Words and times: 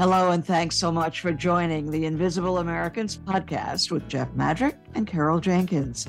Hello, 0.00 0.30
and 0.30 0.42
thanks 0.42 0.76
so 0.76 0.90
much 0.90 1.20
for 1.20 1.30
joining 1.30 1.90
the 1.90 2.06
Invisible 2.06 2.56
Americans 2.56 3.18
podcast 3.18 3.90
with 3.90 4.08
Jeff 4.08 4.30
Madrick 4.34 4.78
and 4.94 5.06
Carol 5.06 5.40
Jenkins. 5.40 6.06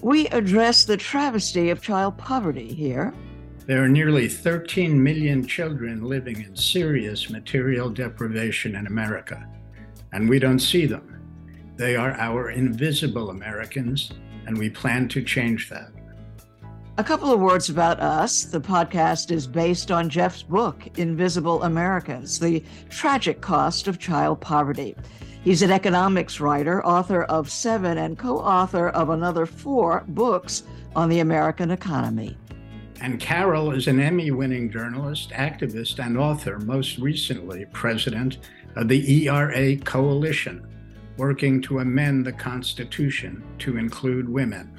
We 0.00 0.28
address 0.28 0.84
the 0.84 0.96
travesty 0.96 1.68
of 1.68 1.82
child 1.82 2.16
poverty 2.16 2.72
here. 2.72 3.12
There 3.66 3.84
are 3.84 3.88
nearly 3.88 4.28
13 4.28 5.02
million 5.02 5.46
children 5.46 6.04
living 6.04 6.40
in 6.40 6.56
serious 6.56 7.28
material 7.28 7.90
deprivation 7.90 8.76
in 8.76 8.86
America, 8.86 9.46
and 10.14 10.26
we 10.26 10.38
don't 10.38 10.58
see 10.58 10.86
them. 10.86 11.20
They 11.76 11.96
are 11.96 12.12
our 12.12 12.48
invisible 12.48 13.28
Americans, 13.28 14.10
and 14.46 14.56
we 14.56 14.70
plan 14.70 15.06
to 15.08 15.22
change 15.22 15.68
that. 15.68 15.90
A 16.96 17.02
couple 17.02 17.32
of 17.32 17.40
words 17.40 17.70
about 17.70 17.98
us. 17.98 18.44
The 18.44 18.60
podcast 18.60 19.32
is 19.32 19.48
based 19.48 19.90
on 19.90 20.08
Jeff's 20.08 20.44
book, 20.44 20.86
Invisible 20.96 21.64
Americans 21.64 22.38
The 22.38 22.62
Tragic 22.88 23.40
Cost 23.40 23.88
of 23.88 23.98
Child 23.98 24.40
Poverty. 24.40 24.94
He's 25.42 25.62
an 25.62 25.72
economics 25.72 26.38
writer, 26.38 26.86
author 26.86 27.24
of 27.24 27.50
seven, 27.50 27.98
and 27.98 28.16
co 28.16 28.38
author 28.38 28.90
of 28.90 29.10
another 29.10 29.44
four 29.44 30.04
books 30.06 30.62
on 30.94 31.08
the 31.08 31.18
American 31.18 31.72
economy. 31.72 32.38
And 33.00 33.18
Carol 33.18 33.72
is 33.72 33.88
an 33.88 33.98
Emmy 33.98 34.30
winning 34.30 34.70
journalist, 34.70 35.30
activist, 35.30 35.98
and 35.98 36.16
author, 36.16 36.60
most 36.60 36.98
recently 36.98 37.64
president 37.72 38.38
of 38.76 38.86
the 38.86 39.26
ERA 39.26 39.76
Coalition, 39.78 40.64
working 41.16 41.60
to 41.62 41.80
amend 41.80 42.24
the 42.24 42.32
Constitution 42.32 43.42
to 43.58 43.78
include 43.78 44.28
women 44.28 44.70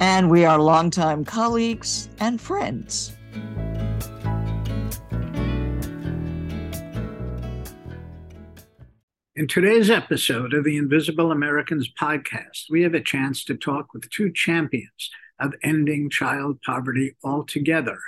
and 0.00 0.30
we 0.30 0.44
are 0.44 0.58
longtime 0.58 1.24
colleagues 1.24 2.08
and 2.20 2.40
friends. 2.40 3.12
In 9.34 9.46
today's 9.46 9.90
episode 9.90 10.54
of 10.54 10.64
the 10.64 10.78
Invisible 10.78 11.30
Americans 11.30 11.90
podcast, 12.00 12.70
we 12.70 12.82
have 12.82 12.94
a 12.94 13.02
chance 13.02 13.44
to 13.44 13.54
talk 13.54 13.92
with 13.92 14.08
two 14.08 14.32
champions 14.32 15.10
of 15.38 15.52
ending 15.62 16.08
child 16.08 16.60
poverty 16.62 17.16
altogether. 17.22 17.98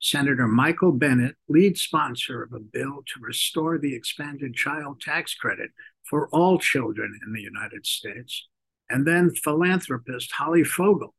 Senator 0.00 0.46
Michael 0.46 0.92
Bennet, 0.92 1.36
lead 1.48 1.76
sponsor 1.76 2.42
of 2.42 2.52
a 2.52 2.60
bill 2.60 3.02
to 3.06 3.20
restore 3.20 3.78
the 3.78 3.94
expanded 3.94 4.54
child 4.54 5.00
tax 5.00 5.34
credit 5.34 5.70
for 6.08 6.28
all 6.28 6.58
children 6.58 7.18
in 7.26 7.32
the 7.32 7.40
United 7.40 7.86
States, 7.86 8.48
and 8.90 9.06
then 9.06 9.30
philanthropist 9.30 10.32
Holly 10.32 10.64
Fogle, 10.64 11.14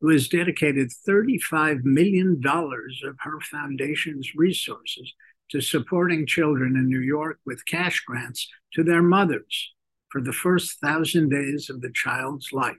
who 0.00 0.10
has 0.10 0.28
dedicated 0.28 0.90
$35 1.08 1.84
million 1.84 2.40
of 2.44 3.16
her 3.20 3.40
foundation's 3.40 4.34
resources 4.34 5.12
to 5.50 5.60
supporting 5.60 6.26
children 6.26 6.76
in 6.76 6.88
New 6.88 7.00
York 7.00 7.38
with 7.44 7.66
cash 7.66 8.00
grants 8.06 8.48
to 8.74 8.84
their 8.84 9.02
mothers 9.02 9.72
for 10.10 10.20
the 10.20 10.32
first 10.32 10.80
thousand 10.80 11.30
days 11.30 11.68
of 11.70 11.80
the 11.80 11.92
child's 11.92 12.52
life. 12.52 12.76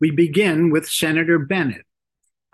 We 0.00 0.10
begin 0.10 0.70
with 0.70 0.88
Senator 0.88 1.38
Bennet. 1.38 1.84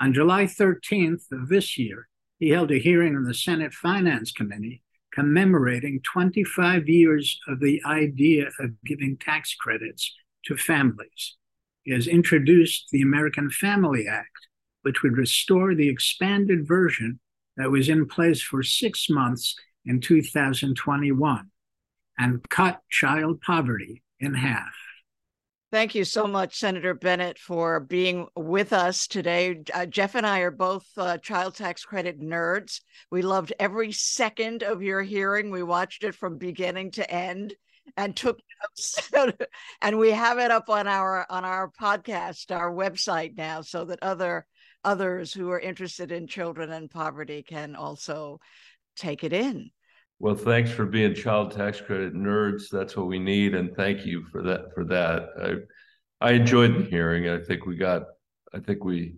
On 0.01 0.13
July 0.13 0.45
13th 0.45 1.31
of 1.31 1.49
this 1.49 1.79
year, 1.79 2.09
he 2.39 2.51
held 2.51 2.73
a 2.73 2.79
hearing 2.79 3.15
in 3.15 3.25
the 3.25 3.35
Senate 3.35 3.73
Finance 3.73 4.33
Committee 4.33 4.83
commemorating 5.13 6.01
25 6.03 6.89
years 6.89 7.39
of 7.47 7.61
the 7.61 7.81
idea 7.87 8.49
of 8.59 8.71
giving 8.85 9.17
tax 9.17 9.55
credits 9.55 10.13
to 10.47 10.57
families. 10.57 11.37
He 11.83 11.93
has 11.93 12.07
introduced 12.07 12.87
the 12.91 13.03
American 13.03 13.51
Family 13.51 14.07
Act, 14.09 14.49
which 14.83 15.03
would 15.03 15.17
restore 15.17 15.75
the 15.75 15.89
expanded 15.89 16.67
version 16.67 17.21
that 17.57 17.71
was 17.71 17.89
in 17.89 18.07
place 18.07 18.43
for 18.43 18.63
six 18.63 19.09
months 19.09 19.55
in 19.85 20.01
2021 20.01 21.51
and 22.19 22.49
cut 22.49 22.81
child 22.91 23.41
poverty 23.43 24.03
in 24.21 24.35
half. 24.35 24.73
Thank 25.75 25.97
you 25.97 26.05
so 26.05 26.29
much, 26.29 26.55
Senator 26.55 26.95
Bennet, 26.95 27.37
for 27.37 27.81
being 27.81 28.29
with 28.37 28.73
us 28.73 29.09
today. 29.09 29.61
Uh, 29.75 29.87
Jeff 29.87 30.15
and 30.15 30.25
I 30.25 30.39
are 30.41 30.53
both 30.53 30.87
uh, 30.97 31.19
child 31.19 31.57
tax 31.57 31.85
credit 31.85 32.21
nerds. 32.21 32.81
We 33.11 33.23
loved 33.23 33.53
every 33.59 33.91
second 33.91 34.63
of 34.63 34.85
your 34.85 35.03
hearing. 35.03 35.51
We 35.51 35.65
watched 35.65 36.05
it 36.05 36.15
from 36.15 36.39
beginning 36.39 36.93
to 36.93 37.11
end 37.11 37.55
and 37.97 38.17
took 38.17 38.39
notes. 38.63 39.11
And 39.83 39.99
we 39.99 40.11
have 40.11 40.39
it 40.39 40.51
up 40.51 40.71
on 40.71 40.87
our 40.89 41.27
on 41.29 41.45
our 41.45 41.71
podcast 41.71 42.55
our 42.55 42.73
website 42.73 43.37
now 43.37 43.61
so 43.61 43.85
that 43.87 43.99
other 44.03 44.47
others 44.83 45.33
who 45.33 45.51
are 45.51 45.61
interested 45.61 46.11
in 46.13 46.27
children 46.27 46.71
and 46.71 46.91
poverty 46.91 47.43
can 47.43 47.77
also 47.77 48.41
take 48.97 49.25
it 49.25 49.33
in. 49.33 49.71
Well 50.19 50.35
thanks 50.35 50.71
for 50.71 50.87
being 50.87 51.15
child 51.15 51.53
tax 51.53 51.81
credit 51.81 52.15
nerds. 52.15 52.65
That's 52.71 52.97
what 52.97 53.07
we 53.07 53.19
need 53.19 53.55
and 53.55 53.75
thank 53.75 54.07
you 54.07 54.25
for 54.31 54.43
that 54.43 54.75
for 54.75 54.85
that. 54.85 55.67
I 56.21 56.29
i 56.29 56.33
enjoyed 56.33 56.77
the 56.77 56.85
hearing. 56.85 57.29
I 57.29 57.43
think 57.43 57.67
we 57.67 57.77
got 57.77 58.05
i 58.55 58.59
think 58.59 58.85
we 58.85 59.17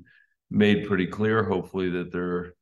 made 0.50 0.87
pretty 0.87 1.06
clear 1.06 1.44
hopefully 1.44 1.91
that 1.91 2.12
there 2.12 2.31
are 2.37 2.54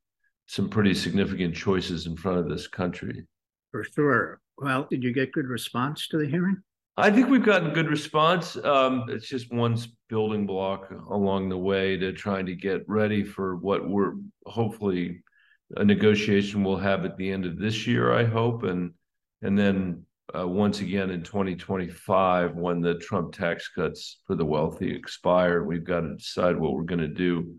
some 0.47 0.69
pretty 0.69 0.93
significant 0.93 1.55
choices 1.55 2.05
in 2.05 2.15
front 2.15 2.37
of 2.37 2.47
this 2.49 2.67
country. 2.67 3.25
For 3.71 3.83
sure 3.83 4.41
well, 4.57 4.87
did 4.89 5.03
you 5.03 5.13
get 5.13 5.31
good 5.31 5.47
response 5.47 6.07
to 6.09 6.17
the 6.17 6.27
hearing? 6.27 6.57
I 6.97 7.11
think 7.11 7.27
we've 7.27 7.45
gotten 7.45 7.73
good 7.73 7.89
response. 7.89 8.55
Um, 8.55 9.05
it's 9.09 9.27
just 9.27 9.51
one 9.51 9.77
building 10.07 10.45
block 10.45 10.89
along 11.09 11.49
the 11.49 11.57
way 11.57 11.97
to 11.97 12.13
trying 12.13 12.45
to 12.45 12.55
get 12.55 12.87
ready 12.87 13.23
for 13.23 13.57
what 13.57 13.87
we're 13.87 14.13
hopefully 14.45 15.21
a 15.75 15.83
negotiation 15.83 16.63
we'll 16.63 16.77
have 16.77 17.03
at 17.03 17.17
the 17.17 17.29
end 17.29 17.45
of 17.45 17.57
this 17.57 17.85
year. 17.85 18.13
I 18.13 18.23
hope, 18.23 18.63
and 18.63 18.91
and 19.41 19.59
then 19.59 20.03
uh, 20.37 20.47
once 20.47 20.79
again 20.79 21.09
in 21.09 21.21
2025 21.21 22.55
when 22.55 22.79
the 22.79 22.95
Trump 22.95 23.33
tax 23.33 23.67
cuts 23.67 24.21
for 24.25 24.35
the 24.35 24.45
wealthy 24.45 24.95
expire, 24.95 25.63
we've 25.63 25.83
got 25.83 26.01
to 26.01 26.15
decide 26.15 26.57
what 26.57 26.73
we're 26.73 26.83
going 26.83 26.99
to 26.99 27.07
do 27.07 27.55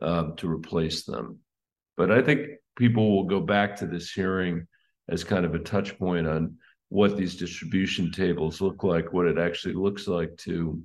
uh, 0.00 0.30
to 0.36 0.48
replace 0.48 1.04
them. 1.04 1.40
But 1.96 2.12
I 2.12 2.22
think 2.22 2.48
people 2.76 3.16
will 3.16 3.24
go 3.24 3.40
back 3.40 3.76
to 3.76 3.86
this 3.86 4.12
hearing 4.12 4.66
as 5.08 5.24
kind 5.24 5.44
of 5.44 5.54
a 5.54 5.60
touch 5.60 5.98
point 5.98 6.26
on 6.26 6.56
what 6.88 7.16
these 7.16 7.36
distribution 7.36 8.10
tables 8.12 8.60
look 8.60 8.84
like, 8.84 9.12
what 9.12 9.26
it 9.26 9.38
actually 9.38 9.74
looks 9.74 10.06
like 10.06 10.36
to 10.38 10.82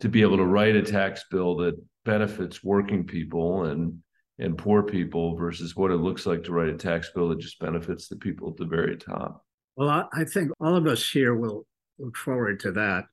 to 0.00 0.08
be 0.08 0.20
able 0.20 0.36
to 0.36 0.44
write 0.44 0.76
a 0.76 0.82
tax 0.82 1.24
bill 1.30 1.56
that 1.56 1.74
benefits 2.04 2.62
working 2.62 3.04
people 3.04 3.64
and 3.64 3.98
and 4.38 4.58
poor 4.58 4.82
people 4.82 5.34
versus 5.34 5.74
what 5.74 5.90
it 5.90 5.96
looks 5.96 6.26
like 6.26 6.44
to 6.44 6.52
write 6.52 6.68
a 6.68 6.76
tax 6.76 7.10
bill 7.14 7.28
that 7.30 7.38
just 7.38 7.58
benefits 7.58 8.08
the 8.08 8.16
people 8.16 8.50
at 8.50 8.56
the 8.56 8.66
very 8.66 8.96
top. 8.96 9.42
Well, 9.76 10.08
I 10.12 10.24
think 10.24 10.50
all 10.60 10.76
of 10.76 10.86
us 10.86 11.08
here 11.08 11.34
will 11.34 11.66
look 11.98 12.16
forward 12.16 12.60
to 12.60 12.72
that. 12.72 13.04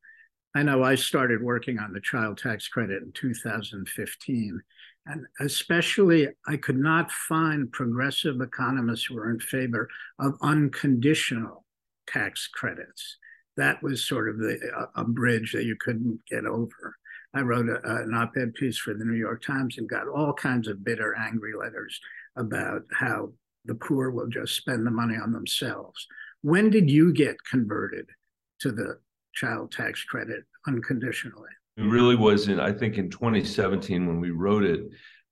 I 0.55 0.63
know 0.63 0.83
I 0.83 0.95
started 0.95 1.41
working 1.41 1.79
on 1.79 1.93
the 1.93 2.01
child 2.01 2.37
tax 2.37 2.67
credit 2.67 3.01
in 3.03 3.11
2015, 3.13 4.61
and 5.05 5.25
especially, 5.39 6.29
I 6.47 6.57
could 6.57 6.77
not 6.77 7.11
find 7.11 7.71
progressive 7.71 8.39
economists 8.39 9.05
who 9.05 9.15
were 9.15 9.31
in 9.31 9.39
favor 9.39 9.89
of 10.19 10.37
unconditional 10.41 11.65
tax 12.07 12.47
credits. 12.47 13.17
That 13.57 13.83
was 13.83 14.07
sort 14.07 14.29
of 14.29 14.37
the, 14.37 14.59
a, 14.95 15.01
a 15.01 15.03
bridge 15.03 15.51
that 15.53 15.65
you 15.65 15.75
couldn't 15.79 16.21
get 16.29 16.45
over. 16.45 16.95
I 17.33 17.41
wrote 17.41 17.67
a, 17.67 17.79
an 18.03 18.13
op 18.13 18.37
ed 18.37 18.53
piece 18.53 18.77
for 18.77 18.93
the 18.93 19.05
New 19.05 19.17
York 19.17 19.43
Times 19.43 19.77
and 19.77 19.89
got 19.89 20.07
all 20.07 20.33
kinds 20.33 20.67
of 20.67 20.83
bitter, 20.83 21.15
angry 21.17 21.53
letters 21.53 21.99
about 22.35 22.83
how 22.91 23.33
the 23.65 23.75
poor 23.75 24.09
will 24.09 24.27
just 24.27 24.55
spend 24.55 24.85
the 24.85 24.91
money 24.91 25.15
on 25.15 25.31
themselves. 25.31 26.07
When 26.41 26.69
did 26.69 26.89
you 26.89 27.13
get 27.13 27.43
converted 27.49 28.07
to 28.59 28.71
the 28.71 28.99
child 29.33 29.71
tax 29.71 30.03
credit 30.03 30.43
unconditionally? 30.67 31.49
It 31.77 31.83
really 31.83 32.15
was 32.15 32.47
in, 32.47 32.59
I 32.59 32.71
think, 32.71 32.97
in 32.97 33.09
2017 33.09 34.05
when 34.05 34.19
we 34.19 34.29
wrote 34.29 34.63
it. 34.63 34.81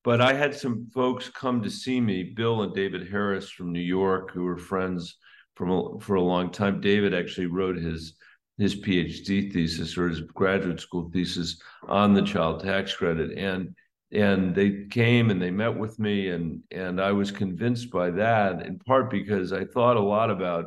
But 0.04 0.22
I 0.22 0.34
had 0.34 0.56
some 0.56 0.88
folks 0.94 1.30
come 1.30 1.62
to 1.62 1.70
see 1.70 2.02
me, 2.02 2.24
Bill 2.24 2.64
and 2.64 2.74
David 2.74 3.08
Harris 3.10 3.50
from 3.50 3.72
New 3.72 3.80
York, 3.80 4.32
who 4.32 4.44
were 4.44 4.58
friends 4.58 5.18
from 5.56 5.70
a, 5.70 6.00
for 6.00 6.16
a 6.16 6.22
long 6.22 6.52
time. 6.52 6.82
David 6.82 7.14
actually 7.14 7.48
wrote 7.48 7.78
his 7.78 8.16
his 8.58 8.80
PhD 8.80 9.52
thesis 9.52 9.98
or 9.98 10.08
his 10.08 10.22
graduate 10.22 10.80
school 10.80 11.10
thesis 11.12 11.60
on 11.88 12.14
the 12.14 12.22
child 12.22 12.64
tax 12.64 12.96
credit, 12.96 13.38
and 13.38 13.76
and 14.12 14.54
they 14.56 14.86
came 14.90 15.30
and 15.30 15.42
they 15.42 15.52
met 15.52 15.76
with 15.76 16.00
me, 16.00 16.30
and 16.30 16.62
and 16.72 17.00
I 17.00 17.12
was 17.12 17.30
convinced 17.32 17.92
by 17.92 18.10
that 18.12 18.66
in 18.66 18.80
part 18.80 19.12
because 19.12 19.54
I 19.54 19.66
thought 19.66 19.98
a 19.98 20.02
lot 20.02 20.32
about 20.32 20.66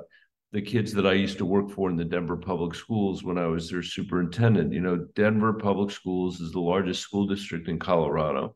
the 0.54 0.62
kids 0.62 0.92
that 0.92 1.04
I 1.04 1.14
used 1.14 1.38
to 1.38 1.44
work 1.44 1.68
for 1.68 1.90
in 1.90 1.96
the 1.96 2.04
Denver 2.04 2.36
public 2.36 2.76
schools 2.76 3.24
when 3.24 3.38
I 3.38 3.46
was 3.46 3.68
their 3.68 3.82
superintendent. 3.82 4.72
You 4.72 4.82
know, 4.82 5.04
Denver 5.16 5.52
public 5.52 5.90
schools 5.90 6.40
is 6.40 6.52
the 6.52 6.60
largest 6.60 7.02
school 7.02 7.26
district 7.26 7.68
in 7.68 7.80
Colorado. 7.80 8.54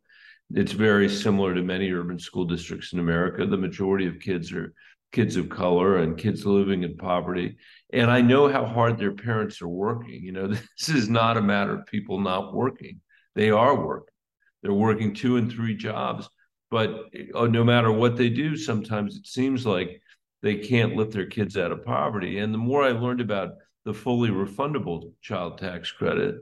It's 0.54 0.70
very 0.70 1.08
similar 1.08 1.54
to 1.54 1.62
many 1.62 1.90
urban 1.90 2.20
school 2.20 2.44
districts 2.44 2.92
in 2.92 3.00
America. 3.00 3.44
The 3.44 3.56
majority 3.56 4.06
of 4.06 4.20
kids 4.20 4.52
are 4.52 4.72
kids 5.10 5.34
of 5.34 5.48
color 5.48 5.96
and 5.98 6.16
kids 6.16 6.46
living 6.46 6.84
in 6.84 6.96
poverty. 6.96 7.56
And 7.92 8.12
I 8.12 8.20
know 8.20 8.48
how 8.48 8.64
hard 8.64 8.96
their 8.96 9.16
parents 9.16 9.60
are 9.60 9.68
working. 9.68 10.22
You 10.22 10.30
know, 10.30 10.46
this 10.78 10.88
is 10.88 11.08
not 11.08 11.36
a 11.36 11.42
matter 11.42 11.74
of 11.80 11.86
people 11.86 12.20
not 12.20 12.54
working. 12.54 13.00
They 13.34 13.50
are 13.50 13.74
working. 13.74 14.14
They're 14.62 14.72
working 14.72 15.14
two 15.16 15.36
and 15.36 15.50
three 15.50 15.76
jobs. 15.76 16.28
But 16.70 16.90
eh, 17.12 17.24
oh, 17.34 17.46
no 17.46 17.64
matter 17.64 17.90
what 17.90 18.16
they 18.16 18.28
do, 18.28 18.56
sometimes 18.56 19.16
it 19.16 19.26
seems 19.26 19.66
like 19.66 20.00
they 20.42 20.56
can't 20.56 20.96
lift 20.96 21.12
their 21.12 21.26
kids 21.26 21.56
out 21.56 21.72
of 21.72 21.84
poverty. 21.84 22.38
And 22.38 22.52
the 22.52 22.58
more 22.58 22.82
I 22.82 22.90
learned 22.90 23.20
about 23.20 23.52
the 23.84 23.94
fully 23.94 24.30
refundable 24.30 25.12
child 25.20 25.58
tax 25.58 25.90
credit, 25.90 26.36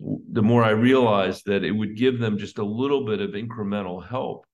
the 0.00 0.42
more 0.42 0.64
I 0.64 0.70
realized 0.70 1.46
that 1.46 1.64
it 1.64 1.72
would 1.72 1.96
give 1.96 2.18
them 2.18 2.38
just 2.38 2.58
a 2.58 2.64
little 2.64 3.04
bit 3.04 3.20
of 3.20 3.30
incremental 3.30 4.06
help 4.06 4.46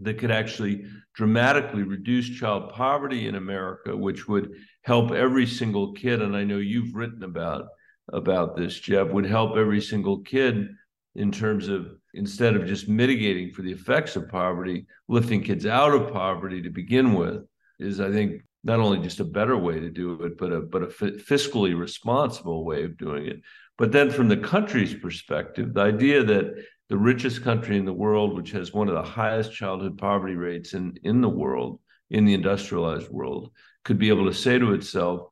that 0.00 0.18
could 0.18 0.30
actually 0.30 0.84
dramatically 1.14 1.82
reduce 1.82 2.28
child 2.28 2.72
poverty 2.72 3.28
in 3.28 3.36
America, 3.36 3.96
which 3.96 4.28
would 4.28 4.52
help 4.82 5.12
every 5.12 5.46
single 5.46 5.92
kid. 5.92 6.20
And 6.20 6.36
I 6.36 6.44
know 6.44 6.58
you've 6.58 6.94
written 6.94 7.22
about 7.22 7.68
about 8.12 8.56
this, 8.56 8.78
Jeff, 8.78 9.08
would 9.08 9.26
help 9.26 9.56
every 9.56 9.80
single 9.80 10.20
kid 10.20 10.68
in 11.16 11.32
terms 11.32 11.68
of 11.68 11.88
instead 12.14 12.54
of 12.54 12.66
just 12.66 12.88
mitigating 12.88 13.52
for 13.52 13.62
the 13.62 13.72
effects 13.72 14.14
of 14.14 14.28
poverty, 14.28 14.86
lifting 15.08 15.42
kids 15.42 15.66
out 15.66 15.92
of 15.92 16.12
poverty 16.12 16.62
to 16.62 16.70
begin 16.70 17.14
with 17.14 17.44
is, 17.78 18.00
I 18.00 18.10
think, 18.10 18.42
not 18.64 18.80
only 18.80 18.98
just 18.98 19.20
a 19.20 19.24
better 19.24 19.56
way 19.56 19.78
to 19.78 19.90
do 19.90 20.14
it, 20.24 20.36
but 20.36 20.52
a 20.52 20.60
but 20.60 20.82
a 20.82 20.86
fiscally 20.86 21.78
responsible 21.78 22.64
way 22.64 22.84
of 22.84 22.96
doing 22.96 23.26
it. 23.26 23.40
But 23.78 23.92
then, 23.92 24.10
from 24.10 24.28
the 24.28 24.36
country's 24.36 24.94
perspective, 24.94 25.74
the 25.74 25.82
idea 25.82 26.24
that 26.24 26.54
the 26.88 26.96
richest 26.96 27.42
country 27.42 27.76
in 27.76 27.84
the 27.84 27.92
world, 27.92 28.34
which 28.34 28.52
has 28.52 28.72
one 28.72 28.88
of 28.88 28.94
the 28.94 29.02
highest 29.02 29.52
childhood 29.52 29.98
poverty 29.98 30.34
rates 30.34 30.74
in, 30.74 30.94
in 31.02 31.20
the 31.20 31.28
world, 31.28 31.80
in 32.10 32.24
the 32.24 32.34
industrialized 32.34 33.10
world, 33.10 33.50
could 33.84 33.98
be 33.98 34.08
able 34.08 34.26
to 34.26 34.34
say 34.34 34.58
to 34.58 34.72
itself, 34.72 35.28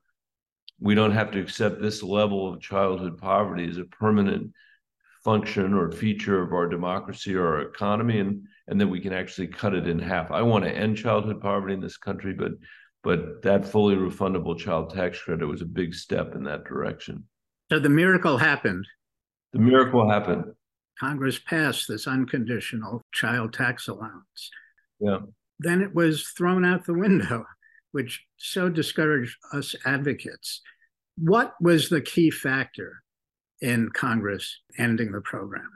we 0.81 0.95
don't 0.95 1.13
have 1.13 1.31
to 1.31 1.41
accept 1.41 1.81
this 1.81 2.03
level 2.03 2.53
of 2.53 2.61
childhood 2.61 3.19
poverty 3.19 3.69
as 3.69 3.79
a 3.79 3.85
permanent 3.85 4.53
function 5.23 5.73
or 5.73 5.91
feature 5.91 6.43
of 6.43 6.53
our 6.53 6.69
democracy 6.69 7.35
or 7.35 7.47
our 7.47 7.63
economy 7.63 8.19
and 8.19 8.43
and 8.69 8.81
then 8.81 8.91
we 8.91 9.01
can 9.01 9.13
actually 9.13 9.49
cut 9.49 9.75
it 9.75 9.87
in 9.87 9.99
half. 9.99 10.31
I 10.31 10.43
want 10.43 10.65
to 10.65 10.71
end 10.71 10.97
childhood 10.97 11.41
poverty 11.41 11.75
in 11.75 11.81
this 11.81 11.97
country, 11.97 12.33
but 12.33 12.53
but 13.03 13.43
that 13.43 13.69
fully 13.69 13.97
refundable 13.97 14.59
child 14.59 14.95
tax 14.95 15.21
credit 15.21 15.47
was 15.47 15.61
a 15.61 15.67
big 15.67 15.95
step 15.95 16.35
in 16.35 16.45
that 16.45 16.65
direction. 16.65 17.25
So 17.71 17.79
the 17.79 17.91
miracle 17.91 18.39
happened. 18.39 18.87
The 19.53 19.59
miracle 19.59 20.09
happened. 20.09 20.45
Congress 20.99 21.39
passed 21.39 21.87
this 21.87 22.07
unconditional 22.07 23.03
child 23.13 23.53
tax 23.53 23.89
allowance. 23.89 24.51
Yeah. 25.01 25.19
Then 25.59 25.83
it 25.83 25.95
was 25.95 26.29
thrown 26.29 26.65
out 26.65 26.87
the 26.87 26.95
window, 26.95 27.45
which 27.93 28.25
so 28.39 28.69
discouraged 28.71 29.37
us 29.53 29.75
advocates. 29.85 30.63
What 31.17 31.55
was 31.61 31.91
the 31.91 32.01
key 32.01 32.31
factor 32.31 33.03
in 33.61 33.91
Congress 33.91 34.61
ending 34.79 35.13
the 35.13 35.21
program? 35.21 35.69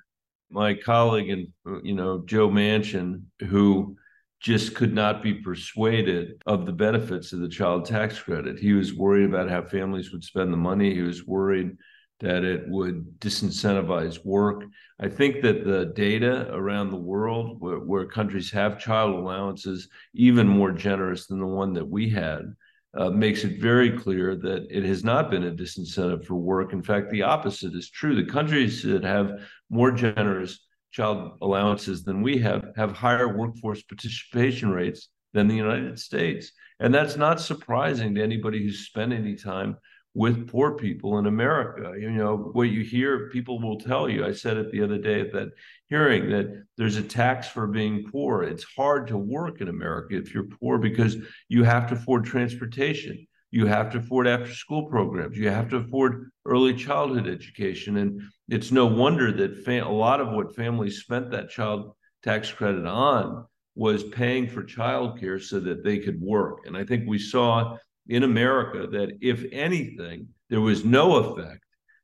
My 0.50 0.75
colleague 0.75 1.31
and 1.31 1.85
you 1.85 1.95
know 1.95 2.23
Joe 2.25 2.49
Manchin, 2.49 3.23
who 3.41 3.97
just 4.41 4.75
could 4.75 4.95
not 4.95 5.23
be 5.23 5.35
persuaded 5.35 6.41
of 6.47 6.65
the 6.65 6.73
benefits 6.73 7.33
of 7.33 7.41
the 7.41 7.49
child 7.49 7.85
tax 7.85 8.19
credit. 8.19 8.59
He 8.59 8.73
was 8.73 8.95
worried 8.95 9.29
about 9.29 9.50
how 9.50 9.62
families 9.62 10.12
would 10.12 10.23
spend 10.23 10.53
the 10.53 10.56
money. 10.56 10.95
He 10.95 11.03
was 11.03 11.27
worried 11.27 11.77
that 12.21 12.45
it 12.45 12.69
would 12.69 13.21
disincentivize 13.21 14.25
work. 14.25 14.65
I 15.00 15.09
think 15.09 15.43
that 15.43 15.65
the 15.65 15.93
data 15.95 16.49
around 16.53 16.91
the 16.91 16.97
world 16.97 17.61
where, 17.61 17.79
where, 17.79 18.06
countries 18.06 18.50
have 18.50 18.81
child 18.81 19.15
allowances 19.15 19.89
even 20.15 20.49
more 20.49 20.73
generous 20.73 21.27
than 21.27 21.39
the 21.39 21.47
one 21.47 21.75
that 21.75 21.89
we 21.89 22.11
had 22.11 22.55
uh, 22.96 23.11
makes 23.11 23.44
it 23.44 23.61
very 23.61 23.90
clear 23.90 24.35
that 24.35 24.67
it 24.70 24.85
has 24.85 25.05
not 25.05 25.31
been 25.31 25.44
a 25.44 25.50
disincentive 25.50 26.25
for 26.25 26.37
work. 26.37 26.73
In 26.73 26.82
fact, 26.82 27.11
the 27.11 27.23
opposite 27.23 27.75
is 27.75 27.90
true. 27.90 28.14
The 28.14 28.31
countries 28.31 28.82
that 28.82 29.05
have 29.05 29.40
more 29.70 29.90
generous 29.90 30.67
child 30.90 31.38
allowances 31.43 32.02
than 32.02 32.23
we 32.23 32.38
have 32.38 32.73
have 32.76 32.93
higher 32.93 33.37
workforce 33.37 33.82
participation 33.82 34.70
rates 34.70 35.08
than 35.35 35.49
the 35.49 35.55
United 35.55 35.99
States. 35.99 36.52
And 36.81 36.94
that's 36.94 37.17
not 37.17 37.40
surprising 37.40 38.14
to 38.14 38.23
anybody 38.23 38.62
who's 38.62 38.87
spent 38.87 39.12
any 39.12 39.37
time 39.37 39.76
with 40.15 40.49
poor 40.49 40.73
people 40.73 41.19
in 41.19 41.27
America. 41.27 41.93
You 41.99 42.11
know, 42.11 42.51
what 42.53 42.71
you 42.71 42.83
hear, 42.83 43.29
people 43.31 43.61
will 43.61 43.79
tell 43.79 44.09
you. 44.09 44.25
I 44.25 44.33
said 44.33 44.57
it 44.57 44.73
the 44.73 44.83
other 44.83 44.99
day 44.99 45.21
at 45.21 45.33
that 45.33 45.51
hearing 45.89 46.31
that 46.31 46.65
there's 46.77 46.97
a 46.97 47.03
tax 47.03 47.49
for 47.49 47.67
being 47.67 48.05
poor. 48.11 48.43
It's 48.43 48.65
hard 48.65 49.07
to 49.09 49.19
work 49.19 49.61
in 49.61 49.69
America 49.69 50.17
if 50.17 50.35
you're 50.35 50.49
poor 50.61 50.79
because 50.79 51.17
you 51.49 51.65
have 51.65 51.89
to 51.89 51.95
afford 51.95 52.25
transportation. 52.25 53.27
You 53.51 53.67
have 53.67 53.91
to 53.93 53.99
afford 53.99 54.27
after 54.27 54.53
school 54.53 54.87
programs. 54.87 55.39
You 55.39 55.49
have 55.49 55.71
to 55.71 55.77
afford 55.77 56.31
early 56.45 56.75
childhood 56.75 57.27
education. 57.27 57.97
And 57.97 58.21
it's 58.49 58.71
no 58.71 58.87
wonder 58.87 59.33
that 59.33 59.67
a 59.69 59.89
lot 59.89 60.21
of 60.21 60.33
what 60.33 60.55
families 60.55 61.01
spent 61.01 61.31
that 61.31 61.49
child 61.49 61.93
tax 62.23 62.51
credit 62.51 62.87
on 62.87 63.47
was 63.75 64.03
paying 64.03 64.49
for 64.49 64.65
childcare 64.65 65.41
so 65.41 65.61
that 65.61 65.85
they 65.85 65.99
could 65.99 66.21
work. 66.21 66.67
And 66.67 66.77
I 66.77 66.85
think 66.85 67.05
we 67.07 67.19
saw 67.19 67.79
in 68.09 68.23
America 68.23 68.87
that 68.91 69.19
if 69.21 69.45
anything, 69.53 70.29
there 70.51 70.61
was 70.61 70.85
no 70.85 71.17
effect. 71.17 71.63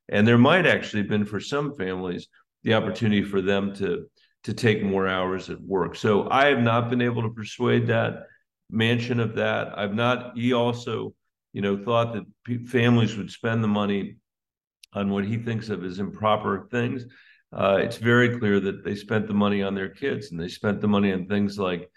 And 0.09 0.27
there 0.27 0.39
might 0.39 0.67
actually 0.67 1.01
have 1.01 1.09
been 1.09 1.25
for 1.25 1.41
some 1.41 1.75
families 1.75 2.29
the 2.63 2.75
opportunity 2.75 3.23
for 3.23 3.41
them 3.41 3.75
to, 3.77 4.07
to 4.45 4.53
take 4.53 4.83
more 4.83 5.09
hours 5.09 5.49
at 5.51 5.61
work. 5.61 5.97
So 5.97 6.29
I 6.31 6.47
have 6.47 6.61
not 6.61 6.91
been 6.91 7.03
able 7.03 7.23
to 7.23 7.31
persuade 7.31 7.87
that 7.87 8.27
Manchin 8.73 9.21
of 9.21 9.35
that. 9.37 9.79
I've 9.79 9.95
not, 9.95 10.37
he 10.37 10.53
also, 10.53 11.15
you 11.53 11.63
know, 11.63 11.77
thought 11.77 12.15
that 12.15 12.69
families 12.69 13.17
would 13.17 13.31
spend 13.31 13.63
the 13.63 13.69
money 13.69 14.17
on 14.93 15.11
what 15.11 15.25
he 15.25 15.39
thinks 15.39 15.69
of 15.69 15.85
as 15.85 15.99
improper 15.99 16.69
things. 16.71 17.05
Uh, 17.53 17.79
it's 17.81 17.97
very 17.97 18.39
clear 18.39 18.61
that 18.61 18.85
they 18.85 18.95
spent 18.95 19.27
the 19.29 19.35
money 19.35 19.63
on 19.63 19.75
their 19.75 19.89
kids 19.89 20.31
and 20.31 20.41
they 20.41 20.49
spent 20.49 20.81
the 20.81 20.89
money 20.89 21.13
on 21.13 21.27
things 21.27 21.59
like 21.59 21.89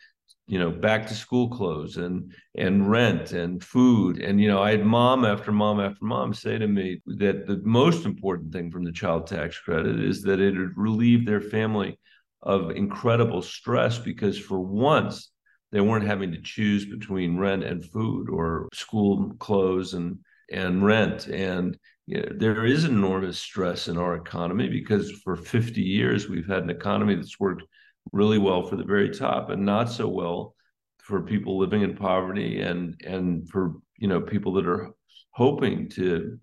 you 0.48 0.58
know 0.58 0.72
back 0.72 1.08
to 1.08 1.14
school 1.14 1.50
clothes 1.50 1.98
and 1.98 2.34
and 2.56 2.90
rent 2.90 3.34
and 3.34 3.64
food. 3.64 4.20
And 4.20 4.40
you 4.42 4.48
know 4.48 4.62
i 4.62 4.72
had 4.72 4.86
mom 4.86 5.26
after 5.26 5.52
mom 5.52 5.80
after 5.80 6.06
mom 6.06 6.34
say 6.34 6.58
to 6.58 6.68
me 6.68 7.02
that 7.06 7.46
the 7.48 7.62
most 7.64 8.06
important 8.06 8.54
thing 8.54 8.72
from 8.72 8.84
the 8.84 8.92
child 8.92 9.28
tax 9.28 9.60
credit 9.60 10.00
is 10.00 10.22
that 10.24 10.40
it 10.40 10.58
would 10.58 10.78
relieve 10.78 11.26
their 11.26 11.42
family 11.42 12.00
of 12.42 12.72
incredible 12.72 13.42
stress 13.42 13.98
because 13.98 14.38
for 14.40 14.60
once 14.60 15.32
they 15.72 15.82
weren't 15.82 16.08
having 16.08 16.32
to 16.32 16.42
choose 16.42 16.86
between 16.86 17.38
rent 17.38 17.64
and 17.64 17.84
food 17.84 18.30
or 18.30 18.70
school 18.74 19.34
clothes 19.40 19.94
and 19.94 20.18
and 20.52 20.86
rent. 20.86 21.28
And 21.28 21.78
you 22.06 22.22
know, 22.22 22.30
there 22.38 22.66
is 22.66 22.86
enormous 22.86 23.40
stress 23.40 23.88
in 23.88 23.98
our 23.98 24.16
economy 24.16 24.70
because 24.70 25.12
for 25.24 25.36
50 25.36 25.82
years 25.82 26.30
we've 26.30 26.48
had 26.48 26.64
an 26.64 26.70
economy 26.70 27.16
that's 27.16 27.40
worked 27.40 27.64
really 28.12 28.38
well 28.38 28.64
for 28.64 28.76
the 28.76 28.84
very 28.84 29.10
top 29.10 29.50
and 29.50 29.66
not 29.66 29.90
so 29.90 30.08
well 30.08 30.56
for 31.00 31.22
people 31.22 31.58
living 31.58 31.82
in 31.82 31.96
poverty 31.96 32.62
and 32.62 33.00
and 33.06 33.50
for 33.50 33.76
you 33.98 34.08
know 34.08 34.22
people 34.22 34.54
that 34.54 34.68
are 34.68 34.92
hoping 35.32 35.90
to 35.90 36.38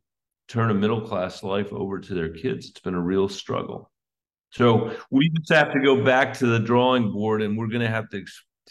turn 0.49 0.71
a 0.71 0.75
middle 0.75 1.01
class 1.01 1.43
life 1.43 1.73
over 1.73 1.99
to 1.99 2.15
their 2.15 2.31
kids. 2.31 2.69
It's 2.69 2.81
been 2.81 2.95
a 2.95 3.01
real 3.01 3.29
struggle. 3.29 3.91
So 4.51 4.95
we 5.11 5.31
just 5.31 5.53
have 5.53 5.73
to 5.73 5.81
go 5.81 6.05
back 6.05 6.35
to 6.35 6.47
the 6.47 6.61
drawing 6.61 7.11
board 7.11 7.43
and 7.43 7.57
we're 7.59 7.69
going 7.69 7.81
to 7.81 7.89
have 7.89 8.09
to 8.11 8.25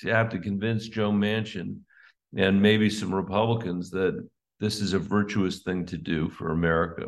have 0.04 0.30
to 0.30 0.40
convince 0.40 0.88
joe 0.88 1.12
manchin 1.12 1.78
and 2.36 2.62
maybe 2.62 2.90
some 2.90 3.14
republicans 3.14 3.90
that 3.92 4.28
this 4.60 4.82
is 4.82 4.94
a 4.94 5.00
virtuous 5.00 5.62
thing 5.62 5.86
to 5.86 5.98
do 5.98 6.30
for 6.30 6.52
america 6.52 7.06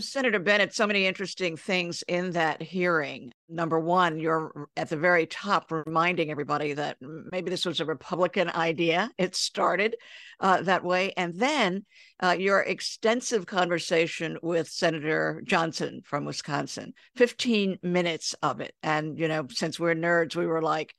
Senator 0.00 0.38
Bennet, 0.38 0.74
so 0.74 0.86
many 0.86 1.06
interesting 1.06 1.56
things 1.56 2.02
in 2.08 2.30
that 2.32 2.62
hearing. 2.62 3.32
Number 3.48 3.78
one, 3.78 4.18
you're 4.18 4.68
at 4.76 4.88
the 4.88 4.96
very 4.96 5.26
top 5.26 5.70
reminding 5.70 6.30
everybody 6.30 6.72
that 6.72 6.96
maybe 7.00 7.50
this 7.50 7.66
was 7.66 7.80
a 7.80 7.84
Republican 7.84 8.48
idea. 8.50 9.10
It 9.18 9.34
started 9.34 9.96
uh, 10.40 10.62
that 10.62 10.84
way. 10.84 11.12
And 11.16 11.34
then 11.34 11.84
uh, 12.22 12.36
your 12.38 12.60
extensive 12.60 13.46
conversation 13.46 14.38
with 14.42 14.68
Senator 14.68 15.42
Johnson 15.44 16.00
from 16.04 16.24
Wisconsin, 16.24 16.94
15 17.16 17.78
minutes 17.82 18.34
of 18.42 18.60
it. 18.60 18.74
And, 18.82 19.18
you 19.18 19.28
know, 19.28 19.46
since 19.50 19.78
we're 19.78 19.94
nerds, 19.94 20.36
we 20.36 20.46
were 20.46 20.62
like, 20.62 20.94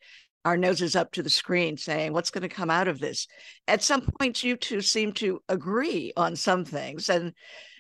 our 0.45 0.57
noses 0.57 0.95
up 0.95 1.11
to 1.13 1.23
the 1.23 1.29
screen 1.29 1.77
saying 1.77 2.11
what's 2.11 2.29
going 2.29 2.41
to 2.41 2.49
come 2.49 2.69
out 2.69 2.89
of 2.89 2.99
this 2.99 3.27
at 3.67 3.81
some 3.81 4.01
points 4.19 4.43
you 4.43 4.57
two 4.57 4.81
seem 4.81 5.13
to 5.13 5.41
agree 5.47 6.11
on 6.17 6.35
some 6.35 6.65
things 6.65 7.07
and 7.07 7.31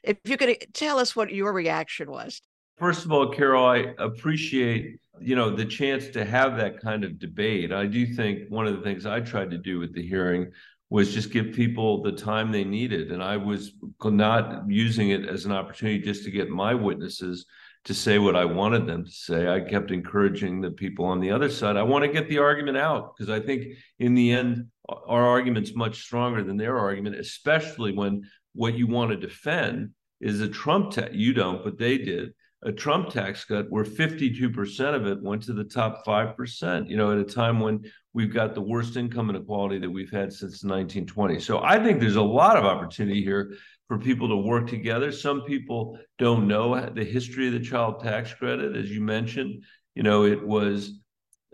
if 0.03 0.17
you 0.25 0.37
could 0.37 0.49
eh, 0.49 0.55
tell 0.73 0.99
us 0.99 1.15
what 1.15 1.33
your 1.33 1.53
reaction 1.53 2.11
was. 2.11 2.41
First 2.77 3.05
of 3.05 3.11
all, 3.11 3.29
Carol, 3.29 3.65
I 3.65 3.93
appreciate 3.97 4.99
you 5.21 5.35
know 5.35 5.55
the 5.55 5.65
chance 5.65 6.07
to 6.09 6.25
have 6.25 6.57
that 6.57 6.81
kind 6.81 7.03
of 7.03 7.19
debate. 7.19 7.71
I 7.71 7.85
do 7.85 8.05
think 8.05 8.49
one 8.49 8.67
of 8.67 8.75
the 8.75 8.81
things 8.81 9.05
I 9.05 9.19
tried 9.21 9.51
to 9.51 9.57
do 9.57 9.79
with 9.79 9.93
the 9.93 10.05
hearing 10.05 10.51
was 10.89 11.13
just 11.13 11.31
give 11.31 11.53
people 11.53 12.03
the 12.03 12.11
time 12.11 12.51
they 12.51 12.63
needed, 12.63 13.11
and 13.11 13.23
I 13.23 13.37
was 13.37 13.73
not 14.03 14.69
using 14.69 15.09
it 15.09 15.27
as 15.27 15.45
an 15.45 15.51
opportunity 15.51 15.99
just 15.99 16.23
to 16.25 16.31
get 16.31 16.49
my 16.49 16.73
witnesses 16.73 17.45
to 17.85 17.93
say 17.93 18.17
what 18.17 18.35
I 18.35 18.45
wanted 18.45 18.87
them 18.87 19.03
to 19.03 19.11
say. 19.11 19.47
I 19.47 19.59
kept 19.59 19.91
encouraging 19.91 20.61
the 20.61 20.71
people 20.71 21.05
on 21.05 21.19
the 21.19 21.31
other 21.31 21.49
side. 21.49 21.75
I 21.75 21.83
want 21.83 22.05
to 22.05 22.11
get 22.11 22.29
the 22.29 22.37
argument 22.37 22.77
out 22.77 23.15
because 23.15 23.29
I 23.29 23.43
think 23.43 23.73
in 23.99 24.15
the 24.15 24.31
end, 24.31 24.67
our 24.87 25.25
argument's 25.25 25.75
much 25.75 26.01
stronger 26.01 26.43
than 26.43 26.57
their 26.57 26.77
argument, 26.77 27.15
especially 27.15 27.91
when 27.91 28.23
what 28.53 28.75
you 28.75 28.87
want 28.87 29.11
to 29.11 29.17
defend 29.17 29.91
is 30.21 30.41
a 30.41 30.47
Trump 30.47 30.91
tax. 30.91 31.09
You 31.13 31.33
don't, 31.33 31.63
but 31.63 31.77
they 31.77 31.97
did 31.97 32.33
a 32.65 32.71
Trump 32.71 33.09
tax 33.09 33.43
cut 33.43 33.69
where 33.69 33.83
52% 33.83 34.95
of 34.95 35.05
it 35.05 35.21
went 35.21 35.43
to 35.43 35.53
the 35.53 35.65
top 35.65 36.05
5%, 36.05 36.89
you 36.89 36.95
know, 36.95 37.11
at 37.11 37.17
a 37.17 37.23
time 37.23 37.59
when 37.59 37.83
we've 38.13 38.33
got 38.33 38.55
the 38.55 38.61
worst 38.61 38.95
income 38.95 39.29
inequality 39.29 39.79
that 39.79 39.89
we've 39.89 40.11
had 40.11 40.31
since 40.31 40.63
1920. 40.63 41.39
So 41.39 41.61
I 41.61 41.83
think 41.83 41.99
there's 41.99 42.15
a 42.15 42.21
lot 42.21 42.57
of 42.57 42.63
opportunity 42.63 43.21
here 43.23 43.53
for 43.87 43.99
people 43.99 44.29
to 44.29 44.37
work 44.37 44.67
together. 44.67 45.11
Some 45.11 45.41
people 45.41 45.99
don't 46.17 46.47
know 46.47 46.89
the 46.89 47.03
history 47.03 47.47
of 47.47 47.53
the 47.53 47.59
child 47.59 48.01
tax 48.01 48.33
credit, 48.33 48.75
as 48.77 48.89
you 48.89 49.01
mentioned. 49.01 49.63
You 49.95 50.03
know, 50.03 50.23
it 50.23 50.41
was 50.41 50.99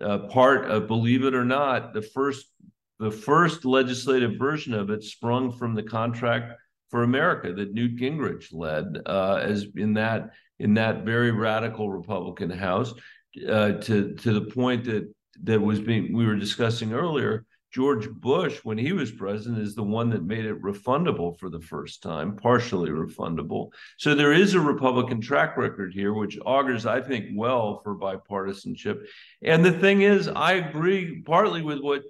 uh, 0.02 0.20
part 0.28 0.70
of, 0.70 0.88
believe 0.88 1.24
it 1.26 1.34
or 1.34 1.46
not, 1.46 1.94
the 1.94 2.02
first 2.02 2.46
the 3.00 3.12
first 3.12 3.64
legislative 3.64 4.38
version 4.38 4.74
of 4.74 4.90
it 4.90 5.02
sprung 5.04 5.54
from 5.54 5.74
the 5.74 5.84
contract 5.84 6.52
for 6.90 7.04
America 7.04 7.54
that 7.54 7.74
Newt 7.74 7.98
Gingrich 7.98 8.52
led, 8.52 9.02
uh, 9.06 9.36
as 9.36 9.68
in 9.76 9.94
that 9.94 10.32
in 10.60 10.74
that 10.74 11.06
very 11.06 11.32
radical 11.32 11.90
Republican 11.90 12.50
House, 12.50 12.94
uh, 13.48 13.74
to 13.74 14.16
to 14.16 14.34
the 14.34 14.52
point 14.52 14.86
that 14.86 15.12
that 15.44 15.62
was 15.62 15.80
being 15.80 16.14
we 16.14 16.26
were 16.26 16.36
discussing 16.36 16.94
earlier. 16.94 17.46
George 17.72 18.10
Bush, 18.10 18.60
when 18.64 18.80
he 18.80 18.94
was 18.94 19.12
president, 19.12 19.62
is 19.62 19.76
the 19.76 19.84
one 19.84 20.10
that 20.10 20.26
made 20.26 20.46
it 20.46 20.60
refundable 20.60 21.38
for 21.38 21.52
the 21.52 21.62
first 21.62 22.02
time, 22.02 22.36
partially 22.36 22.90
refundable. 22.90 23.70
So 23.98 24.16
there 24.16 24.34
is 24.34 24.56
a 24.56 24.60
Republican 24.60 25.22
track 25.22 25.56
record 25.56 25.94
here, 25.94 26.14
which 26.14 26.40
augurs, 26.48 26.88
I 26.88 27.00
think, 27.00 27.28
well 27.36 27.80
for 27.84 27.96
bipartisanship. 27.96 29.06
And 29.44 29.64
the 29.64 29.72
thing 29.72 30.02
is, 30.02 30.28
I 30.28 30.54
agree 30.54 31.22
partly 31.22 31.62
with 31.62 31.80
what 31.80 32.02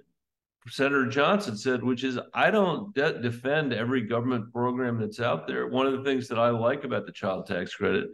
Senator 0.70 1.06
Johnson 1.06 1.56
said, 1.56 1.82
which 1.82 2.04
is 2.04 2.18
I 2.34 2.50
don't 2.50 2.94
de- 2.94 3.20
defend 3.20 3.72
every 3.72 4.02
government 4.02 4.52
program 4.52 4.98
that's 4.98 5.20
out 5.20 5.46
there. 5.46 5.68
One 5.68 5.86
of 5.86 5.92
the 5.92 6.04
things 6.04 6.28
that 6.28 6.38
I 6.38 6.50
like 6.50 6.84
about 6.84 7.06
the 7.06 7.12
child 7.12 7.46
tax 7.46 7.74
credit 7.74 8.08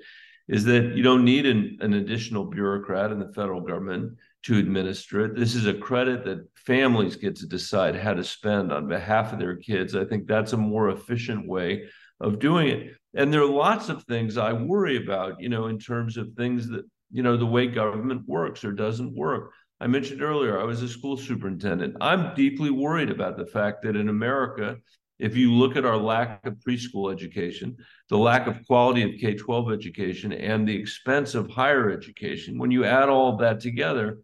is 0.48 0.64
that 0.64 0.96
you 0.96 1.02
don't 1.02 1.24
need 1.24 1.46
an, 1.46 1.78
an 1.80 1.94
additional 1.94 2.44
bureaucrat 2.44 3.10
in 3.10 3.18
the 3.18 3.32
federal 3.32 3.60
government 3.60 4.16
to 4.44 4.58
administer 4.58 5.24
it. 5.24 5.34
This 5.34 5.56
is 5.56 5.66
a 5.66 5.74
credit 5.74 6.24
that 6.24 6.46
families 6.54 7.16
get 7.16 7.34
to 7.36 7.46
decide 7.46 7.96
how 7.96 8.14
to 8.14 8.22
spend 8.22 8.72
on 8.72 8.86
behalf 8.86 9.32
of 9.32 9.40
their 9.40 9.56
kids. 9.56 9.96
I 9.96 10.04
think 10.04 10.26
that's 10.26 10.52
a 10.52 10.56
more 10.56 10.90
efficient 10.90 11.48
way 11.48 11.84
of 12.20 12.38
doing 12.38 12.68
it. 12.68 12.96
And 13.14 13.32
there 13.32 13.42
are 13.42 13.46
lots 13.46 13.88
of 13.88 14.04
things 14.04 14.36
I 14.36 14.52
worry 14.52 15.02
about, 15.02 15.40
you 15.40 15.48
know, 15.48 15.66
in 15.66 15.78
terms 15.78 16.16
of 16.16 16.32
things 16.34 16.68
that, 16.68 16.84
you 17.10 17.22
know, 17.22 17.36
the 17.36 17.46
way 17.46 17.66
government 17.66 18.22
works 18.26 18.64
or 18.64 18.72
doesn't 18.72 19.16
work. 19.16 19.52
I 19.80 19.86
mentioned 19.86 20.22
earlier, 20.22 20.58
I 20.58 20.64
was 20.64 20.82
a 20.82 20.88
school 20.88 21.16
superintendent. 21.16 21.96
I'm 22.00 22.34
deeply 22.34 22.70
worried 22.70 23.10
about 23.10 23.36
the 23.36 23.46
fact 23.46 23.82
that 23.82 23.94
in 23.94 24.08
America, 24.08 24.78
if 25.18 25.36
you 25.36 25.52
look 25.52 25.76
at 25.76 25.84
our 25.84 25.98
lack 25.98 26.46
of 26.46 26.54
preschool 26.66 27.12
education, 27.12 27.76
the 28.08 28.16
lack 28.16 28.46
of 28.46 28.66
quality 28.66 29.02
of 29.02 29.20
K 29.20 29.34
12 29.34 29.72
education, 29.72 30.32
and 30.32 30.66
the 30.66 30.74
expense 30.74 31.34
of 31.34 31.50
higher 31.50 31.90
education, 31.90 32.58
when 32.58 32.70
you 32.70 32.84
add 32.84 33.10
all 33.10 33.32
of 33.32 33.40
that 33.40 33.60
together, 33.60 34.18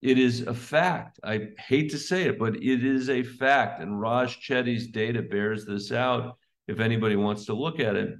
it 0.00 0.18
is 0.18 0.42
a 0.42 0.54
fact. 0.54 1.20
I 1.22 1.48
hate 1.58 1.90
to 1.90 1.98
say 1.98 2.24
it, 2.24 2.38
but 2.38 2.56
it 2.56 2.84
is 2.84 3.10
a 3.10 3.22
fact. 3.22 3.82
And 3.82 4.00
Raj 4.00 4.40
Chetty's 4.40 4.88
data 4.88 5.20
bears 5.20 5.66
this 5.66 5.92
out 5.92 6.38
if 6.68 6.80
anybody 6.80 7.16
wants 7.16 7.46
to 7.46 7.54
look 7.54 7.80
at 7.80 7.96
it 7.96 8.14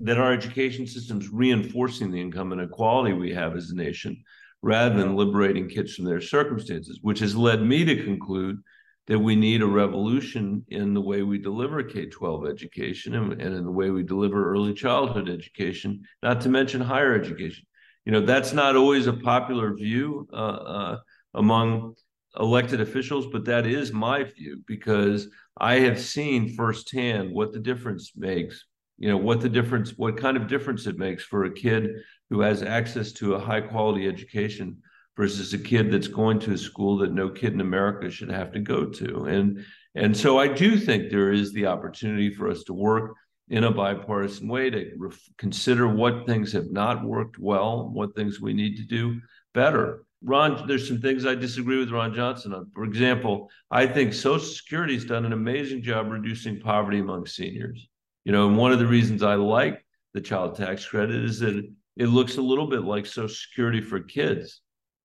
that 0.00 0.18
our 0.18 0.32
education 0.32 0.86
system's 0.86 1.28
reinforcing 1.28 2.12
the 2.12 2.20
income 2.20 2.52
inequality 2.52 3.12
we 3.12 3.32
have 3.32 3.56
as 3.56 3.70
a 3.70 3.76
nation 3.76 4.22
rather 4.62 4.96
than 4.96 5.16
liberating 5.16 5.68
kids 5.68 5.94
from 5.94 6.04
their 6.04 6.20
circumstances, 6.20 6.98
which 7.02 7.20
has 7.20 7.36
led 7.36 7.62
me 7.62 7.84
to 7.84 8.04
conclude 8.04 8.58
that 9.06 9.18
we 9.18 9.34
need 9.36 9.62
a 9.62 9.66
revolution 9.66 10.64
in 10.68 10.92
the 10.92 11.00
way 11.00 11.22
we 11.22 11.38
deliver 11.38 11.82
K 11.82 12.06
12 12.06 12.46
education 12.46 13.14
and, 13.14 13.32
and 13.40 13.54
in 13.54 13.64
the 13.64 13.70
way 13.70 13.90
we 13.90 14.02
deliver 14.02 14.52
early 14.52 14.74
childhood 14.74 15.28
education, 15.28 16.02
not 16.22 16.40
to 16.42 16.48
mention 16.48 16.80
higher 16.80 17.14
education 17.14 17.64
you 18.08 18.12
know 18.12 18.22
that's 18.22 18.54
not 18.54 18.74
always 18.74 19.06
a 19.06 19.12
popular 19.12 19.74
view 19.74 20.26
uh, 20.32 20.36
uh, 20.36 20.98
among 21.34 21.94
elected 22.40 22.80
officials, 22.80 23.26
but 23.26 23.44
that 23.44 23.66
is 23.66 23.92
my 23.92 24.24
view 24.24 24.62
because 24.66 25.28
I 25.58 25.80
have 25.80 26.00
seen 26.00 26.56
firsthand 26.56 27.34
what 27.34 27.52
the 27.52 27.58
difference 27.58 28.12
makes. 28.16 28.64
You 28.96 29.10
know 29.10 29.18
what 29.18 29.42
the 29.42 29.50
difference, 29.50 29.90
what 29.98 30.16
kind 30.16 30.38
of 30.38 30.48
difference 30.48 30.86
it 30.86 30.96
makes 30.96 31.22
for 31.22 31.44
a 31.44 31.52
kid 31.52 31.90
who 32.30 32.40
has 32.40 32.62
access 32.62 33.12
to 33.12 33.34
a 33.34 33.40
high 33.40 33.60
quality 33.60 34.06
education 34.06 34.78
versus 35.16 35.52
a 35.52 35.58
kid 35.58 35.90
that's 35.90 36.08
going 36.08 36.38
to 36.38 36.52
a 36.52 36.58
school 36.58 36.98
that 36.98 37.12
no 37.12 37.28
kid 37.28 37.52
in 37.52 37.60
America 37.60 38.10
should 38.10 38.30
have 38.30 38.52
to 38.52 38.60
go 38.60 38.84
to. 38.86 39.24
And 39.24 39.64
and 39.94 40.16
so 40.16 40.38
I 40.38 40.46
do 40.46 40.76
think 40.76 41.10
there 41.10 41.32
is 41.32 41.52
the 41.52 41.66
opportunity 41.66 42.32
for 42.32 42.48
us 42.48 42.62
to 42.64 42.72
work 42.72 43.14
in 43.48 43.64
a 43.64 43.70
bipartisan 43.70 44.46
way 44.46 44.70
to 44.70 44.92
consider 45.38 45.88
what 45.88 46.26
things 46.26 46.52
have 46.52 46.70
not 46.70 47.04
worked 47.04 47.38
well, 47.38 47.88
what 47.88 48.14
things 48.14 48.40
we 48.40 48.52
need 48.52 48.76
to 48.76 48.84
do 48.84 49.20
better. 49.54 50.04
Ron, 50.22 50.66
there's 50.66 50.86
some 50.86 51.00
things 51.00 51.24
I 51.24 51.34
disagree 51.34 51.78
with 51.78 51.90
Ron 51.90 52.14
Johnson 52.14 52.52
on. 52.52 52.70
For 52.74 52.84
example, 52.84 53.48
I 53.70 53.86
think 53.86 54.12
Social 54.12 54.46
Security's 54.46 55.04
done 55.04 55.24
an 55.24 55.32
amazing 55.32 55.82
job 55.82 56.10
reducing 56.10 56.60
poverty 56.60 56.98
among 56.98 57.26
seniors. 57.26 57.88
You 58.24 58.32
know, 58.32 58.48
and 58.48 58.56
one 58.56 58.72
of 58.72 58.78
the 58.78 58.86
reasons 58.86 59.22
I 59.22 59.34
like 59.34 59.84
the 60.14 60.20
child 60.20 60.56
tax 60.56 60.84
credit 60.84 61.24
is 61.24 61.40
that 61.40 61.64
it 61.98 62.06
looks 62.06 62.38
a 62.38 62.42
little 62.42 62.66
bit 62.66 62.84
like 62.84 63.04
Social 63.04 63.28
Security 63.28 63.82
for 63.82 64.00
kids. 64.00 64.62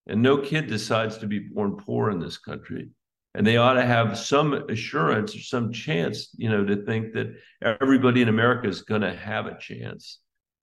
And 0.08 0.22
no 0.22 0.38
kid 0.38 0.68
decides 0.68 1.18
to 1.18 1.28
be 1.28 1.40
born 1.40 1.76
poor 1.76 2.12
in 2.12 2.20
this 2.20 2.38
country 2.38 2.90
and 3.36 3.46
they 3.46 3.58
ought 3.58 3.74
to 3.74 3.86
have 3.86 4.18
some 4.18 4.54
assurance 4.70 5.36
or 5.36 5.40
some 5.40 5.72
chance, 5.72 6.30
you 6.38 6.50
know, 6.50 6.64
to 6.64 6.86
think 6.86 7.14
that 7.14 7.34
everybody 7.62 8.22
in 8.22 8.30
America 8.30 8.68
is 8.68 8.84
going 8.84 9.02
to 9.02 9.16
have 9.16 9.48
a 9.48 9.58
chance. 9.58 10.20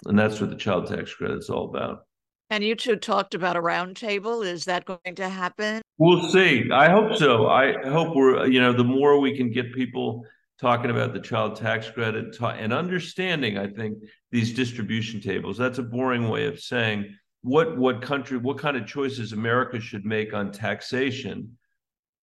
And 0.06 0.18
that's 0.18 0.40
what 0.40 0.50
the 0.50 0.56
child 0.56 0.86
tax 0.86 1.12
credit 1.12 1.38
is 1.38 1.50
all 1.50 1.64
about. 1.64 2.04
And 2.48 2.64
you 2.64 2.74
two 2.74 2.96
talked 2.96 3.34
about 3.34 3.56
a 3.56 3.60
roundtable. 3.60 4.44
Is 4.44 4.64
that 4.64 4.84
going 4.84 5.14
to 5.16 5.28
happen? 5.28 5.82
We'll 5.98 6.28
see. 6.28 6.68
I 6.72 6.90
hope 6.90 7.16
so. 7.16 7.48
I 7.48 7.72
hope 7.88 8.14
we're, 8.14 8.46
you 8.46 8.60
know, 8.60 8.72
the 8.72 8.84
more 8.84 9.20
we 9.20 9.36
can 9.36 9.50
get 9.50 9.74
people 9.74 10.24
talking 10.60 10.90
about 10.90 11.12
the 11.12 11.20
child 11.20 11.56
tax 11.56 11.88
credit 11.90 12.36
and 12.40 12.72
understanding, 12.72 13.56
I 13.58 13.68
think, 13.68 13.98
these 14.30 14.52
distribution 14.52 15.20
tables. 15.20 15.56
That's 15.56 15.78
a 15.78 15.82
boring 15.82 16.28
way 16.28 16.46
of 16.46 16.60
saying 16.60 17.16
what 17.42 17.78
what 17.78 18.02
country, 18.02 18.36
what 18.36 18.58
kind 18.58 18.76
of 18.76 18.86
choices 18.86 19.32
America 19.32 19.80
should 19.80 20.04
make 20.04 20.34
on 20.34 20.52
taxation 20.52 21.56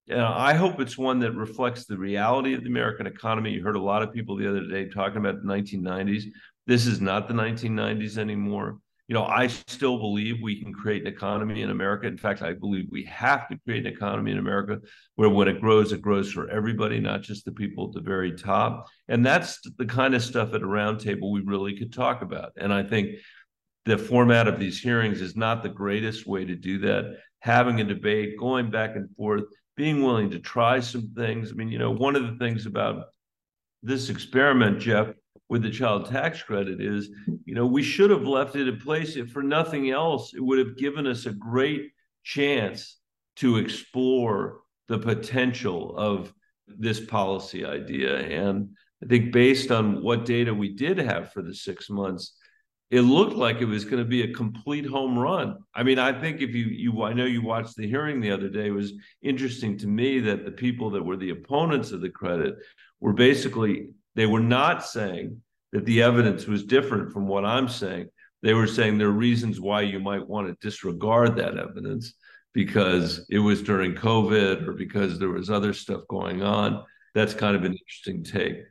uh, 0.10 0.34
I 0.34 0.54
hope 0.54 0.80
it's 0.80 0.98
one 0.98 1.20
that 1.20 1.34
reflects 1.34 1.86
the 1.86 1.98
reality 1.98 2.54
of 2.54 2.64
the 2.64 2.70
American 2.70 3.08
economy. 3.08 3.52
You 3.52 3.64
heard 3.64 3.76
a 3.76 3.82
lot 3.82 4.02
of 4.02 4.14
people 4.14 4.38
the 4.38 4.48
other 4.48 4.66
day 4.66 4.86
talking 4.86 5.18
about 5.18 5.42
the 5.42 5.48
1990s. 5.48 6.24
This 6.66 6.88
is 6.88 7.02
not 7.02 7.28
the 7.28 7.34
1990s 7.34 8.18
anymore. 8.18 8.80
You 9.08 9.14
know, 9.14 9.24
I 9.24 9.48
still 9.48 9.98
believe 10.00 10.42
we 10.42 10.62
can 10.62 10.74
create 10.74 11.04
an 11.04 11.08
economy 11.08 11.62
in 11.62 11.70
America. 11.70 12.08
In 12.08 12.18
fact, 12.18 12.42
I 12.42 12.52
believe 12.52 12.88
we 12.92 13.04
have 13.06 13.48
to 13.48 13.58
create 13.64 13.86
an 13.86 13.94
economy 13.94 14.32
in 14.32 14.38
America 14.38 14.80
where 15.16 15.30
when 15.30 15.48
it 15.48 15.62
grows, 15.62 15.94
it 15.94 16.02
grows 16.02 16.30
for 16.32 16.50
everybody, 16.50 17.00
not 17.00 17.22
just 17.22 17.46
the 17.46 17.54
people 17.54 17.88
at 17.88 17.94
the 17.94 18.02
very 18.02 18.34
top. 18.34 18.88
And 19.08 19.26
that's 19.26 19.60
the 19.78 19.86
kind 19.86 20.14
of 20.14 20.22
stuff 20.22 20.54
at 20.54 20.62
a 20.62 20.68
roundtable 20.68 21.32
we 21.32 21.42
really 21.42 21.78
could 21.78 21.94
talk 21.94 22.22
about. 22.22 22.52
And 22.58 22.74
I 22.74 22.84
think 22.84 23.12
the 23.86 23.98
format 23.98 24.50
of 24.50 24.60
these 24.60 24.82
hearings 24.82 25.22
is 25.22 25.38
not 25.38 25.64
the 25.64 25.70
greatest 25.70 26.28
way 26.28 26.44
to 26.44 26.56
do 26.56 26.80
that. 26.80 27.18
Having 27.40 27.80
a 27.80 27.86
debate, 27.86 28.38
going 28.38 28.70
back 28.70 28.98
and 28.98 29.10
forth, 29.16 29.44
being 29.78 30.04
willing 30.04 30.32
to 30.32 30.40
try 30.40 30.82
some 30.82 31.14
things. 31.16 31.52
I 31.52 31.54
mean, 31.54 31.70
you 31.70 31.80
know, 31.80 31.92
one 31.92 32.18
of 32.18 32.24
the 32.24 32.36
things 32.44 32.66
about 32.66 33.06
this 33.84 34.10
experiment, 34.10 34.80
Jeff, 34.82 35.08
with 35.50 35.64
the 35.64 35.70
child 35.70 36.10
tax 36.10 36.42
credit 36.42 36.82
is, 36.82 37.10
you 37.46 37.56
know, 37.56 37.66
we 37.66 37.84
should 37.84 38.10
have 38.10 38.28
left 38.28 38.56
it 38.56 38.68
in 38.68 38.80
place. 38.80 39.16
If 39.16 39.32
for 39.32 39.44
nothing 39.44 39.92
else, 39.92 40.34
it 40.34 40.42
would 40.42 40.60
have 40.60 40.78
given 40.78 41.08
us 41.08 41.26
a 41.26 41.32
great 41.32 41.92
chance 42.24 42.98
to 43.38 43.58
explore 43.58 44.62
the 44.88 45.00
potential 45.00 45.96
of 45.98 46.34
this 46.68 47.00
policy 47.00 47.66
idea. 47.66 48.18
And 48.18 48.70
I 49.04 49.08
think 49.08 49.32
based 49.32 49.72
on 49.72 50.04
what 50.04 50.26
data 50.26 50.54
we 50.54 50.76
did 50.76 50.98
have 50.98 51.32
for 51.32 51.42
the 51.42 51.54
six 51.54 51.90
months, 51.90 52.34
it 52.90 53.02
looked 53.02 53.36
like 53.36 53.62
it 53.62 53.66
was 53.66 53.84
going 53.84 54.02
to 54.02 54.10
be 54.10 54.24
a 54.24 54.34
complete 54.34 54.86
home 54.86 55.20
run. 55.20 55.58
I 55.76 55.84
mean, 55.84 56.00
I 56.00 56.18
think 56.20 56.42
if 56.42 56.56
you 56.56 56.66
you 56.66 57.04
I 57.04 57.14
know 57.14 57.26
you 57.26 57.42
watched 57.42 57.76
the 57.76 57.88
hearing 57.88 58.22
the 58.22 58.32
other 58.32 58.50
day, 58.50 58.68
it 58.68 58.72
was 58.72 58.94
interesting 59.22 59.78
to 59.80 59.88
me 59.88 60.20
that 60.22 60.46
the 60.46 60.52
people 60.52 60.90
that 60.92 61.04
were 61.04 61.18
the 61.18 61.32
opponents 61.32 61.92
of 61.92 62.02
the 62.02 62.10
credit 62.10 62.56
were 63.02 63.14
basically 63.14 63.90
they 64.18 64.26
were 64.26 64.42
not 64.42 64.84
saying 64.84 65.42
that 65.72 65.86
the 65.86 66.02
evidence 66.02 66.48
was 66.48 66.64
different 66.64 67.14
from 67.14 67.28
what 67.28 67.46
I'm 67.46 67.70
saying. 67.70 68.08
They 68.42 68.56
were 68.56 68.68
saying 68.68 68.98
there 68.98 69.10
are 69.10 69.12
reasons 69.12 69.62
why 69.62 69.82
you 69.82 70.00
might 70.00 70.28
want 70.28 70.48
to 70.48 70.68
disregard 70.68 71.36
that 71.38 71.58
evidence 71.58 72.14
because 72.54 73.28
it 73.30 73.38
was 73.38 73.62
during 73.62 73.94
COVID 73.94 74.68
or 74.68 74.74
because 74.74 75.20
there 75.20 75.30
was 75.30 75.52
other 75.52 75.72
stuff 75.72 76.02
going 76.10 76.42
on. 76.42 76.84
That's 77.14 77.36
kind 77.36 77.56
of 77.56 77.64
an 77.64 77.74
interesting 77.74 78.24
take. 78.24 78.64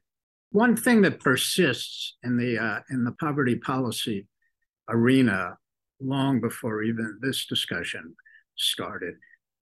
One 0.51 0.77
thing 0.77 1.03
that 1.03 1.21
persists 1.21 2.17
in 2.25 2.37
the 2.37 2.59
uh, 2.59 2.81
in 2.91 3.05
the 3.05 3.13
poverty 3.13 3.57
policy 3.57 4.27
arena 4.89 5.59
long 6.01 6.41
before 6.41 6.83
even 6.83 7.19
this 7.21 7.47
discussion 7.47 8.17
started 8.57 9.15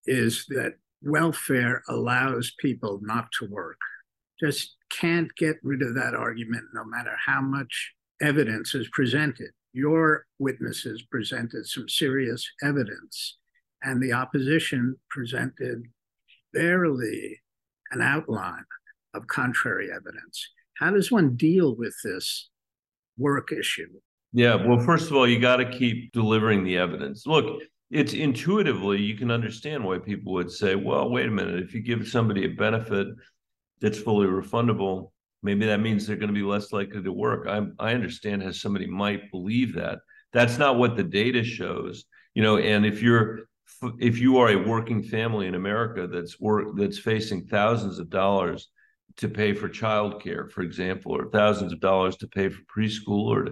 is 0.07 0.47
that 0.49 0.75
welfare 1.03 1.83
allows 1.89 2.55
people 2.59 3.01
not 3.03 3.31
to 3.33 3.47
work. 3.47 3.79
Just 4.41 4.77
can't 5.01 5.35
get 5.37 5.57
rid 5.63 5.83
of 5.83 5.95
that 5.95 6.15
argument 6.15 6.65
no 6.75 6.85
matter 6.85 7.15
how 7.27 7.41
much 7.41 7.93
evidence 8.21 8.75
is 8.75 8.89
presented. 8.93 9.51
your 9.75 10.25
witnesses 10.39 11.03
presented 11.11 11.67
some 11.67 11.89
serious 11.89 12.49
evidence, 12.63 13.39
and 13.83 14.01
the 14.01 14.13
opposition 14.13 14.95
presented 15.11 15.83
barely 16.55 17.41
an 17.91 18.01
outline 18.01 18.65
of 19.13 19.27
contrary 19.27 19.91
evidence. 19.91 20.49
How 20.79 20.93
does 20.93 21.11
one 21.11 21.37
deal 21.37 21.75
with 21.75 21.95
this 22.05 22.49
work 23.19 23.53
issue? 23.53 23.89
Yeah, 24.33 24.55
well, 24.55 24.79
first 24.79 25.11
of 25.11 25.17
all, 25.17 25.29
you 25.29 25.39
got 25.39 25.57
to 25.57 25.71
keep 25.71 26.13
delivering 26.13 26.65
the 26.65 26.79
evidence. 26.79 27.27
Look, 27.27 27.63
it's 27.91 28.15
intuitively 28.15 29.01
you 29.01 29.17
can 29.17 29.31
understand 29.31 29.85
why 29.85 29.99
people 29.99 30.33
would 30.35 30.51
say, 30.51 30.75
well, 30.75 31.11
wait 31.11 31.27
a 31.27 31.31
minute, 31.31 31.63
if 31.63 31.75
you 31.75 31.83
give 31.83 32.09
somebody 32.09 32.45
a 32.45 32.49
benefit 32.49 33.09
that's 33.81 33.99
fully 33.99 34.27
refundable, 34.27 35.11
maybe 35.43 35.67
that 35.67 35.81
means 35.81 36.07
they're 36.07 36.17
going 36.17 36.29
to 36.29 36.35
be 36.35 36.43
less 36.43 36.73
likely 36.73 37.03
to 37.03 37.13
work. 37.13 37.47
I, 37.47 37.67
I 37.79 37.95
understand 37.95 38.43
how 38.43 38.53
somebody 38.53 38.87
might 38.87 39.31
believe 39.31 39.75
that. 39.75 39.99
That's 40.33 40.59
not 40.59 40.79
what 40.79 40.97
the 40.97 41.05
data 41.05 41.45
shows, 41.45 42.05
you 42.35 42.43
know. 42.43 42.59
And 42.59 42.85
if 42.85 43.03
you're 43.03 43.41
if 44.01 44.19
you 44.19 44.39
are 44.39 44.51
a 44.51 44.57
working 44.57 45.03
family 45.03 45.47
in 45.47 45.55
America 45.55 46.07
that's 46.07 46.41
work 46.41 46.69
that's 46.77 46.99
facing 46.99 47.47
thousands 47.47 47.99
of 47.99 48.11
dollars 48.11 48.69
to 49.17 49.29
pay 49.29 49.53
for 49.53 49.69
childcare, 49.69 50.51
for 50.51 50.63
example, 50.63 51.13
or 51.13 51.31
thousands 51.31 51.73
of 51.73 51.81
dollars 51.81 52.17
to 52.17 52.27
pay 52.27 52.49
for 52.49 52.63
preschool 52.63 53.27
or 53.27 53.49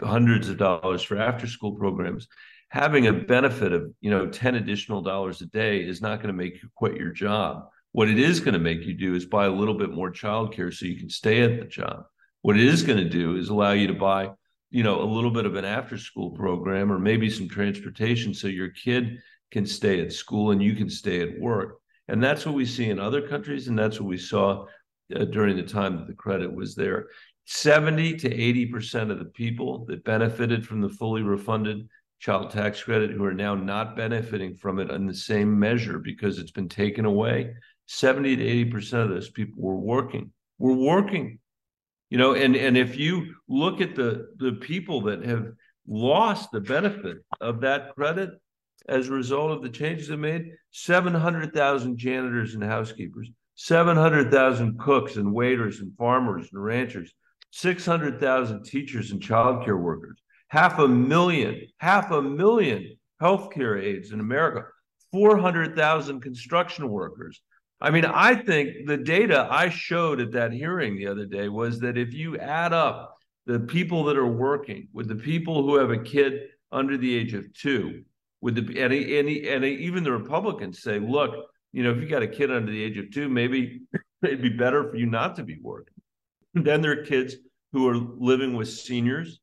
hundreds 0.00 0.48
of 0.48 0.56
dollars 0.56 1.02
for 1.02 1.18
after 1.18 1.46
school 1.46 1.76
programs, 1.76 2.26
having 2.68 3.06
a 3.06 3.12
benefit 3.12 3.72
of 3.72 3.92
you 4.00 4.10
know 4.10 4.26
10 4.26 4.56
additional 4.56 5.02
dollars 5.02 5.40
a 5.40 5.46
day 5.46 5.78
is 5.78 6.00
not 6.00 6.16
going 6.16 6.28
to 6.28 6.42
make 6.42 6.60
you 6.62 6.68
quit 6.74 6.96
your 6.96 7.10
job 7.10 7.66
what 7.94 8.08
it 8.08 8.18
is 8.18 8.40
going 8.40 8.54
to 8.54 8.58
make 8.58 8.84
you 8.84 8.92
do 8.92 9.14
is 9.14 9.24
buy 9.24 9.46
a 9.46 9.52
little 9.52 9.72
bit 9.72 9.92
more 9.92 10.10
childcare 10.10 10.74
so 10.74 10.84
you 10.84 10.98
can 10.98 11.08
stay 11.08 11.42
at 11.42 11.60
the 11.60 11.64
job. 11.64 12.02
What 12.42 12.58
it 12.58 12.66
is 12.66 12.82
going 12.82 12.98
to 12.98 13.08
do 13.08 13.36
is 13.36 13.50
allow 13.50 13.70
you 13.70 13.86
to 13.86 13.94
buy 13.94 14.30
you 14.70 14.82
know 14.82 15.00
a 15.00 15.04
little 15.04 15.30
bit 15.30 15.46
of 15.46 15.54
an 15.54 15.64
after 15.64 15.96
school 15.96 16.32
program 16.32 16.90
or 16.90 16.98
maybe 16.98 17.30
some 17.30 17.48
transportation 17.48 18.34
so 18.34 18.48
your 18.48 18.70
kid 18.70 19.18
can 19.52 19.64
stay 19.64 20.00
at 20.00 20.12
school 20.12 20.50
and 20.50 20.60
you 20.60 20.74
can 20.74 20.90
stay 20.90 21.20
at 21.20 21.38
work. 21.38 21.78
And 22.08 22.20
that's 22.20 22.44
what 22.44 22.56
we 22.56 22.66
see 22.66 22.90
in 22.90 22.98
other 22.98 23.28
countries 23.28 23.68
and 23.68 23.78
that's 23.78 24.00
what 24.00 24.08
we 24.08 24.18
saw 24.18 24.66
uh, 25.14 25.26
during 25.26 25.54
the 25.54 25.62
time 25.62 25.96
that 25.96 26.08
the 26.08 26.14
credit 26.14 26.52
was 26.52 26.74
there. 26.74 27.06
70 27.44 28.16
to 28.16 28.28
80% 28.28 29.12
of 29.12 29.20
the 29.20 29.26
people 29.26 29.84
that 29.84 30.02
benefited 30.02 30.66
from 30.66 30.80
the 30.80 30.88
fully 30.88 31.22
refunded 31.22 31.88
child 32.18 32.50
tax 32.50 32.82
credit 32.82 33.12
who 33.12 33.24
are 33.24 33.34
now 33.34 33.54
not 33.54 33.94
benefiting 33.94 34.56
from 34.56 34.80
it 34.80 34.90
in 34.90 35.06
the 35.06 35.14
same 35.14 35.56
measure 35.56 36.00
because 36.00 36.40
it's 36.40 36.50
been 36.50 36.68
taken 36.68 37.04
away 37.04 37.54
70 37.86 38.36
to 38.36 38.70
80% 38.72 39.04
of 39.04 39.08
those 39.10 39.30
people 39.30 39.62
were 39.62 39.76
working 39.76 40.30
were 40.58 40.74
working 40.74 41.38
you 42.10 42.18
know 42.18 42.34
and 42.34 42.56
and 42.56 42.76
if 42.76 42.96
you 42.96 43.34
look 43.48 43.80
at 43.80 43.94
the 43.94 44.28
the 44.36 44.52
people 44.52 45.02
that 45.02 45.24
have 45.24 45.48
lost 45.86 46.50
the 46.50 46.60
benefit 46.60 47.18
of 47.40 47.60
that 47.60 47.94
credit 47.94 48.30
as 48.88 49.08
a 49.08 49.12
result 49.12 49.50
of 49.50 49.62
the 49.62 49.68
changes 49.68 50.08
they 50.08 50.16
made 50.16 50.50
700,000 50.70 51.98
janitors 51.98 52.54
and 52.54 52.64
housekeepers 52.64 53.30
700,000 53.56 54.78
cooks 54.78 55.16
and 55.16 55.32
waiters 55.32 55.80
and 55.80 55.96
farmers 55.96 56.48
and 56.52 56.62
ranchers 56.62 57.12
600,000 57.50 58.64
teachers 58.64 59.10
and 59.10 59.20
childcare 59.20 59.78
workers 59.78 60.18
half 60.54 60.78
a 60.78 60.86
million, 60.86 61.60
half 61.78 62.12
a 62.12 62.22
million 62.22 62.96
healthcare 63.20 63.82
aides 63.82 64.12
in 64.12 64.20
America, 64.20 64.64
400,000 65.10 66.20
construction 66.20 66.88
workers. 66.88 67.40
I 67.80 67.90
mean, 67.90 68.04
I 68.04 68.34
think 68.34 68.86
the 68.86 68.96
data 68.96 69.46
I 69.50 69.68
showed 69.68 70.20
at 70.20 70.32
that 70.32 70.52
hearing 70.52 70.96
the 70.96 71.08
other 71.08 71.26
day 71.26 71.48
was 71.48 71.80
that 71.80 71.98
if 71.98 72.14
you 72.14 72.38
add 72.38 72.72
up 72.72 73.16
the 73.46 73.60
people 73.60 74.04
that 74.04 74.16
are 74.16 74.26
working 74.26 74.88
with 74.92 75.08
the 75.08 75.16
people 75.16 75.62
who 75.62 75.76
have 75.76 75.90
a 75.90 75.98
kid 75.98 76.48
under 76.72 76.96
the 76.96 77.14
age 77.14 77.34
of 77.34 77.52
two, 77.52 78.04
with 78.40 78.54
the 78.54 78.80
and, 78.80 78.92
and, 78.92 79.28
and 79.28 79.64
even 79.64 80.04
the 80.04 80.12
Republicans 80.12 80.82
say, 80.82 80.98
look, 80.98 81.34
you 81.72 81.82
know, 81.82 81.90
if 81.90 81.98
you 81.98 82.08
got 82.08 82.22
a 82.22 82.28
kid 82.28 82.50
under 82.50 82.70
the 82.70 82.82
age 82.82 82.96
of 82.98 83.10
two, 83.10 83.28
maybe 83.28 83.82
it'd 84.22 84.42
be 84.42 84.48
better 84.48 84.88
for 84.88 84.96
you 84.96 85.06
not 85.06 85.36
to 85.36 85.42
be 85.42 85.58
working. 85.60 85.94
Then 86.54 86.80
there 86.80 86.92
are 86.92 87.04
kids 87.04 87.34
who 87.72 87.88
are 87.88 87.96
living 87.96 88.54
with 88.54 88.68
seniors 88.68 89.40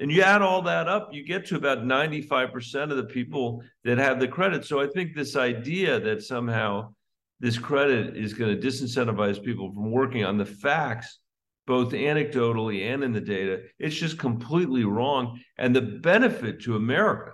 and 0.00 0.10
you 0.10 0.22
add 0.22 0.40
all 0.40 0.62
that 0.62 0.88
up, 0.88 1.10
you 1.12 1.22
get 1.22 1.44
to 1.46 1.56
about 1.56 1.84
95% 1.84 2.90
of 2.90 2.96
the 2.96 3.04
people 3.04 3.62
that 3.84 3.98
have 3.98 4.18
the 4.18 4.26
credit. 4.26 4.64
So 4.64 4.80
I 4.80 4.86
think 4.86 5.14
this 5.14 5.36
idea 5.36 6.00
that 6.00 6.22
somehow 6.22 6.94
this 7.40 7.58
credit 7.58 8.16
is 8.16 8.34
going 8.34 8.58
to 8.58 8.66
disincentivize 8.66 9.42
people 9.42 9.72
from 9.72 9.90
working 9.90 10.24
on 10.24 10.38
the 10.38 10.46
facts, 10.46 11.18
both 11.66 11.92
anecdotally 11.92 12.92
and 12.92 13.02
in 13.02 13.12
the 13.12 13.20
data, 13.20 13.62
it's 13.78 13.96
just 13.96 14.18
completely 14.18 14.84
wrong. 14.84 15.40
And 15.58 15.74
the 15.74 15.82
benefit 15.82 16.62
to 16.62 16.76
America 16.76 17.32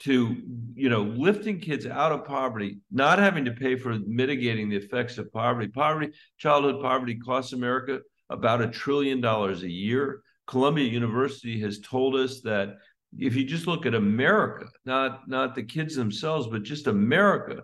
to 0.00 0.36
you 0.74 0.88
know 0.88 1.02
lifting 1.02 1.60
kids 1.60 1.86
out 1.86 2.10
of 2.10 2.24
poverty 2.24 2.80
not 2.90 3.20
having 3.20 3.44
to 3.44 3.52
pay 3.52 3.76
for 3.76 3.98
mitigating 4.06 4.68
the 4.68 4.76
effects 4.76 5.16
of 5.18 5.32
poverty. 5.32 5.68
Poverty 5.68 6.12
childhood 6.38 6.82
poverty 6.82 7.14
costs 7.16 7.52
america 7.52 8.00
about 8.28 8.62
a 8.62 8.66
trillion 8.66 9.20
dollars 9.20 9.62
a 9.62 9.70
year. 9.70 10.22
Columbia 10.46 10.86
University 10.86 11.60
has 11.60 11.78
told 11.78 12.16
us 12.16 12.40
that 12.40 12.78
if 13.16 13.36
you 13.36 13.44
just 13.44 13.66
look 13.66 13.86
at 13.86 13.94
America, 13.94 14.66
not 14.84 15.28
not 15.28 15.54
the 15.54 15.62
kids 15.62 15.94
themselves, 15.94 16.48
but 16.48 16.62
just 16.62 16.86
America, 16.88 17.62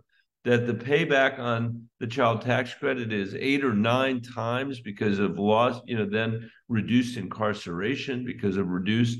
that 0.48 0.66
the 0.66 0.72
payback 0.72 1.38
on 1.38 1.86
the 2.00 2.06
child 2.06 2.40
tax 2.40 2.72
credit 2.72 3.12
is 3.12 3.34
eight 3.34 3.62
or 3.62 3.74
nine 3.74 4.22
times 4.22 4.80
because 4.80 5.18
of 5.18 5.38
loss, 5.38 5.82
you 5.84 5.94
know, 5.94 6.08
then 6.08 6.50
reduced 6.70 7.18
incarceration, 7.18 8.24
because 8.24 8.56
of 8.56 8.66
reduced 8.68 9.18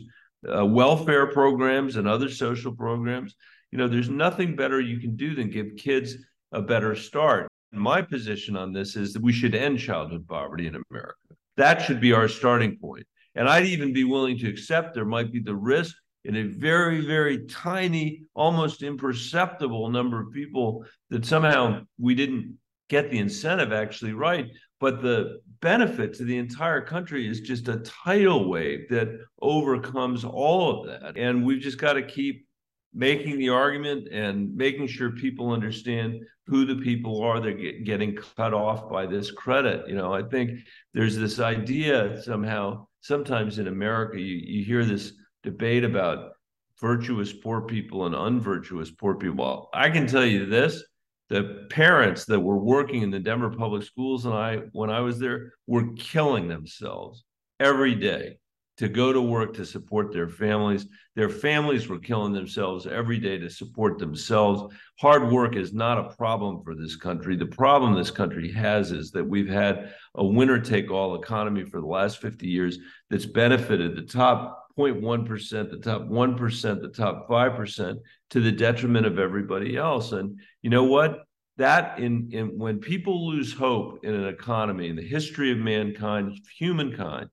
uh, 0.50 0.64
welfare 0.64 1.26
programs 1.26 1.96
and 1.96 2.08
other 2.08 2.30
social 2.30 2.74
programs. 2.74 3.34
You 3.70 3.76
know, 3.76 3.88
there's 3.88 4.08
nothing 4.08 4.56
better 4.56 4.80
you 4.80 5.00
can 5.00 5.16
do 5.16 5.34
than 5.34 5.50
give 5.50 5.76
kids 5.76 6.16
a 6.52 6.62
better 6.62 6.96
start. 6.96 7.46
My 7.72 8.00
position 8.00 8.56
on 8.56 8.72
this 8.72 8.96
is 8.96 9.12
that 9.12 9.22
we 9.22 9.34
should 9.34 9.54
end 9.54 9.78
childhood 9.80 10.26
poverty 10.26 10.66
in 10.66 10.82
America. 10.90 11.18
That 11.58 11.82
should 11.82 12.00
be 12.00 12.14
our 12.14 12.28
starting 12.28 12.78
point. 12.78 13.06
And 13.34 13.46
I'd 13.46 13.66
even 13.66 13.92
be 13.92 14.04
willing 14.04 14.38
to 14.38 14.48
accept 14.48 14.94
there 14.94 15.04
might 15.04 15.30
be 15.30 15.40
the 15.40 15.54
risk 15.54 15.94
in 16.28 16.36
a 16.36 16.42
very, 16.42 17.00
very 17.00 17.46
tiny, 17.46 18.22
almost 18.34 18.82
imperceptible 18.82 19.88
number 19.88 20.20
of 20.20 20.30
people 20.30 20.84
that 21.08 21.24
somehow 21.24 21.80
we 21.98 22.14
didn't 22.14 22.58
get 22.90 23.10
the 23.10 23.18
incentive 23.18 23.72
actually 23.72 24.12
right. 24.12 24.46
But 24.78 25.00
the 25.00 25.40
benefit 25.60 26.12
to 26.14 26.24
the 26.24 26.36
entire 26.36 26.82
country 26.82 27.26
is 27.26 27.40
just 27.40 27.66
a 27.68 27.78
tidal 27.78 28.46
wave 28.48 28.90
that 28.90 29.08
overcomes 29.40 30.22
all 30.22 30.78
of 30.78 30.86
that. 30.86 31.16
And 31.16 31.46
we've 31.46 31.62
just 31.62 31.78
got 31.78 31.94
to 31.94 32.02
keep 32.02 32.46
making 32.92 33.38
the 33.38 33.48
argument 33.48 34.08
and 34.12 34.54
making 34.54 34.86
sure 34.86 35.12
people 35.12 35.50
understand 35.50 36.20
who 36.46 36.66
the 36.66 36.76
people 36.76 37.22
are 37.22 37.40
that 37.40 37.58
get 37.58 37.84
getting 37.84 38.16
cut 38.36 38.52
off 38.52 38.90
by 38.90 39.06
this 39.06 39.30
credit. 39.30 39.88
You 39.88 39.96
know, 39.96 40.12
I 40.12 40.22
think 40.22 40.60
there's 40.92 41.16
this 41.16 41.40
idea 41.40 42.20
somehow 42.22 42.86
sometimes 43.00 43.58
in 43.58 43.68
America, 43.68 44.20
you, 44.20 44.36
you 44.36 44.64
hear 44.64 44.84
this 44.84 45.14
debate 45.42 45.84
about 45.84 46.32
virtuous 46.80 47.32
poor 47.32 47.62
people 47.62 48.06
and 48.06 48.14
unvirtuous 48.14 48.90
poor 48.90 49.14
people. 49.14 49.68
I 49.72 49.90
can 49.90 50.06
tell 50.06 50.24
you 50.24 50.46
this 50.46 50.82
the 51.28 51.66
parents 51.68 52.24
that 52.24 52.40
were 52.40 52.58
working 52.58 53.02
in 53.02 53.10
the 53.10 53.18
Denver 53.18 53.50
public 53.50 53.82
schools 53.82 54.24
and 54.24 54.34
I, 54.34 54.56
when 54.72 54.90
I 54.90 55.00
was 55.00 55.18
there, 55.18 55.52
were 55.66 55.92
killing 55.94 56.48
themselves 56.48 57.24
every 57.60 57.94
day 57.94 58.38
to 58.78 58.88
go 58.88 59.12
to 59.12 59.20
work 59.20 59.54
to 59.54 59.66
support 59.66 60.12
their 60.12 60.28
families. 60.28 60.86
Their 61.16 61.28
families 61.28 61.88
were 61.88 61.98
killing 61.98 62.32
themselves 62.32 62.86
every 62.86 63.18
day 63.18 63.36
to 63.38 63.50
support 63.50 63.98
themselves. 63.98 64.72
Hard 65.00 65.30
work 65.30 65.56
is 65.56 65.74
not 65.74 65.98
a 65.98 66.14
problem 66.14 66.62
for 66.62 66.76
this 66.76 66.94
country. 66.94 67.36
The 67.36 67.46
problem 67.46 67.94
this 67.94 68.12
country 68.12 68.50
has 68.52 68.92
is 68.92 69.10
that 69.10 69.28
we've 69.28 69.48
had 69.48 69.92
a 70.14 70.24
winner 70.24 70.60
take 70.60 70.90
all 70.90 71.20
economy 71.20 71.64
for 71.64 71.80
the 71.80 71.86
last 71.88 72.22
50 72.22 72.46
years 72.46 72.78
that's 73.10 73.26
benefited 73.26 73.96
the 73.96 74.02
top 74.02 74.67
0.1%, 74.78 75.70
the 75.70 75.78
top 75.78 76.02
1%, 76.02 76.80
the 76.80 76.88
top 76.88 77.28
5% 77.28 77.96
to 78.30 78.40
the 78.40 78.52
detriment 78.52 79.06
of 79.06 79.18
everybody 79.18 79.76
else. 79.76 80.12
And 80.12 80.38
you 80.62 80.70
know 80.70 80.84
what? 80.84 81.24
That 81.56 81.98
in, 81.98 82.28
in 82.32 82.56
when 82.56 82.78
people 82.78 83.26
lose 83.26 83.52
hope 83.52 84.04
in 84.04 84.14
an 84.14 84.28
economy, 84.28 84.88
in 84.88 84.96
the 84.96 85.02
history 85.02 85.50
of 85.50 85.58
mankind, 85.58 86.38
humankind, 86.56 87.30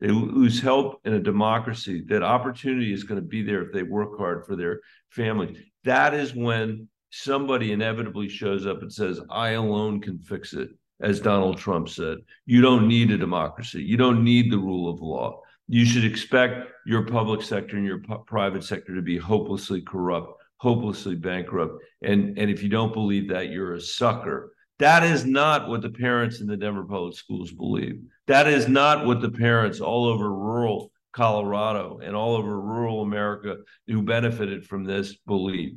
they 0.00 0.08
lose 0.08 0.60
hope 0.60 1.00
in 1.04 1.14
a 1.14 1.20
democracy 1.20 2.04
that 2.08 2.22
opportunity 2.22 2.92
is 2.92 3.04
going 3.04 3.20
to 3.20 3.26
be 3.26 3.42
there 3.42 3.62
if 3.62 3.72
they 3.72 3.82
work 3.82 4.18
hard 4.18 4.46
for 4.46 4.56
their 4.56 4.80
family. 5.10 5.70
That 5.84 6.14
is 6.14 6.34
when 6.34 6.88
somebody 7.10 7.72
inevitably 7.72 8.28
shows 8.28 8.66
up 8.66 8.82
and 8.82 8.92
says, 8.92 9.20
I 9.30 9.50
alone 9.50 10.00
can 10.00 10.18
fix 10.18 10.52
it, 10.52 10.70
as 11.00 11.20
Donald 11.20 11.58
Trump 11.58 11.88
said. 11.88 12.18
You 12.44 12.60
don't 12.60 12.88
need 12.88 13.10
a 13.10 13.18
democracy. 13.18 13.82
You 13.82 13.96
don't 13.96 14.24
need 14.24 14.50
the 14.50 14.58
rule 14.58 14.92
of 14.92 15.00
law. 15.00 15.40
You 15.68 15.84
should 15.84 16.04
expect 16.04 16.70
your 16.86 17.02
public 17.02 17.42
sector 17.42 17.76
and 17.76 17.84
your 17.84 18.00
private 18.26 18.62
sector 18.62 18.94
to 18.94 19.02
be 19.02 19.18
hopelessly 19.18 19.80
corrupt, 19.82 20.40
hopelessly 20.58 21.16
bankrupt. 21.16 21.82
And, 22.02 22.38
and 22.38 22.50
if 22.50 22.62
you 22.62 22.68
don't 22.68 22.92
believe 22.92 23.28
that, 23.30 23.50
you're 23.50 23.74
a 23.74 23.80
sucker. 23.80 24.52
That 24.78 25.02
is 25.02 25.24
not 25.24 25.68
what 25.68 25.82
the 25.82 25.90
parents 25.90 26.40
in 26.40 26.46
the 26.46 26.56
Denver 26.56 26.84
public 26.84 27.16
schools 27.16 27.50
believe. 27.50 28.00
That 28.26 28.46
is 28.46 28.68
not 28.68 29.06
what 29.06 29.20
the 29.20 29.30
parents 29.30 29.80
all 29.80 30.04
over 30.04 30.32
rural 30.32 30.92
Colorado 31.16 31.98
and 32.02 32.14
all 32.14 32.36
over 32.36 32.60
rural 32.60 33.00
America 33.00 33.56
who 33.86 34.02
benefited 34.02 34.66
from 34.66 34.84
this 34.84 35.16
believe. 35.26 35.76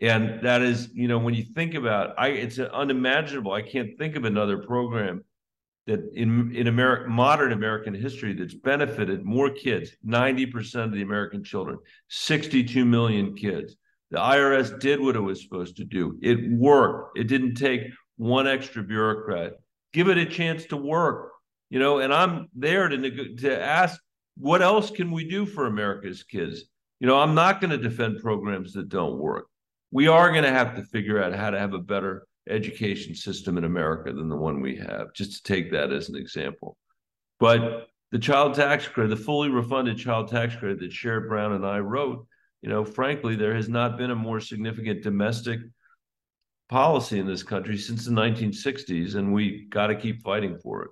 And 0.00 0.44
that 0.44 0.60
is, 0.60 0.90
you 0.92 1.08
know, 1.08 1.18
when 1.18 1.32
you 1.32 1.42
think 1.42 1.74
about 1.74 2.14
I 2.18 2.28
it's 2.28 2.58
unimaginable. 2.58 3.52
I 3.52 3.62
can't 3.62 3.96
think 3.96 4.14
of 4.14 4.24
another 4.24 4.58
program 4.58 5.24
that 5.86 6.00
in 6.14 6.54
in 6.54 6.66
American 6.66 7.12
modern 7.12 7.52
American 7.52 7.94
history 7.94 8.32
that's 8.32 8.54
benefited 8.54 9.24
more 9.24 9.50
kids, 9.50 9.90
90% 10.06 10.84
of 10.84 10.92
the 10.92 11.02
American 11.02 11.44
children, 11.44 11.78
62 12.08 12.84
million 12.84 13.34
kids. 13.34 13.76
The 14.10 14.18
IRS 14.18 14.78
did 14.78 15.00
what 15.00 15.16
it 15.16 15.20
was 15.20 15.42
supposed 15.42 15.76
to 15.78 15.84
do. 15.84 16.18
It 16.22 16.50
worked. 16.50 17.18
It 17.18 17.24
didn't 17.24 17.54
take 17.54 17.82
one 18.16 18.46
extra 18.46 18.82
bureaucrat. 18.82 19.54
Give 19.92 20.08
it 20.08 20.18
a 20.18 20.26
chance 20.26 20.66
to 20.66 20.76
work, 20.76 21.32
you 21.68 21.78
know. 21.78 21.98
And 21.98 22.12
I'm 22.12 22.48
there 22.54 22.88
to 22.88 23.34
to 23.36 23.62
ask, 23.62 24.00
what 24.36 24.62
else 24.62 24.90
can 24.90 25.10
we 25.10 25.28
do 25.28 25.46
for 25.46 25.66
America's 25.66 26.22
kids? 26.22 26.64
You 27.00 27.06
know, 27.06 27.18
I'm 27.18 27.34
not 27.34 27.60
going 27.60 27.70
to 27.70 27.78
defend 27.78 28.22
programs 28.22 28.72
that 28.74 28.88
don't 28.88 29.18
work. 29.18 29.46
We 29.90 30.08
are 30.08 30.30
going 30.30 30.44
to 30.44 30.50
have 30.50 30.76
to 30.76 30.82
figure 30.82 31.22
out 31.22 31.34
how 31.34 31.50
to 31.50 31.58
have 31.58 31.74
a 31.74 31.78
better 31.78 32.26
education 32.48 33.14
system 33.14 33.58
in 33.58 33.64
America 33.64 34.12
than 34.12 34.28
the 34.28 34.36
one 34.36 34.60
we 34.60 34.76
have, 34.76 35.12
just 35.14 35.32
to 35.32 35.52
take 35.52 35.72
that 35.72 35.92
as 35.92 36.08
an 36.08 36.16
example. 36.16 36.76
But 37.40 37.88
the 38.12 38.18
child 38.18 38.54
tax 38.54 38.86
credit, 38.86 39.08
the 39.10 39.16
fully 39.16 39.48
refunded 39.48 39.98
child 39.98 40.28
tax 40.28 40.54
credit 40.56 40.80
that 40.80 40.92
Sherrod 40.92 41.28
Brown 41.28 41.52
and 41.52 41.66
I 41.66 41.78
wrote, 41.78 42.26
you 42.62 42.68
know, 42.68 42.84
frankly, 42.84 43.36
there 43.36 43.54
has 43.54 43.68
not 43.68 43.98
been 43.98 44.10
a 44.10 44.14
more 44.14 44.40
significant 44.40 45.02
domestic 45.02 45.60
policy 46.68 47.18
in 47.18 47.26
this 47.26 47.42
country 47.42 47.76
since 47.76 48.04
the 48.06 48.12
1960s, 48.12 49.16
and 49.16 49.32
we 49.32 49.66
got 49.68 49.88
to 49.88 49.94
keep 49.94 50.22
fighting 50.22 50.58
for 50.62 50.82
it. 50.82 50.90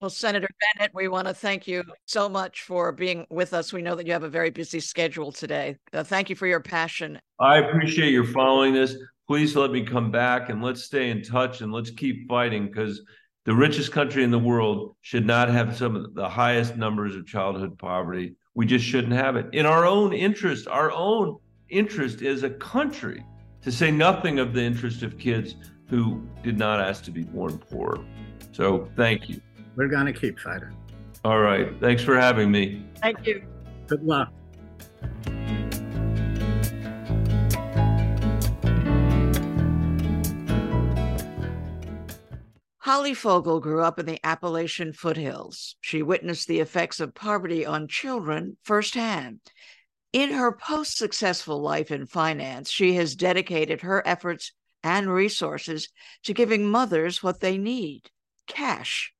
Well, 0.00 0.10
Senator 0.10 0.48
Bennet, 0.76 0.92
we 0.94 1.08
want 1.08 1.26
to 1.26 1.32
thank 1.32 1.66
you 1.66 1.82
so 2.04 2.28
much 2.28 2.62
for 2.62 2.92
being 2.92 3.26
with 3.30 3.54
us. 3.54 3.72
We 3.72 3.80
know 3.80 3.94
that 3.94 4.06
you 4.06 4.12
have 4.12 4.24
a 4.24 4.28
very 4.28 4.50
busy 4.50 4.78
schedule 4.80 5.32
today. 5.32 5.76
Uh, 5.92 6.04
thank 6.04 6.28
you 6.28 6.36
for 6.36 6.46
your 6.46 6.60
passion. 6.60 7.18
I 7.40 7.58
appreciate 7.58 8.12
your 8.12 8.26
following 8.26 8.74
this. 8.74 8.96
Please 9.26 9.56
let 9.56 9.72
me 9.72 9.82
come 9.82 10.10
back 10.10 10.50
and 10.50 10.62
let's 10.62 10.84
stay 10.84 11.10
in 11.10 11.22
touch 11.22 11.60
and 11.60 11.72
let's 11.72 11.90
keep 11.90 12.28
fighting 12.28 12.66
because 12.66 13.02
the 13.44 13.54
richest 13.54 13.92
country 13.92 14.22
in 14.22 14.30
the 14.30 14.38
world 14.38 14.94
should 15.00 15.26
not 15.26 15.48
have 15.48 15.76
some 15.76 15.96
of 15.96 16.14
the 16.14 16.28
highest 16.28 16.76
numbers 16.76 17.16
of 17.16 17.26
childhood 17.26 17.76
poverty. 17.78 18.34
We 18.54 18.66
just 18.66 18.84
shouldn't 18.84 19.12
have 19.12 19.36
it. 19.36 19.46
In 19.52 19.66
our 19.66 19.84
own 19.84 20.12
interest, 20.12 20.68
our 20.68 20.92
own 20.92 21.38
interest 21.68 22.22
as 22.22 22.44
a 22.44 22.50
country, 22.50 23.24
to 23.62 23.72
say 23.72 23.90
nothing 23.90 24.38
of 24.38 24.52
the 24.52 24.62
interest 24.62 25.02
of 25.02 25.18
kids 25.18 25.56
who 25.88 26.22
did 26.42 26.56
not 26.56 26.80
ask 26.80 27.02
to 27.04 27.10
be 27.10 27.22
born 27.22 27.58
poor. 27.58 28.04
So 28.52 28.88
thank 28.96 29.28
you. 29.28 29.40
We're 29.74 29.88
going 29.88 30.06
to 30.06 30.12
keep 30.12 30.38
fighting. 30.38 30.74
All 31.24 31.40
right. 31.40 31.72
Thanks 31.80 32.02
for 32.02 32.18
having 32.18 32.50
me. 32.50 32.84
Thank 33.02 33.26
you. 33.26 33.42
Good 33.88 34.04
luck. 34.04 34.32
Holly 42.96 43.12
Fogle 43.12 43.60
grew 43.60 43.82
up 43.82 43.98
in 43.98 44.06
the 44.06 44.18
Appalachian 44.24 44.94
foothills. 44.94 45.76
She 45.82 46.02
witnessed 46.02 46.48
the 46.48 46.60
effects 46.60 46.98
of 46.98 47.14
poverty 47.14 47.66
on 47.66 47.88
children 47.88 48.56
firsthand. 48.62 49.40
In 50.14 50.30
her 50.30 50.50
post 50.50 50.96
successful 50.96 51.60
life 51.60 51.90
in 51.90 52.06
finance, 52.06 52.70
she 52.70 52.94
has 52.94 53.14
dedicated 53.14 53.82
her 53.82 54.02
efforts 54.08 54.52
and 54.82 55.12
resources 55.12 55.90
to 56.22 56.32
giving 56.32 56.70
mothers 56.70 57.22
what 57.22 57.40
they 57.40 57.58
need 57.58 58.08
cash. 58.46 59.12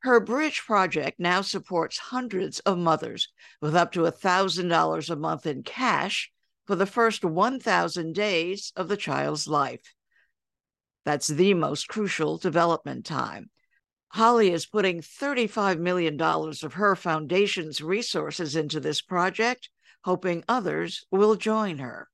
Her 0.00 0.18
bridge 0.18 0.62
project 0.66 1.20
now 1.20 1.42
supports 1.42 1.98
hundreds 1.98 2.58
of 2.58 2.76
mothers 2.76 3.28
with 3.60 3.76
up 3.76 3.92
to 3.92 4.00
$1,000 4.00 5.10
a 5.10 5.16
month 5.16 5.46
in 5.46 5.62
cash 5.62 6.32
for 6.66 6.74
the 6.74 6.86
first 6.86 7.24
1,000 7.24 8.14
days 8.14 8.72
of 8.74 8.88
the 8.88 8.96
child's 8.96 9.46
life. 9.46 9.94
That's 11.04 11.28
the 11.28 11.54
most 11.54 11.88
crucial 11.88 12.38
development 12.38 13.04
time. 13.04 13.50
Holly 14.08 14.52
is 14.52 14.66
putting 14.66 15.00
$35 15.00 15.78
million 15.78 16.20
of 16.20 16.74
her 16.74 16.94
foundation's 16.94 17.80
resources 17.80 18.56
into 18.56 18.78
this 18.78 19.00
project, 19.00 19.70
hoping 20.04 20.44
others 20.48 21.06
will 21.10 21.34
join 21.34 21.78
her. 21.78 22.08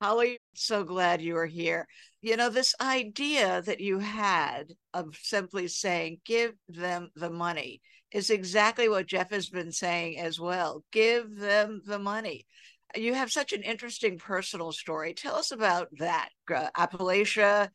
Holly, 0.00 0.40
so 0.54 0.84
glad 0.84 1.20
you 1.20 1.36
are 1.36 1.46
here. 1.46 1.86
You 2.20 2.36
know, 2.36 2.48
this 2.48 2.74
idea 2.80 3.62
that 3.62 3.80
you 3.80 3.98
had 3.98 4.72
of 4.94 5.16
simply 5.20 5.68
saying, 5.68 6.20
give 6.24 6.54
them 6.68 7.10
the 7.16 7.30
money 7.30 7.82
is 8.12 8.30
exactly 8.30 8.88
what 8.88 9.06
Jeff 9.06 9.30
has 9.30 9.48
been 9.48 9.72
saying 9.72 10.18
as 10.18 10.38
well. 10.38 10.84
Give 10.92 11.36
them 11.36 11.82
the 11.84 11.98
money. 11.98 12.46
You 12.94 13.14
have 13.14 13.32
such 13.32 13.52
an 13.52 13.62
interesting 13.62 14.18
personal 14.18 14.70
story. 14.70 15.14
Tell 15.14 15.34
us 15.34 15.50
about 15.50 15.88
that. 15.98 16.28
Appalachia, 16.48 17.70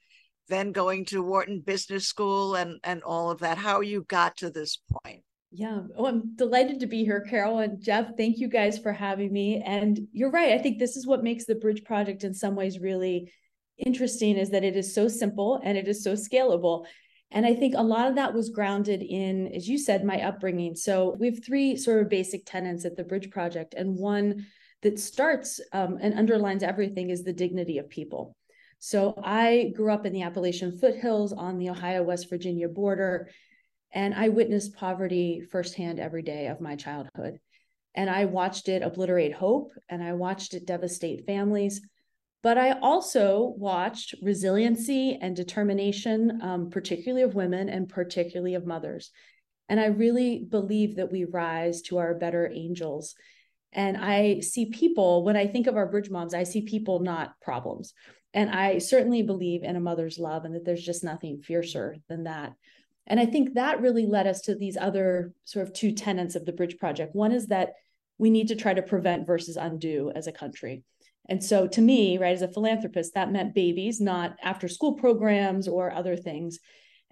then 0.47 0.71
going 0.71 1.05
to 1.05 1.21
Wharton 1.21 1.62
Business 1.62 2.07
School 2.07 2.55
and, 2.55 2.79
and 2.83 3.03
all 3.03 3.31
of 3.31 3.39
that, 3.39 3.57
how 3.57 3.81
you 3.81 4.05
got 4.07 4.38
to 4.38 4.49
this 4.49 4.79
point. 4.91 5.23
Yeah. 5.51 5.81
Oh, 5.97 6.05
I'm 6.05 6.36
delighted 6.36 6.81
to 6.81 6.88
be 6.88 7.05
here, 7.05 7.21
Carol 7.21 7.60
and 7.60 7.81
Jeff. 7.81 8.17
Thank 8.17 8.38
you 8.38 8.49
guys 8.49 8.77
for 8.77 8.91
having 8.91 9.31
me. 9.31 9.62
And 9.65 10.07
you're 10.12 10.31
right. 10.31 10.51
I 10.51 10.57
think 10.57 10.77
this 10.77 10.97
is 10.97 11.07
what 11.07 11.23
makes 11.23 11.45
the 11.45 11.55
Bridge 11.55 11.83
Project 11.83 12.23
in 12.23 12.33
some 12.33 12.55
ways 12.55 12.79
really 12.79 13.31
interesting 13.77 14.38
is 14.38 14.49
that 14.49 14.63
it 14.63 14.75
is 14.75 14.93
so 14.93 15.07
simple 15.07 15.62
and 15.63 15.77
it 15.77 15.88
is 15.88 16.03
so 16.03 16.13
scalable. 16.13 16.86
And 17.31 17.45
I 17.45 17.53
think 17.53 17.75
a 17.75 17.83
lot 17.83 18.07
of 18.07 18.15
that 18.15 18.33
was 18.33 18.49
grounded 18.49 19.01
in, 19.01 19.47
as 19.47 19.67
you 19.67 19.77
said, 19.77 20.03
my 20.03 20.21
upbringing. 20.21 20.75
So 20.75 21.15
we 21.19 21.27
have 21.27 21.43
three 21.43 21.75
sort 21.75 22.01
of 22.01 22.10
basic 22.10 22.45
tenets 22.45 22.86
at 22.86 22.95
the 22.95 23.03
Bridge 23.03 23.29
Project. 23.29 23.73
And 23.73 23.97
one 23.97 24.45
that 24.81 24.99
starts 24.99 25.60
um, 25.73 25.97
and 26.01 26.13
underlines 26.13 26.63
everything 26.63 27.10
is 27.10 27.23
the 27.23 27.33
dignity 27.33 27.77
of 27.77 27.89
people. 27.89 28.36
So 28.79 29.15
I 29.23 29.71
grew 29.75 29.91
up 29.91 30.05
in 30.05 30.13
the 30.13 30.21
Appalachian 30.21 30.77
foothills 30.77 31.33
on 31.33 31.57
the 31.57 31.69
Ohio 31.69 32.03
West 32.03 32.29
Virginia 32.29 32.69
border. 32.69 33.29
And 33.91 34.13
I 34.13 34.29
witnessed 34.29 34.75
poverty 34.75 35.41
firsthand 35.51 35.99
every 35.99 36.21
day 36.21 36.47
of 36.47 36.61
my 36.61 36.75
childhood. 36.75 37.39
And 37.95 38.09
I 38.09 38.25
watched 38.25 38.69
it 38.69 38.83
obliterate 38.83 39.33
hope 39.33 39.71
and 39.89 40.03
I 40.03 40.13
watched 40.13 40.53
it 40.53 40.67
devastate 40.67 41.25
families. 41.25 41.81
But 42.43 42.57
I 42.57 42.79
also 42.79 43.55
watched 43.57 44.13
resiliency 44.21 45.17
and 45.19 45.35
determination, 45.35 46.39
um, 46.41 46.69
particularly 46.69 47.23
of 47.23 47.33
women 47.33 47.67
and 47.67 47.89
particularly 47.89 48.53
of 48.53 48.67
mothers. 48.67 49.09
And 49.67 49.79
I 49.79 49.87
really 49.87 50.45
believe 50.47 50.95
that 50.97 51.11
we 51.11 51.25
rise 51.25 51.81
to 51.83 51.97
our 51.97 52.13
better 52.13 52.49
angels. 52.53 53.15
And 53.73 53.97
I 53.97 54.39
see 54.39 54.67
people, 54.67 55.25
when 55.25 55.35
I 55.35 55.47
think 55.47 55.67
of 55.67 55.75
our 55.75 55.89
bridge 55.89 56.09
moms, 56.09 56.33
I 56.33 56.43
see 56.43 56.61
people, 56.61 56.99
not 56.99 57.33
problems. 57.41 57.93
And 58.38 58.52
I 58.52 58.78
certainly 58.78 59.23
believe 59.23 59.63
in 59.63 59.76
a 59.76 59.80
mother's 59.80 60.19
love 60.19 60.45
and 60.45 60.54
that 60.54 60.63
there's 60.63 60.86
just 60.86 61.04
nothing 61.04 61.41
fiercer 61.41 61.95
than 62.08 62.26
that. 62.26 62.54
And 63.08 63.19
I 63.19 63.26
think 63.26 63.56
that 63.56 63.82
really 63.82 64.06
led 64.06 64.28
us 64.28 64.41
to 64.41 64.54
these 64.54 64.78
other 64.78 65.34
sort 65.43 65.65
of 65.65 65.73
two 65.73 65.91
tenets 65.91 66.36
of 66.36 66.45
the 66.45 66.52
Bridge 66.52 66.78
Project. 66.78 67.15
One 67.15 67.32
is 67.32 67.47
that 67.47 67.73
we 68.19 68.30
need 68.30 68.50
to 68.50 68.56
try 68.56 68.76
to 68.76 68.84
prevent 68.84 69.26
versus 69.26 69.58
undo 69.58 70.12
as 70.13 70.28
a 70.28 70.32
country. 70.32 70.84
And 71.28 71.43
so 71.43 71.65
to 71.65 71.82
me, 71.82 72.19
right, 72.19 72.32
as 72.36 72.43
a 72.43 72.47
philanthropist, 72.47 73.15
that 73.15 73.32
meant 73.32 73.56
babies, 73.56 74.00
not 74.00 74.38
after 74.43 74.67
school 74.67 74.93
programs 74.93 75.67
or 75.67 75.91
other 75.91 76.15
things. 76.15 76.60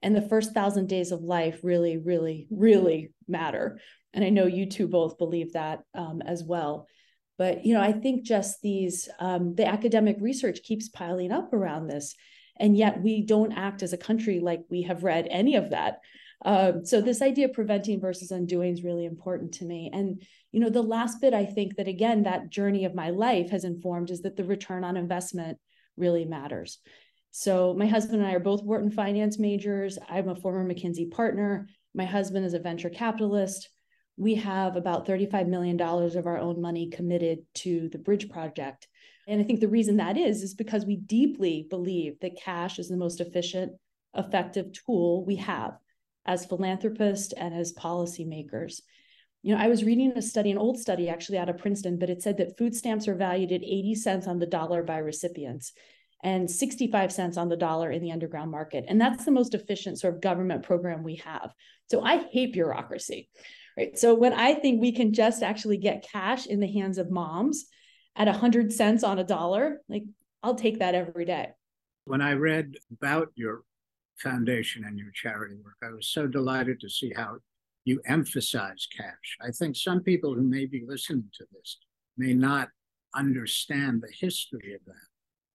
And 0.04 0.16
the 0.16 0.30
first 0.30 0.54
thousand 0.54 0.90
days 0.90 1.12
of 1.12 1.24
life 1.24 1.62
really, 1.64 1.98
really, 1.98 2.46
really 2.52 3.14
matter. 3.28 3.80
And 4.14 4.24
I 4.24 4.30
know 4.30 4.46
you 4.46 4.68
two 4.68 4.88
both 4.88 5.18
believe 5.18 5.54
that 5.54 5.86
um, 5.96 6.22
as 6.22 6.44
well. 6.44 6.86
But 7.38 7.66
you 7.66 7.74
know, 7.74 7.82
I 7.82 7.92
think 7.92 8.24
just 8.24 8.62
these 8.62 9.10
um, 9.20 9.56
the 9.56 9.66
academic 9.66 10.18
research 10.20 10.64
keeps 10.64 10.90
piling 10.90 11.32
up 11.32 11.54
around 11.54 11.88
this 11.88 12.16
and 12.58 12.78
yet 12.78 13.02
we 13.02 13.22
don't 13.22 13.52
act 13.52 13.84
as 13.84 13.94
a 13.94 13.98
country 13.98 14.40
like 14.40 14.62
we 14.70 14.84
have 14.84 15.04
read 15.04 15.28
any 15.30 15.56
of 15.56 15.72
that. 15.72 16.00
Um, 16.44 16.86
so 16.86 17.02
this 17.02 17.22
idea 17.22 17.46
of 17.46 17.54
preventing 17.54 18.00
versus 18.00 18.32
undoing 18.32 18.74
is 18.74 18.84
really 18.84 19.06
important 19.06 19.54
to 19.56 19.66
me. 19.66 19.90
And 19.92 20.22
you 20.52 20.62
know 20.62 20.70
the 20.70 20.82
last 20.82 21.20
bit 21.20 21.34
i 21.34 21.46
think 21.46 21.76
that 21.76 21.90
again 21.90 22.24
that 22.24 22.50
journey 22.50 22.86
of 22.86 22.96
my 22.96 23.10
life 23.10 23.50
has 23.50 23.66
informed 23.66 24.10
is 24.10 24.22
that 24.22 24.38
the 24.38 24.46
return 24.46 24.86
on 24.86 24.96
investment 24.96 25.58
really 25.98 26.24
matters. 26.24 26.80
So 27.32 27.74
my 27.78 27.88
husband 27.88 28.22
and 28.22 28.28
i 28.28 28.34
are 28.34 28.40
both 28.40 28.64
wharton 28.64 28.92
finance 28.92 29.38
majors. 29.38 29.98
I'm 30.10 30.30
a 30.30 30.36
former 30.36 30.66
mckinsey 30.66 31.12
partner. 31.12 31.68
My 31.94 32.06
husband 32.06 32.46
is 32.46 32.54
a 32.54 32.60
venture 32.60 32.90
capitalist 32.90 33.70
we 34.18 34.36
have 34.36 34.76
about 34.76 35.08
$35 35.08 35.48
million 35.48 35.80
of 35.80 36.26
our 36.26 36.38
own 36.38 36.62
money 36.62 36.90
committed 36.90 37.40
to 37.56 37.90
the 37.90 37.98
bridge 37.98 38.30
project 38.30 38.88
and 39.28 39.42
I 39.42 39.44
think 39.44 39.60
the 39.60 39.68
reason 39.68 39.98
that 39.98 40.18
is, 40.18 40.44
is 40.44 40.54
because 40.54 40.86
we 40.86 40.98
deeply 40.98 41.66
believe 41.70 42.20
that 42.20 42.40
cash 42.40 42.78
is 42.78 42.90
the 42.90 42.98
most 42.98 43.22
efficient, 43.22 43.74
effective 44.16 44.72
tool 44.72 45.26
we 45.26 45.38
have 45.38 45.78
as 46.26 46.46
philanthropists 46.46 47.34
and 47.34 47.54
as 47.54 47.74
policymakers. 47.74 48.82
You 49.42 49.54
know, 49.54 49.62
I 49.62 49.68
was 49.68 49.84
reading 49.84 50.12
a 50.16 50.22
study, 50.22 50.52
an 50.52 50.58
old 50.58 50.80
study 50.80 51.10
actually 51.10 51.38
out 51.38 51.50
of 51.50 51.58
Princeton, 51.58 52.00
but 52.00 52.10
it 52.10 52.22
said 52.22 52.38
that 52.38 52.58
food 52.58 52.76
stamps 52.76 53.08
are 53.08 53.16
valued 53.16 53.52
at 53.52 53.64
80 53.64 53.96
cents 53.96 54.28
on 54.28 54.40
the 54.40 54.48
dollar 54.48 54.84
by 54.84 54.98
recipients 54.98 55.72
and 56.24 56.50
65 56.50 57.12
cents 57.12 57.38
on 57.38 57.50
the 57.50 57.58
dollar 57.58 57.92
in 57.92 58.02
the 58.02 58.12
underground 58.12 58.50
market. 58.50 58.86
And 58.88 59.00
that's 59.00 59.26
the 59.26 59.32
most 59.32 59.54
efficient 59.54 60.00
sort 60.00 60.16
of 60.16 60.22
government 60.22 60.64
program 60.64 61.04
we 61.04 61.18
have. 61.18 61.52
So 61.92 62.02
I 62.02 62.26
hate 62.32 62.54
bureaucracy 62.54 63.30
right? 63.78 63.98
So 63.98 64.14
when 64.14 64.34
I 64.34 64.54
think 64.54 64.82
we 64.82 64.92
can 64.92 65.14
just 65.14 65.44
actually 65.44 65.78
get 65.78 66.08
cash 66.12 66.46
in 66.46 66.60
the 66.60 66.72
hands 66.72 66.98
of 66.98 67.12
moms 67.12 67.66
at 68.16 68.28
a 68.28 68.34
hundred 68.34 68.72
cents 68.72 69.04
on 69.04 69.20
a 69.20 69.24
dollar, 69.24 69.82
like 69.90 70.04
I'll 70.44 70.56
take 70.56 70.80
that 70.80 70.96
every 70.96 71.26
day. 71.26 71.50
When 72.06 72.22
I 72.22 72.34
read 72.34 72.76
about 72.92 73.30
your 73.36 73.64
foundation 74.18 74.86
and 74.86 74.98
your 74.98 75.12
charity 75.14 75.56
work, 75.64 75.76
I 75.84 75.92
was 75.92 76.08
so 76.08 76.28
delighted 76.28 76.80
to 76.82 76.90
see 76.90 77.12
how 77.16 77.38
you 77.84 78.02
emphasize 78.06 78.88
cash. 78.96 79.38
I 79.42 79.52
think 79.52 79.76
some 79.76 80.02
people 80.02 80.34
who 80.34 80.42
may 80.42 80.66
be 80.66 80.84
listening 80.88 81.30
to 81.38 81.46
this 81.52 81.78
may 82.18 82.34
not 82.34 82.70
understand 83.16 84.02
the 84.02 84.14
history 84.20 84.74
of 84.74 84.82
that 84.86 85.08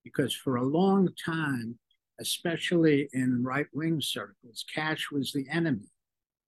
because 0.04 0.34
for 0.34 0.56
a 0.56 0.64
long 0.64 1.08
time, 1.24 1.78
especially 2.20 3.08
in 3.12 3.42
right 3.42 3.66
wing 3.72 4.00
circles, 4.00 4.64
cash 4.72 5.10
was 5.10 5.32
the 5.32 5.46
enemy. 5.50 5.88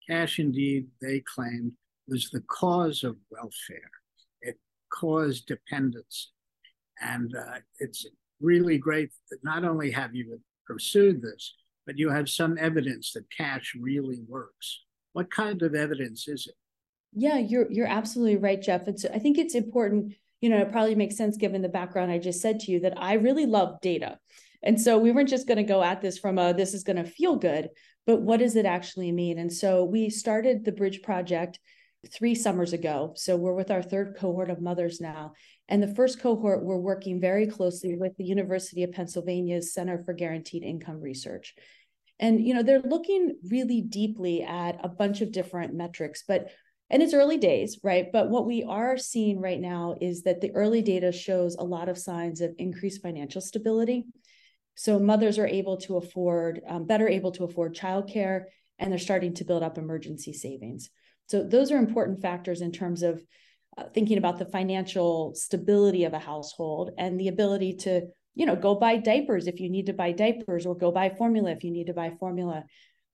Cash, 0.09 0.38
indeed, 0.38 0.88
they 1.01 1.21
claimed, 1.21 1.73
was 2.09 2.31
the 2.31 2.43
cause 2.49 3.05
of 3.05 3.17
welfare. 3.31 3.91
It 4.41 4.59
caused 4.93 5.47
dependency. 5.47 6.29
And 7.01 7.35
uh, 7.35 7.59
it's 7.79 8.07
really 8.41 8.79
great 8.79 9.11
that 9.31 9.38
not 9.43 9.65
only 9.65 9.91
have 9.91 10.15
you 10.15 10.41
pursued 10.67 11.23
this, 11.23 11.55
but 11.87 11.99
you 11.99 12.11
have 12.11 12.29
some 12.29 12.59
evidence 12.59 13.12
that 13.12 13.25
cash 13.37 13.75
really 13.79 14.21
works. 14.29 14.81
What 15.12 15.31
kind 15.31 15.62
of 15.62 15.75
evidence 15.75 16.29
is 16.29 16.47
it? 16.47 16.55
Yeah, 17.15 17.38
you're 17.38 17.71
you're 17.71 17.87
absolutely 17.87 18.37
right, 18.37 18.61
Jeff. 18.61 18.88
It's 18.88 19.05
I 19.05 19.19
think 19.19 19.37
it's 19.37 19.55
important, 19.55 20.15
you 20.41 20.49
know, 20.49 20.59
it 20.59 20.73
probably 20.73 20.95
makes 20.95 21.17
sense 21.17 21.37
given 21.37 21.61
the 21.61 21.69
background 21.69 22.11
I 22.11 22.19
just 22.19 22.41
said 22.41 22.61
to 22.61 22.73
you 22.73 22.81
that 22.81 22.95
I 22.97 23.15
really 23.15 23.47
love 23.47 23.81
data. 23.83 24.19
And 24.62 24.81
so 24.81 24.98
we 24.98 25.11
weren't 25.11 25.29
just 25.29 25.46
going 25.48 25.59
to 25.59 25.64
go 25.64 25.83
at 25.83 26.01
this 26.01 26.18
from 26.18 26.38
a 26.38 26.55
this 26.55 26.75
is 26.75 26.85
going 26.85 26.96
to 26.96 27.05
feel 27.05 27.37
good, 27.37 27.68
but 28.07 28.22
what 28.22 28.38
does 28.38 28.57
it 28.57 28.66
actually 28.66 29.12
mean? 29.12 29.38
And 29.38 29.53
so 29.53 29.85
we 29.85 30.11
started 30.11 30.64
the 30.64 30.72
Bridge 30.72 31.03
Project 31.03 31.59
three 32.12 32.35
summers 32.35 32.72
ago. 32.72 33.12
So 33.16 33.37
we're 33.37 33.55
with 33.55 33.70
our 33.70 33.83
third 33.83 34.16
cohort 34.18 34.51
of 34.51 34.61
mothers 34.61 35.01
now. 35.01 35.33
And 35.68 35.83
the 35.83 35.94
first 35.94 36.20
cohort, 36.20 36.64
we're 36.64 36.77
working 36.77 37.20
very 37.20 37.46
closely 37.46 37.96
with 37.96 38.16
the 38.16 38.25
University 38.25 38.83
of 38.83 38.92
Pennsylvania's 38.92 39.72
Center 39.72 40.03
for 40.05 40.12
Guaranteed 40.12 40.64
Income 40.64 41.01
Research. 41.01 41.55
And 42.18 42.44
you 42.44 42.55
know, 42.55 42.62
they're 42.62 42.81
looking 42.81 43.37
really 43.48 43.81
deeply 43.81 44.42
at 44.42 44.79
a 44.83 44.88
bunch 44.88 45.20
of 45.20 45.33
different 45.33 45.75
metrics, 45.75 46.25
but 46.27 46.48
and 46.90 47.03
it's 47.03 47.14
early 47.14 47.38
days, 47.38 47.81
right? 47.83 48.09
But 48.12 48.29
what 48.29 48.46
we 48.46 48.64
are 48.64 48.98
seeing 48.98 49.40
right 49.40 49.59
now 49.59 49.94
is 49.98 50.25
that 50.25 50.42
the 50.42 50.51
early 50.55 50.83
data 50.83 51.11
shows 51.11 51.57
a 51.57 51.64
lot 51.64 51.88
of 51.88 51.96
signs 51.96 52.42
of 52.42 52.55
increased 52.59 53.01
financial 53.01 53.40
stability. 53.40 54.05
So 54.75 54.99
mothers 54.99 55.39
are 55.39 55.47
able 55.47 55.77
to 55.79 55.97
afford, 55.97 56.61
um, 56.67 56.87
better 56.87 57.09
able 57.09 57.33
to 57.33 57.45
afford 57.45 57.77
childcare, 57.77 58.45
and 58.79 58.91
they're 58.91 58.99
starting 58.99 59.35
to 59.35 59.45
build 59.45 59.63
up 59.63 59.79
emergency 59.79 60.33
savings. 60.33 60.91
So 61.27 61.43
those 61.43 61.71
are 61.71 61.79
important 61.79 62.21
factors 62.21 62.61
in 62.61 62.73
terms 62.73 63.03
of 63.03 63.23
uh, 63.79 63.85
thinking 63.95 64.19
about 64.19 64.39
the 64.39 64.45
financial 64.45 65.35
stability 65.35 66.05
of 66.05 66.13
a 66.13 66.19
household 66.19 66.91
and 66.99 67.19
the 67.19 67.29
ability 67.29 67.75
to, 67.75 68.03
you 68.35 68.45
know, 68.45 68.57
go 68.57 68.75
buy 68.75 68.97
diapers 68.97 69.47
if 69.47 69.61
you 69.61 69.71
need 69.71 69.87
to 69.87 69.93
buy 69.93 70.13
diapers 70.13 70.67
or 70.67 70.77
go 70.77 70.91
buy 70.91 71.11
formula 71.11 71.51
if 71.51 71.65
you 71.65 71.71
need 71.71 71.87
to 71.87 71.95
buy 71.95 72.13
formula. 72.19 72.65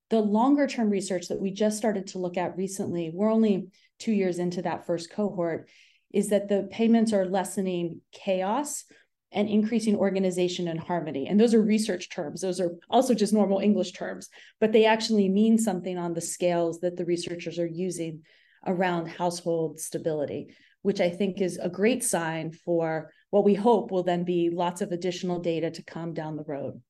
The 0.09 0.19
longer 0.19 0.65
term 0.67 0.89
research 0.89 1.27
that 1.27 1.39
we 1.39 1.51
just 1.51 1.77
started 1.77 2.07
to 2.07 2.17
look 2.17 2.35
at 2.35 2.57
recently, 2.57 3.11
we're 3.13 3.31
only 3.31 3.67
two 3.99 4.11
years 4.11 4.39
into 4.39 4.63
that 4.63 4.85
first 4.85 5.11
cohort, 5.11 5.69
is 6.11 6.29
that 6.29 6.49
the 6.49 6.67
payments 6.71 7.13
are 7.13 7.25
lessening 7.25 8.01
chaos 8.11 8.85
and 9.31 9.47
increasing 9.47 9.95
organization 9.95 10.67
and 10.67 10.79
harmony. 10.79 11.27
And 11.27 11.39
those 11.39 11.53
are 11.53 11.61
research 11.61 12.09
terms. 12.09 12.41
Those 12.41 12.59
are 12.59 12.71
also 12.89 13.13
just 13.13 13.33
normal 13.33 13.59
English 13.59 13.91
terms, 13.91 14.29
but 14.59 14.71
they 14.71 14.85
actually 14.85 15.29
mean 15.29 15.57
something 15.57 15.97
on 15.97 16.13
the 16.13 16.21
scales 16.21 16.79
that 16.79 16.97
the 16.97 17.05
researchers 17.05 17.59
are 17.59 17.67
using 17.67 18.23
around 18.65 19.07
household 19.07 19.79
stability, 19.79 20.55
which 20.81 20.99
I 20.99 21.09
think 21.09 21.41
is 21.41 21.57
a 21.57 21.69
great 21.69 22.03
sign 22.03 22.51
for 22.51 23.11
what 23.29 23.45
we 23.45 23.53
hope 23.53 23.91
will 23.91 24.03
then 24.03 24.23
be 24.23 24.49
lots 24.49 24.81
of 24.81 24.91
additional 24.91 25.39
data 25.39 25.69
to 25.71 25.83
come 25.83 26.13
down 26.13 26.35
the 26.35 26.43
road. 26.43 26.81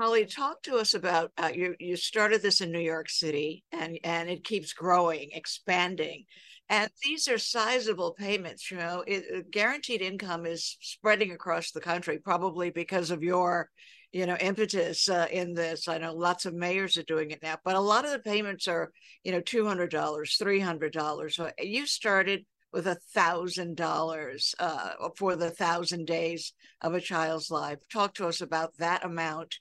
Holly, 0.00 0.24
talk 0.24 0.62
to 0.62 0.76
us 0.76 0.94
about 0.94 1.30
uh, 1.36 1.50
you. 1.54 1.76
You 1.78 1.96
started 1.96 2.42
this 2.42 2.60
in 2.60 2.72
New 2.72 2.80
York 2.80 3.08
City, 3.08 3.62
and 3.70 3.98
and 4.02 4.28
it 4.28 4.42
keeps 4.42 4.72
growing, 4.72 5.30
expanding. 5.32 6.24
And 6.68 6.90
these 7.04 7.28
are 7.28 7.38
sizable 7.38 8.12
payments. 8.12 8.70
You 8.70 8.78
know, 8.78 9.04
it, 9.06 9.24
uh, 9.34 9.40
guaranteed 9.50 10.00
income 10.00 10.46
is 10.46 10.76
spreading 10.80 11.32
across 11.32 11.70
the 11.70 11.80
country, 11.80 12.18
probably 12.18 12.70
because 12.70 13.10
of 13.10 13.22
your, 13.22 13.68
you 14.10 14.24
know, 14.24 14.36
impetus 14.36 15.08
uh, 15.08 15.26
in 15.30 15.52
this. 15.52 15.86
I 15.86 15.98
know 15.98 16.14
lots 16.14 16.46
of 16.46 16.54
mayors 16.54 16.96
are 16.96 17.02
doing 17.02 17.30
it 17.30 17.42
now, 17.42 17.56
but 17.64 17.74
a 17.74 17.80
lot 17.80 18.06
of 18.06 18.10
the 18.12 18.18
payments 18.20 18.68
are, 18.68 18.90
you 19.22 19.32
know, 19.32 19.40
two 19.40 19.66
hundred 19.66 19.90
dollars, 19.90 20.36
three 20.36 20.60
hundred 20.60 20.92
dollars. 20.92 21.36
So 21.36 21.50
you 21.58 21.86
started 21.86 22.46
with 22.72 22.86
a 22.86 22.96
thousand 23.12 23.76
dollars 23.76 24.54
uh, 24.58 24.92
for 25.18 25.36
the 25.36 25.50
thousand 25.50 26.06
days 26.06 26.54
of 26.80 26.94
a 26.94 27.00
child's 27.02 27.50
life. 27.50 27.78
Talk 27.92 28.14
to 28.14 28.26
us 28.26 28.40
about 28.40 28.78
that 28.78 29.04
amount. 29.04 29.58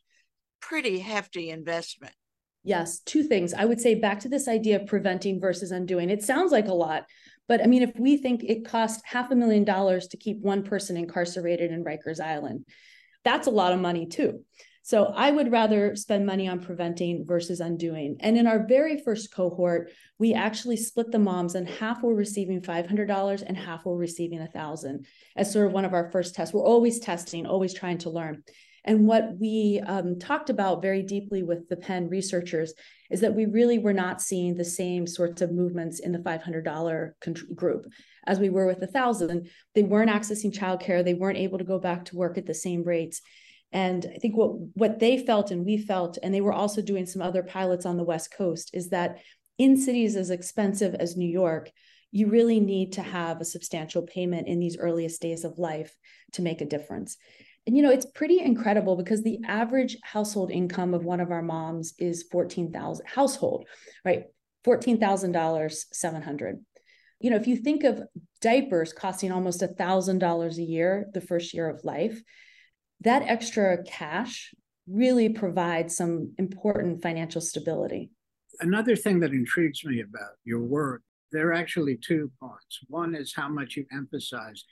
Pretty 0.62 1.00
hefty 1.00 1.50
investment. 1.50 2.14
Yes, 2.64 3.00
two 3.00 3.24
things. 3.24 3.54
I 3.54 3.66
would 3.66 3.82
say 3.82 3.96
back 3.96 4.20
to 4.22 4.30
this 4.30 4.48
idea 4.48 4.80
of 4.80 4.88
preventing 4.88 5.40
versus 5.40 5.72
undoing. 5.72 6.10
It 6.10 6.24
sounds 6.24 6.52
like 6.52 6.68
a 6.68 6.74
lot, 6.74 7.06
but 7.48 7.62
I 7.62 7.66
mean, 7.66 7.82
if 7.82 7.92
we 7.98 8.18
think 8.18 8.44
it 8.44 8.66
cost 8.66 9.02
half 9.04 9.32
a 9.32 9.36
million 9.36 9.64
dollars 9.64 10.08
to 10.10 10.18
keep 10.18 10.40
one 10.42 10.64
person 10.64 10.96
incarcerated 10.96 11.72
in 11.72 11.84
Rikers 11.84 12.20
Island, 12.20 12.66
that's 13.24 13.48
a 13.48 13.52
lot 13.52 13.74
of 13.74 13.80
money 13.80 14.06
too. 14.06 14.46
So 14.84 15.06
I 15.16 15.30
would 15.30 15.52
rather 15.52 15.96
spend 15.96 16.26
money 16.26 16.48
on 16.48 16.60
preventing 16.60 17.26
versus 17.26 17.60
undoing. 17.60 18.18
And 18.20 18.36
in 18.36 18.48
our 18.48 18.66
very 18.66 19.00
first 19.00 19.32
cohort, 19.34 19.92
we 20.18 20.34
actually 20.34 20.78
split 20.78 21.12
the 21.12 21.20
moms 21.20 21.54
and 21.54 21.68
half 21.68 22.02
were 22.02 22.16
receiving 22.16 22.62
$500 22.62 23.44
and 23.46 23.58
half 23.58 23.86
were 23.86 23.96
receiving 23.96 24.40
a 24.40 24.46
1000 24.46 25.06
as 25.36 25.52
sort 25.52 25.68
of 25.68 25.74
one 25.74 25.86
of 25.86 25.94
our 25.94 26.12
first 26.12 26.34
tests. 26.34 26.54
We're 26.54 26.66
always 26.66 27.00
testing, 27.00 27.46
always 27.46 27.76
trying 27.76 28.00
to 28.00 28.10
learn. 28.10 28.44
And 28.84 29.06
what 29.06 29.38
we 29.40 29.82
um, 29.86 30.18
talked 30.18 30.50
about 30.50 30.82
very 30.82 31.04
deeply 31.04 31.44
with 31.44 31.70
the 31.70 31.78
Penn 31.78 32.10
researchers 32.10 32.74
is 33.12 33.22
that 33.22 33.36
we 33.36 33.46
really 33.46 33.78
were 33.78 33.94
not 33.94 34.22
seeing 34.22 34.56
the 34.56 34.66
same 34.66 35.06
sorts 35.06 35.42
of 35.42 35.52
movements 35.52 36.00
in 36.00 36.12
the 36.12 36.20
$500 36.20 37.56
group 37.56 37.86
as 38.26 38.40
we 38.40 38.50
were 38.50 38.66
with 38.66 38.80
the 38.80 38.88
thousand. 38.88 39.50
They 39.76 39.84
weren't 39.84 40.10
accessing 40.10 40.58
childcare. 40.58 41.04
They 41.04 41.14
weren't 41.14 41.38
able 41.38 41.60
to 41.60 41.64
go 41.64 41.80
back 41.80 42.06
to 42.06 42.16
work 42.16 42.38
at 42.38 42.46
the 42.46 42.54
same 42.54 42.84
rates. 42.84 43.22
And 43.72 44.06
I 44.14 44.18
think 44.18 44.36
what 44.36 44.54
what 44.74 45.00
they 45.00 45.18
felt 45.18 45.52
and 45.52 45.66
we 45.66 45.78
felt, 45.78 46.18
and 46.22 46.34
they 46.34 46.42
were 46.42 46.54
also 46.54 46.82
doing 46.82 47.06
some 47.06 47.22
other 47.22 47.44
pilots 47.44 47.86
on 47.86 47.98
the 47.98 48.04
West 48.04 48.34
Coast, 48.36 48.72
is 48.74 48.90
that 48.90 49.20
in 49.58 49.78
cities 49.78 50.16
as 50.16 50.30
expensive 50.30 50.94
as 50.96 51.16
New 51.16 51.30
York, 51.30 51.72
you 52.12 52.28
really 52.28 52.60
need 52.60 52.94
to 52.94 53.02
have 53.02 53.40
a 53.40 53.46
substantial 53.46 54.02
payment 54.02 54.48
in 54.48 54.60
these 54.60 54.78
earliest 54.78 55.22
days 55.22 55.46
of 55.46 55.58
life 55.58 55.96
to 56.34 56.42
make 56.42 56.60
a 56.60 56.66
difference. 56.66 57.16
And 57.68 57.78
you 57.78 57.84
know, 57.84 57.92
it's 57.92 58.08
pretty 58.08 58.40
incredible 58.40 58.96
because 58.96 59.22
the 59.22 59.40
average 59.48 59.98
household 60.04 60.52
income 60.52 60.94
of 60.94 61.06
one 61.06 61.20
of 61.20 61.32
our 61.32 61.44
moms 61.44 61.94
is 62.00 62.24
14,000 62.32 63.06
household, 63.06 63.68
right? 64.04 64.26
$14,000, 64.66 65.84
700. 65.92 66.66
You 67.20 67.30
know, 67.30 67.36
if 67.36 67.48
you 67.48 67.56
think 67.56 67.84
of 67.84 68.02
diapers 68.42 68.94
costing 68.94 69.32
almost 69.32 69.62
$1,000 69.62 70.58
a 70.58 70.62
year 70.62 71.06
the 71.14 71.22
first 71.22 71.54
year 71.54 71.70
of 71.70 71.84
life, 71.84 72.20
that 73.02 73.24
extra 73.24 73.84
cash 73.84 74.54
really 74.88 75.30
provides 75.30 75.96
some 75.96 76.34
important 76.38 77.02
financial 77.02 77.42
stability. 77.42 78.12
Another 78.60 78.96
thing 78.96 79.20
that 79.20 79.34
intrigues 79.34 79.86
me 79.86 80.02
about 80.02 80.32
your 80.44 80.62
work, 80.62 81.04
there 81.32 81.50
are 81.50 81.54
actually 81.54 81.98
two 81.98 82.32
parts. 82.40 82.80
One 82.88 83.16
is 83.16 83.34
how 83.36 83.50
much 83.50 83.78
you 83.78 83.86
emphasize 83.92 84.64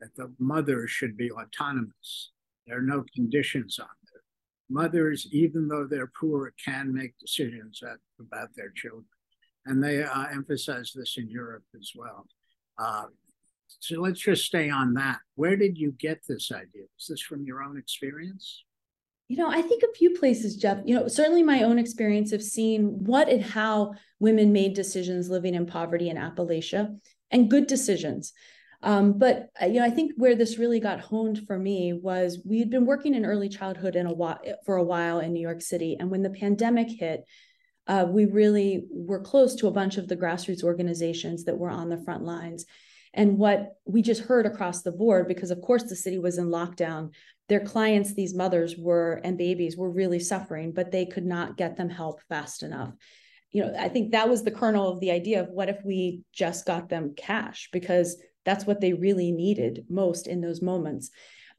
that 0.00 0.14
the 0.16 0.32
mother 0.38 0.86
should 0.86 1.16
be 1.16 1.30
autonomous. 1.30 2.32
There 2.66 2.78
are 2.78 2.82
no 2.82 3.04
conditions 3.14 3.78
on 3.78 3.88
them. 4.12 4.22
Mothers, 4.70 5.26
even 5.32 5.68
though 5.68 5.86
they're 5.86 6.12
poor, 6.18 6.52
can 6.64 6.94
make 6.94 7.18
decisions 7.18 7.82
at, 7.82 7.98
about 8.18 8.50
their 8.56 8.70
children. 8.70 9.04
And 9.66 9.82
they 9.82 10.02
uh, 10.02 10.26
emphasize 10.32 10.92
this 10.94 11.16
in 11.18 11.28
Europe 11.28 11.64
as 11.78 11.92
well. 11.94 12.26
Uh, 12.78 13.06
so 13.78 14.00
let's 14.00 14.20
just 14.20 14.44
stay 14.44 14.70
on 14.70 14.94
that. 14.94 15.18
Where 15.34 15.56
did 15.56 15.78
you 15.78 15.92
get 15.98 16.20
this 16.26 16.50
idea? 16.50 16.84
Is 16.98 17.06
this 17.08 17.20
from 17.20 17.44
your 17.44 17.62
own 17.62 17.76
experience? 17.76 18.64
You 19.28 19.36
know, 19.36 19.48
I 19.48 19.62
think 19.62 19.82
a 19.82 19.96
few 19.96 20.10
places, 20.10 20.56
Jeff. 20.56 20.78
You 20.84 20.96
know, 20.96 21.08
certainly 21.08 21.44
my 21.44 21.62
own 21.62 21.78
experience 21.78 22.32
of 22.32 22.42
seeing 22.42 23.04
what 23.04 23.28
and 23.28 23.44
how 23.44 23.94
women 24.18 24.52
made 24.52 24.74
decisions 24.74 25.30
living 25.30 25.54
in 25.54 25.66
poverty 25.66 26.08
in 26.08 26.16
Appalachia 26.16 26.98
and 27.30 27.50
good 27.50 27.68
decisions. 27.68 28.32
Um, 28.82 29.18
but 29.18 29.48
uh, 29.60 29.66
you 29.66 29.80
know, 29.80 29.84
I 29.84 29.90
think 29.90 30.12
where 30.16 30.34
this 30.34 30.58
really 30.58 30.80
got 30.80 31.00
honed 31.00 31.46
for 31.46 31.58
me 31.58 31.92
was 31.92 32.40
we'd 32.46 32.70
been 32.70 32.86
working 32.86 33.14
in 33.14 33.26
early 33.26 33.48
childhood 33.48 33.94
in 33.94 34.06
a 34.06 34.12
while 34.14 34.40
for 34.64 34.76
a 34.76 34.84
while 34.84 35.20
in 35.20 35.32
New 35.32 35.40
York 35.40 35.60
City, 35.60 35.96
and 36.00 36.10
when 36.10 36.22
the 36.22 36.30
pandemic 36.30 36.88
hit, 36.88 37.24
uh, 37.86 38.06
we 38.08 38.24
really 38.24 38.86
were 38.90 39.20
close 39.20 39.54
to 39.56 39.66
a 39.66 39.72
bunch 39.72 39.98
of 39.98 40.08
the 40.08 40.16
grassroots 40.16 40.64
organizations 40.64 41.44
that 41.44 41.58
were 41.58 41.70
on 41.70 41.90
the 41.90 42.02
front 42.04 42.24
lines. 42.24 42.64
And 43.12 43.38
what 43.38 43.72
we 43.84 44.02
just 44.02 44.22
heard 44.22 44.46
across 44.46 44.82
the 44.82 44.92
board, 44.92 45.26
because 45.26 45.50
of 45.50 45.60
course 45.60 45.82
the 45.82 45.96
city 45.96 46.18
was 46.18 46.38
in 46.38 46.46
lockdown, 46.46 47.12
their 47.48 47.60
clients, 47.60 48.14
these 48.14 48.34
mothers 48.34 48.76
were 48.78 49.20
and 49.24 49.36
babies 49.36 49.76
were 49.76 49.90
really 49.90 50.20
suffering, 50.20 50.72
but 50.72 50.92
they 50.92 51.06
could 51.06 51.26
not 51.26 51.56
get 51.56 51.76
them 51.76 51.90
help 51.90 52.20
fast 52.28 52.62
enough. 52.62 52.94
you 53.50 53.62
know, 53.64 53.74
I 53.76 53.88
think 53.88 54.12
that 54.12 54.28
was 54.28 54.44
the 54.44 54.52
kernel 54.52 54.88
of 54.92 55.00
the 55.00 55.10
idea 55.10 55.40
of 55.40 55.48
what 55.48 55.68
if 55.68 55.78
we 55.84 56.22
just 56.32 56.64
got 56.64 56.88
them 56.88 57.14
cash 57.16 57.68
because 57.72 58.16
that's 58.44 58.66
what 58.66 58.80
they 58.80 58.92
really 58.92 59.32
needed 59.32 59.86
most 59.88 60.26
in 60.26 60.40
those 60.40 60.62
moments. 60.62 61.10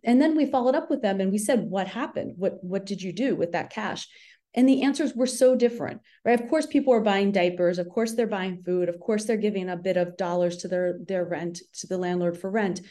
And 0.04 0.22
then 0.22 0.36
we 0.36 0.46
followed 0.46 0.76
up 0.76 0.90
with 0.90 1.02
them 1.02 1.22
and 1.22 1.32
we 1.32 1.38
said, 1.38 1.70
what 1.70 1.88
happened? 1.88 2.34
What 2.38 2.64
what 2.64 2.86
did 2.86 3.02
you 3.02 3.14
do 3.14 3.36
with 3.36 3.52
that 3.52 3.70
cash? 3.70 4.08
And 4.54 4.68
the 4.68 4.82
answers 4.82 5.14
were 5.16 5.28
so 5.28 5.56
different, 5.56 6.02
right? 6.26 6.40
Of 6.40 6.50
course, 6.50 6.66
people 6.66 6.94
are 6.94 7.02
buying 7.02 7.32
diapers. 7.32 7.80
Of 7.80 7.88
course, 7.88 8.14
they're 8.14 8.28
buying 8.28 8.64
food. 8.64 8.90
Of 8.90 9.00
course, 9.00 9.24
they're 9.24 9.38
giving 9.38 9.70
a 9.70 9.78
bit 9.78 9.96
of 9.96 10.18
dollars 10.18 10.58
to 10.58 10.68
their 10.68 11.00
their 11.08 11.24
rent 11.24 11.62
to 11.80 11.88
the 11.88 11.98
landlord 11.98 12.38
for 12.38 12.50
rent. 12.50 12.82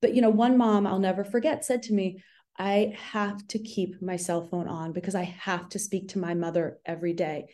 But 0.00 0.14
you 0.14 0.22
know, 0.22 0.30
one 0.30 0.56
mom 0.56 0.86
I'll 0.86 1.00
never 1.00 1.24
forget 1.24 1.64
said 1.64 1.82
to 1.84 1.92
me, 1.92 2.22
"I 2.56 2.94
have 3.12 3.46
to 3.48 3.58
keep 3.58 4.00
my 4.00 4.16
cell 4.16 4.46
phone 4.46 4.68
on 4.68 4.92
because 4.92 5.16
I 5.16 5.24
have 5.24 5.68
to 5.70 5.78
speak 5.78 6.10
to 6.10 6.20
my 6.20 6.34
mother 6.34 6.78
every 6.86 7.14
day. 7.14 7.46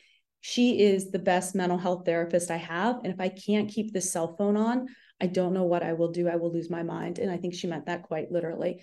She 0.42 0.82
is 0.82 1.10
the 1.10 1.18
best 1.18 1.54
mental 1.54 1.78
health 1.78 2.04
therapist 2.04 2.50
I 2.50 2.56
have, 2.58 2.96
and 3.02 3.14
if 3.14 3.20
I 3.20 3.30
can't 3.30 3.70
keep 3.70 3.94
this 3.94 4.12
cell 4.12 4.36
phone 4.36 4.58
on, 4.58 4.88
I 5.24 5.26
don't 5.26 5.54
know 5.54 5.64
what 5.72 5.82
I 5.82 5.92
will 5.94 6.12
do. 6.18 6.28
I 6.28 6.36
will 6.36 6.52
lose 6.52 6.70
my 6.70 6.82
mind." 6.82 7.18
And 7.18 7.30
I 7.30 7.38
think 7.38 7.54
she 7.54 7.66
meant 7.66 7.86
that 7.86 8.02
quite 8.10 8.30
literally. 8.30 8.82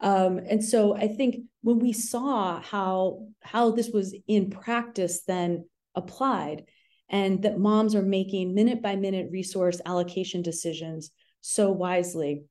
Um, 0.00 0.38
and 0.38 0.64
so 0.64 0.94
I 0.94 1.08
think 1.08 1.32
when 1.62 1.78
we 1.78 1.92
saw 1.92 2.60
how 2.60 3.26
how 3.40 3.72
this 3.72 3.90
was 3.90 4.14
in 4.26 4.50
practice 4.50 5.22
then 5.26 5.68
applied, 5.94 6.64
and 7.08 7.42
that 7.42 7.58
moms 7.58 7.94
are 7.94 8.02
making 8.02 8.54
minute 8.54 8.80
by 8.80 8.96
minute 8.96 9.28
resource 9.30 9.80
allocation 9.84 10.42
decisions 10.42 11.10
so 11.40 11.70
wisely, 11.70 12.44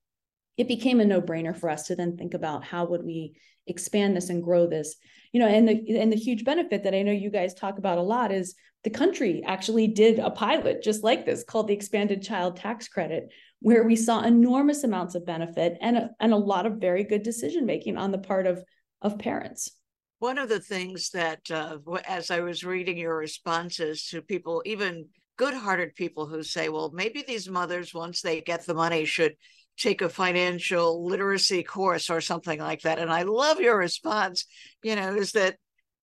it 0.57 0.67
became 0.67 0.99
a 0.99 1.05
no 1.05 1.21
brainer 1.21 1.55
for 1.57 1.69
us 1.69 1.87
to 1.87 1.95
then 1.95 2.17
think 2.17 2.33
about 2.33 2.63
how 2.63 2.85
would 2.85 3.03
we 3.03 3.35
expand 3.69 4.15
this 4.15 4.29
and 4.29 4.43
grow 4.43 4.67
this. 4.67 4.95
You 5.31 5.39
know, 5.39 5.47
and 5.47 5.67
the 5.67 5.99
and 5.99 6.11
the 6.11 6.17
huge 6.17 6.43
benefit 6.43 6.83
that 6.83 6.95
I 6.95 7.03
know 7.03 7.11
you 7.11 7.29
guys 7.29 7.53
talk 7.53 7.77
about 7.77 7.97
a 7.97 8.03
lot 8.03 8.31
is 8.31 8.55
the 8.83 8.89
country 8.89 9.43
actually 9.45 9.87
did 9.87 10.19
a 10.19 10.29
pilot 10.29 10.81
just 10.81 11.03
like 11.03 11.25
this 11.25 11.43
called 11.43 11.67
the 11.67 11.73
expanded 11.73 12.23
child 12.23 12.57
tax 12.57 12.87
credit 12.87 13.29
where 13.61 13.83
we 13.83 13.95
saw 13.95 14.21
enormous 14.21 14.83
amounts 14.83 15.15
of 15.15 15.25
benefit 15.25 15.77
and 15.81 15.97
a, 15.97 16.09
and 16.19 16.31
a 16.31 16.37
lot 16.37 16.65
of 16.65 16.79
very 16.79 17.03
good 17.03 17.23
decision 17.23 17.65
making 17.65 17.97
on 17.97 18.11
the 18.11 18.17
part 18.17 18.47
of 18.47 18.63
of 19.01 19.19
parents 19.19 19.71
one 20.19 20.37
of 20.37 20.49
the 20.49 20.59
things 20.59 21.09
that 21.09 21.39
uh, 21.51 21.77
as 22.07 22.31
i 22.31 22.39
was 22.39 22.63
reading 22.63 22.97
your 22.97 23.17
responses 23.17 24.07
to 24.07 24.21
people 24.21 24.61
even 24.65 25.05
good-hearted 25.37 25.95
people 25.95 26.25
who 26.25 26.43
say 26.43 26.69
well 26.69 26.91
maybe 26.93 27.23
these 27.27 27.49
mothers 27.49 27.93
once 27.93 28.21
they 28.21 28.41
get 28.41 28.65
the 28.65 28.73
money 28.73 29.05
should 29.05 29.35
take 29.79 30.01
a 30.01 30.09
financial 30.09 31.05
literacy 31.05 31.63
course 31.63 32.09
or 32.09 32.21
something 32.21 32.59
like 32.59 32.81
that. 32.81 32.99
And 32.99 33.11
i 33.11 33.23
love 33.23 33.59
your 33.59 33.77
response 33.77 34.45
you 34.83 34.95
know 34.95 35.15
is 35.15 35.31
that 35.33 35.55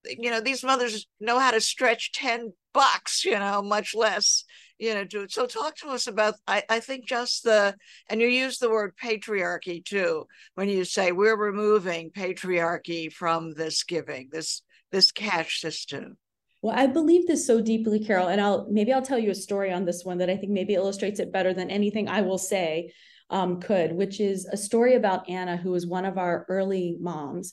you 0.05 0.31
know 0.31 0.41
these 0.41 0.63
mothers 0.63 1.07
know 1.21 1.39
how 1.39 1.51
to 1.51 1.61
stretch 1.61 2.13
10 2.13 2.53
bucks 2.73 3.25
you 3.25 3.39
know 3.39 3.63
much 3.63 3.95
less 3.95 4.45
you 4.79 4.95
know 4.95 5.05
do 5.05 5.23
it. 5.23 5.33
So 5.33 5.47
talk 5.47 5.77
to 5.77 5.89
us 5.89 6.07
about 6.07 6.35
I, 6.47 6.63
I 6.69 6.81
think 6.81 7.07
just 7.07 7.45
the 7.45 7.75
and 8.09 8.21
you 8.21 8.29
use 8.29 8.59
the 8.59 8.71
word 8.71 8.95
patriarchy 9.03 9.85
too 9.85 10.27
when 10.55 10.69
you 10.69 10.85
say 10.85 11.13
we're 11.13 11.37
removing 11.37 12.11
patriarchy 12.11 13.13
from 13.13 13.55
this 13.55 13.83
giving 13.85 14.29
this 14.31 14.63
this 14.93 15.13
cash 15.13 15.61
system. 15.61 16.17
Well 16.63 16.77
i 16.77 16.87
believe 16.87 17.27
this 17.27 17.47
so 17.47 17.61
deeply 17.61 18.05
carol 18.05 18.29
and 18.29 18.41
i'll 18.41 18.67
maybe 18.71 18.93
i'll 18.93 19.03
tell 19.03 19.19
you 19.19 19.31
a 19.31 19.35
story 19.35 19.73
on 19.73 19.85
this 19.85 20.05
one 20.05 20.19
that 20.19 20.31
i 20.31 20.37
think 20.37 20.53
maybe 20.53 20.75
illustrates 20.75 21.21
it 21.21 21.33
better 21.33 21.55
than 21.55 21.71
anything 21.71 22.09
i 22.09 22.23
will 22.23 22.39
say 22.39 22.93
um, 23.31 23.61
could 23.61 23.93
which 23.93 24.21
is 24.21 24.47
a 24.47 24.57
story 24.57 24.95
about 24.95 25.29
anna 25.29 25.57
who 25.57 25.71
was 25.71 25.87
one 25.87 26.05
of 26.05 26.19
our 26.19 26.47
early 26.49 26.97
moms 27.01 27.53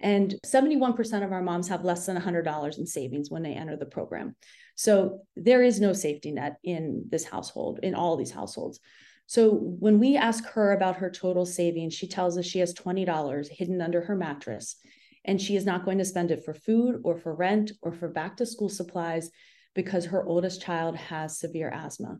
and 0.00 0.34
71% 0.46 1.24
of 1.24 1.32
our 1.32 1.42
moms 1.42 1.68
have 1.68 1.84
less 1.84 2.06
than 2.06 2.16
$100 2.16 2.78
in 2.78 2.86
savings 2.86 3.30
when 3.30 3.42
they 3.42 3.52
enter 3.52 3.76
the 3.76 3.84
program. 3.84 4.34
So 4.74 5.26
there 5.36 5.62
is 5.62 5.78
no 5.78 5.92
safety 5.92 6.32
net 6.32 6.56
in 6.64 7.04
this 7.10 7.24
household, 7.24 7.80
in 7.82 7.94
all 7.94 8.16
these 8.16 8.30
households. 8.30 8.80
So 9.26 9.50
when 9.52 10.00
we 10.00 10.16
ask 10.16 10.44
her 10.46 10.72
about 10.72 10.96
her 10.96 11.10
total 11.10 11.44
savings, 11.44 11.94
she 11.94 12.08
tells 12.08 12.38
us 12.38 12.46
she 12.46 12.60
has 12.60 12.74
$20 12.74 13.48
hidden 13.48 13.80
under 13.80 14.00
her 14.00 14.16
mattress 14.16 14.76
and 15.24 15.40
she 15.40 15.54
is 15.54 15.66
not 15.66 15.84
going 15.84 15.98
to 15.98 16.04
spend 16.04 16.30
it 16.30 16.44
for 16.44 16.54
food 16.54 17.02
or 17.04 17.16
for 17.16 17.34
rent 17.34 17.72
or 17.82 17.92
for 17.92 18.08
back 18.08 18.38
to 18.38 18.46
school 18.46 18.70
supplies 18.70 19.30
because 19.74 20.06
her 20.06 20.24
oldest 20.24 20.62
child 20.62 20.96
has 20.96 21.38
severe 21.38 21.68
asthma. 21.68 22.18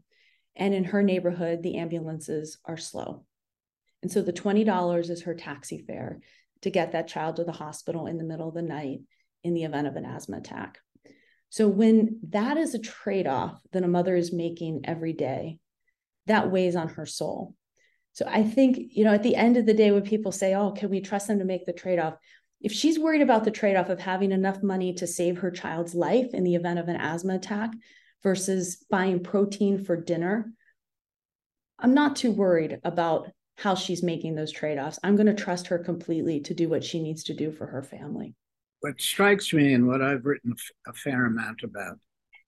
And 0.57 0.75
in 0.75 0.85
her 0.85 1.03
neighborhood, 1.03 1.63
the 1.63 1.77
ambulances 1.77 2.59
are 2.65 2.77
slow. 2.77 3.25
And 4.03 4.11
so 4.11 4.23
the 4.23 4.33
$20 4.33 5.11
is 5.11 5.23
her 5.23 5.35
taxi 5.35 5.79
fare 5.87 6.21
to 6.63 6.71
get 6.71 6.93
that 6.93 7.09
child 7.09 7.37
to 7.37 7.45
the 7.45 7.53
hospital 7.53 8.07
in 8.07 8.19
the 8.19 8.25
middle 8.25 8.49
of 8.49 8.55
the 8.55 8.63
night 8.63 9.01
in 9.43 9.55
the 9.55 9.65
event 9.65 9.87
of 9.87 9.97
an 9.97 10.05
asthma 10.05 10.39
attack. 10.39 10.79
So 11.49 11.67
when 11.67 12.21
that 12.29 12.57
is 12.57 12.75
a 12.75 12.79
trade-off 12.79 13.61
that 13.73 13.83
a 13.83 13.89
mother 13.89 14.15
is 14.15 14.33
making 14.33 14.83
every 14.85 15.13
day, 15.13 15.59
that 16.27 16.51
weighs 16.51 16.77
on 16.77 16.89
her 16.91 17.07
soul. 17.07 17.55
So 18.13 18.25
I 18.29 18.43
think, 18.43 18.79
you 18.91 19.05
know, 19.05 19.15
at 19.15 19.23
the 19.23 19.37
end 19.37 19.57
of 19.57 19.67
the 19.67 19.75
day, 19.75 19.91
when 19.91 20.03
people 20.03 20.33
say, 20.33 20.55
oh, 20.55 20.73
can 20.73 20.91
we 20.91 21.01
trust 21.01 21.29
them 21.29 21.39
to 21.39 21.45
make 21.45 21.65
the 21.65 21.73
trade-off? 21.73 22.15
If 22.61 22.73
she's 22.73 22.99
worried 22.99 23.23
about 23.23 23.45
the 23.45 23.51
trade-off 23.51 23.89
of 23.89 24.01
having 24.01 24.33
enough 24.33 24.63
money 24.63 24.93
to 24.95 25.07
save 25.07 25.39
her 25.39 25.51
child's 25.51 25.95
life 25.95 26.35
in 26.35 26.45
the 26.45 26.55
event 26.55 26.79
of 26.79 26.89
an 26.89 26.97
asthma 26.97 27.37
attack 27.37 27.71
versus 28.23 28.85
buying 28.91 29.23
protein 29.23 29.85
for 29.85 29.97
dinner, 29.97 30.53
I'm 31.79 31.95
not 31.95 32.17
too 32.17 32.33
worried 32.33 32.79
about 32.85 33.29
how 33.57 33.75
she's 33.75 34.03
making 34.03 34.35
those 34.35 34.53
trade-offs. 34.53 34.99
I'm 35.03 35.17
going 35.17 35.27
to 35.27 35.35
trust 35.35 35.67
her 35.69 35.79
completely 35.79 36.41
to 36.41 36.55
do 36.55 36.69
what 36.69 36.85
she 36.85 37.03
needs 37.03 37.25
to 37.25 37.35
do 37.35 37.53
for 37.53 37.67
her 37.67 37.83
family. 37.83 38.35
What 38.81 39.01
strikes 39.01 39.53
me 39.53 39.75
and 39.75 39.87
what 39.87 40.01
I've 40.01 40.25
written 40.25 40.55
a 40.87 40.93
fair 40.95 41.27
amount 41.27 41.63
about 41.63 41.99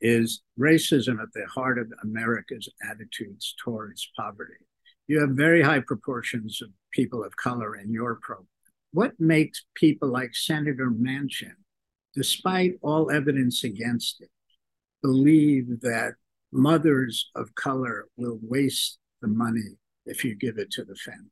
is 0.01 0.43
racism 0.59 1.23
at 1.23 1.33
the 1.35 1.47
heart 1.47 1.79
of 1.79 1.93
America's 2.03 2.69
attitudes 2.91 3.55
towards 3.63 4.11
poverty. 4.17 4.55
You 5.07 5.21
have 5.21 5.31
very 5.31 5.63
high 5.63 5.81
proportions 5.81 6.61
of 6.63 6.71
people 6.93 7.25
of 7.25 7.37
color 7.37 7.77
in 7.77 7.93
your 7.93 8.17
program. 8.17 8.49
What 8.93 9.13
makes 9.19 9.65
people 9.75 10.09
like 10.09 10.35
Senator 10.35 10.91
Manchin, 10.91 11.55
despite 12.15 12.75
all 12.83 13.11
evidence 13.11 13.65
against 13.65 14.23
it, 14.23 14.31
believe 15.03 15.81
that 15.81 16.15
mothers 16.53 17.31
of 17.35 17.55
color 17.55 18.07
will 18.17 18.39
waste 18.43 18.99
the 19.21 19.29
money 19.29 19.77
if 20.07 20.25
you 20.25 20.35
give 20.35 20.59
it 20.59 20.71
to 20.73 20.85
the 20.85 20.95
family. 20.95 21.31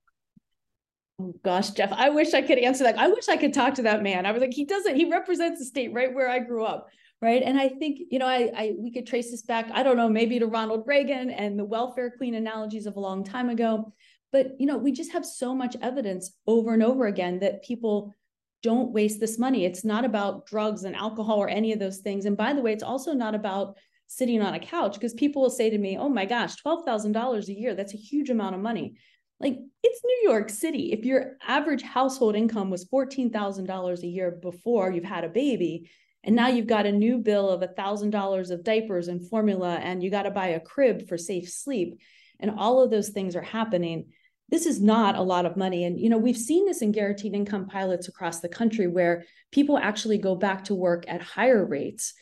Oh 1.21 1.35
gosh, 1.45 1.71
Jeff, 1.71 1.93
I 1.93 2.09
wish 2.09 2.33
I 2.33 2.41
could 2.41 2.59
answer 2.59 2.85
that. 2.85 2.99
I 2.99 3.09
wish 3.09 3.29
I 3.29 3.37
could 3.37 3.53
talk 3.53 3.75
to 3.75 3.83
that 3.83 4.03
man. 4.03 4.25
I 4.25 4.33
was 4.33 4.41
like, 4.41 4.55
he 4.55 4.65
doesn't, 4.65 4.97
he 4.97 5.11
represents 5.11 5.59
the 5.59 5.67
state 5.67 5.93
right 5.93 6.15
where 6.15 6.31
I 6.31 6.39
grew 6.39 6.65
up. 6.65 6.89
Right. 7.21 7.43
And 7.43 7.61
I 7.61 7.69
think, 7.69 7.99
you 8.11 8.19
know, 8.19 8.27
I, 8.27 8.51
I 8.57 8.75
we 8.79 8.91
could 8.91 9.07
trace 9.07 9.31
this 9.31 9.43
back, 9.43 9.71
I 9.75 9.83
don't 9.83 9.99
know, 9.99 10.09
maybe 10.09 10.39
to 10.39 10.47
Ronald 10.47 10.85
Reagan 10.87 11.29
and 11.29 11.59
the 11.59 11.65
welfare 11.67 12.15
queen 12.17 12.35
analogies 12.35 12.87
of 12.87 12.97
a 12.97 13.01
long 13.01 13.25
time 13.25 13.51
ago. 13.51 13.93
But 14.33 14.59
you 14.59 14.65
know, 14.65 14.79
we 14.79 14.91
just 14.91 15.13
have 15.13 15.27
so 15.27 15.55
much 15.55 15.77
evidence 15.83 16.35
over 16.47 16.73
and 16.73 16.83
over 16.83 17.07
again 17.07 17.41
that 17.41 17.63
people 17.63 18.15
don't 18.63 18.93
waste 18.93 19.21
this 19.21 19.39
money. 19.39 19.65
It's 19.65 19.85
not 19.85 20.05
about 20.05 20.47
drugs 20.47 20.85
and 20.85 20.95
alcohol 20.95 21.39
or 21.39 21.49
any 21.49 21.73
of 21.73 21.79
those 21.79 21.99
things. 21.99 22.27
And 22.27 22.37
by 22.37 22.53
the 22.53 22.63
way, 22.63 22.73
it's 22.73 22.83
also 22.83 23.13
not 23.13 23.35
about 23.35 23.77
sitting 24.07 24.43
on 24.43 24.55
a 24.55 24.61
couch 24.61 24.95
because 24.95 25.15
people 25.15 25.43
will 25.43 25.51
say 25.51 25.71
to 25.71 25.79
me, 25.79 25.97
oh 25.97 26.09
my 26.09 26.27
gosh, 26.27 26.57
$12,000 26.63 27.49
a 27.49 27.53
year, 27.53 27.75
that's 27.75 27.95
a 27.95 27.99
huge 27.99 28.29
amount 28.29 28.55
of 28.55 28.61
money. 28.61 28.97
Like 29.39 29.59
it's 29.83 30.05
New 30.05 30.31
York 30.31 30.51
City. 30.51 30.93
If 30.93 31.05
your 31.05 31.37
average 31.47 31.83
household 31.83 32.37
income 32.37 32.71
was 32.71 32.89
$14,000 32.89 34.03
a 34.03 34.07
year 34.07 34.31
before 34.31 34.91
you've 34.91 35.05
had 35.05 35.25
a 35.25 35.29
baby, 35.29 35.91
and 36.23 36.37
now 36.37 36.49
you've 36.49 36.67
got 36.67 36.85
a 36.85 36.93
new 36.93 37.19
bill 37.19 37.49
of 37.49 37.63
$1,000 37.63 38.51
of 38.51 38.65
diapers 38.65 39.09
and 39.09 39.27
formula, 39.27 39.77
and 39.77 40.03
you 40.03 40.11
got 40.11 40.25
to 40.25 40.31
buy 40.31 40.49
a 40.49 40.61
crib 40.61 41.09
for 41.09 41.17
safe 41.17 41.49
sleep, 41.49 41.99
and 42.39 42.51
all 42.51 42.83
of 42.83 42.91
those 42.91 43.09
things 43.09 43.35
are 43.37 43.43
happening. 43.43 44.13
This 44.51 44.67
is 44.67 44.81
not 44.81 45.17
a 45.17 45.23
lot 45.23 45.47
of 45.47 45.57
money. 45.57 45.85
And, 45.85 45.99
you 45.99 46.09
know, 46.09 46.19
we've 46.19 46.37
seen 46.37 46.67
this 46.67 46.83
in 46.83 46.93
guaranteed 46.93 47.35
income 47.35 47.67
pilots 47.67 48.09
across 48.09 48.41
the 48.41 48.49
country 48.49 48.87
where 48.87 49.25
people 49.53 49.79
actually 49.79 50.19
go 50.19 50.35
back 50.35 50.65
to 50.65 50.75
work 50.75 51.05
at 51.09 51.23
higher 51.23 51.65
rates 51.65 52.15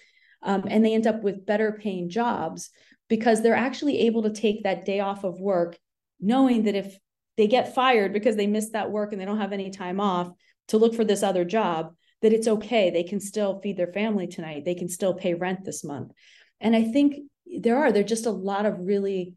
um, 0.42 0.64
and 0.68 0.84
they 0.84 0.94
end 0.94 1.06
up 1.06 1.22
with 1.22 1.46
better 1.46 1.72
paying 1.72 2.08
jobs 2.08 2.70
because 3.08 3.42
they're 3.42 3.54
actually 3.54 4.00
able 4.00 4.22
to 4.22 4.30
take 4.30 4.62
that 4.62 4.84
day 4.84 5.00
off 5.00 5.24
of 5.24 5.40
work 5.40 5.78
knowing 6.20 6.64
that 6.64 6.74
if 6.74 6.98
they 7.36 7.46
get 7.46 7.74
fired 7.74 8.12
because 8.12 8.36
they 8.36 8.46
missed 8.46 8.72
that 8.72 8.90
work 8.90 9.12
and 9.12 9.20
they 9.20 9.24
don't 9.24 9.40
have 9.40 9.52
any 9.52 9.70
time 9.70 10.00
off 10.00 10.30
to 10.68 10.76
look 10.76 10.94
for 10.94 11.04
this 11.04 11.22
other 11.22 11.44
job 11.44 11.94
that 12.20 12.32
it's 12.32 12.48
okay. 12.48 12.90
They 12.90 13.04
can 13.04 13.20
still 13.20 13.60
feed 13.60 13.76
their 13.76 13.92
family 13.92 14.26
tonight. 14.26 14.64
They 14.64 14.74
can 14.74 14.88
still 14.88 15.14
pay 15.14 15.34
rent 15.34 15.64
this 15.64 15.84
month. 15.84 16.12
And 16.60 16.74
i 16.74 16.82
think 16.82 17.16
there 17.60 17.78
are 17.78 17.92
there're 17.92 18.02
just 18.02 18.26
a 18.26 18.30
lot 18.30 18.66
of 18.66 18.78
really 18.78 19.34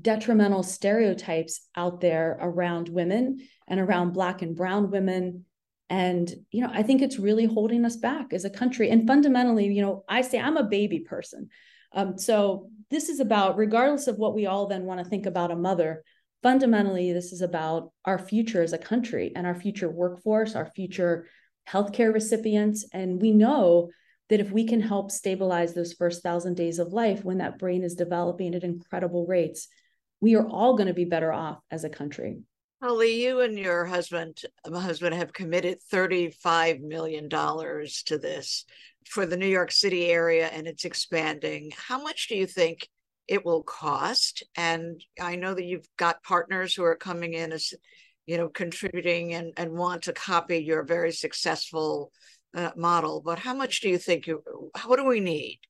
detrimental 0.00 0.62
stereotypes 0.62 1.60
out 1.76 2.00
there 2.00 2.36
around 2.40 2.88
women 2.88 3.38
and 3.66 3.80
around 3.80 4.12
black 4.12 4.42
and 4.42 4.56
brown 4.56 4.90
women. 4.90 5.44
And 5.88 6.28
you 6.50 6.62
know 6.62 6.70
i 6.72 6.82
think 6.82 7.00
it's 7.00 7.18
really 7.18 7.46
holding 7.46 7.84
us 7.84 7.96
back 7.96 8.32
as 8.32 8.44
a 8.44 8.50
country. 8.50 8.90
And 8.90 9.06
fundamentally 9.06 9.66
you 9.66 9.82
know 9.82 10.04
i 10.08 10.22
say 10.22 10.38
i'm 10.38 10.56
a 10.56 10.64
baby 10.64 11.00
person. 11.00 11.48
Um, 11.92 12.18
so 12.18 12.68
this 12.90 13.08
is 13.08 13.20
about 13.20 13.56
regardless 13.56 14.06
of 14.06 14.16
what 14.16 14.34
we 14.34 14.46
all 14.46 14.66
then 14.66 14.84
want 14.84 15.02
to 15.02 15.08
think 15.08 15.26
about 15.26 15.50
a 15.50 15.56
mother 15.56 16.02
fundamentally 16.42 17.12
this 17.12 17.32
is 17.32 17.40
about 17.40 17.92
our 18.04 18.18
future 18.18 18.62
as 18.62 18.72
a 18.72 18.78
country 18.78 19.32
and 19.34 19.46
our 19.46 19.54
future 19.54 19.88
workforce 19.88 20.54
our 20.54 20.70
future 20.76 21.26
healthcare 21.68 22.12
recipients. 22.12 22.86
And 22.92 23.20
we 23.20 23.32
know 23.32 23.90
that 24.28 24.40
if 24.40 24.50
we 24.50 24.66
can 24.66 24.80
help 24.80 25.10
stabilize 25.10 25.74
those 25.74 25.92
first 25.92 26.22
thousand 26.22 26.56
days 26.56 26.78
of 26.78 26.92
life 26.92 27.24
when 27.24 27.38
that 27.38 27.58
brain 27.58 27.84
is 27.84 27.94
developing 27.94 28.54
at 28.54 28.64
incredible 28.64 29.26
rates, 29.26 29.68
we 30.20 30.34
are 30.34 30.46
all 30.46 30.76
going 30.76 30.88
to 30.88 30.94
be 30.94 31.04
better 31.04 31.32
off 31.32 31.58
as 31.70 31.84
a 31.84 31.90
country. 31.90 32.38
Holly, 32.82 33.24
you 33.24 33.40
and 33.40 33.58
your 33.58 33.86
husband, 33.86 34.42
my 34.68 34.80
husband, 34.80 35.14
have 35.14 35.32
committed 35.32 35.78
$35 35.92 36.80
million 36.82 37.28
to 37.30 38.18
this 38.18 38.64
for 39.06 39.24
the 39.24 39.36
New 39.36 39.46
York 39.46 39.72
City 39.72 40.06
area 40.06 40.48
and 40.48 40.66
it's 40.66 40.84
expanding. 40.84 41.72
How 41.74 42.02
much 42.02 42.28
do 42.28 42.36
you 42.36 42.46
think 42.46 42.88
it 43.28 43.44
will 43.44 43.62
cost? 43.62 44.42
And 44.56 45.02
I 45.20 45.36
know 45.36 45.54
that 45.54 45.64
you've 45.64 45.88
got 45.96 46.22
partners 46.22 46.74
who 46.74 46.84
are 46.84 46.96
coming 46.96 47.32
in 47.32 47.52
as, 47.52 47.72
you 48.26 48.36
know, 48.36 48.48
contributing 48.48 49.32
and, 49.34 49.52
and 49.56 49.72
want 49.72 50.02
to 50.02 50.12
copy 50.12 50.58
your 50.58 50.82
very 50.82 51.12
successful 51.12 52.12
uh, 52.54 52.72
model. 52.76 53.22
But 53.24 53.38
how 53.38 53.54
much 53.54 53.80
do 53.80 53.88
you 53.88 53.98
think 53.98 54.26
you, 54.26 54.42
what 54.84 54.96
do 54.96 55.06
we 55.06 55.20
need 55.20 55.60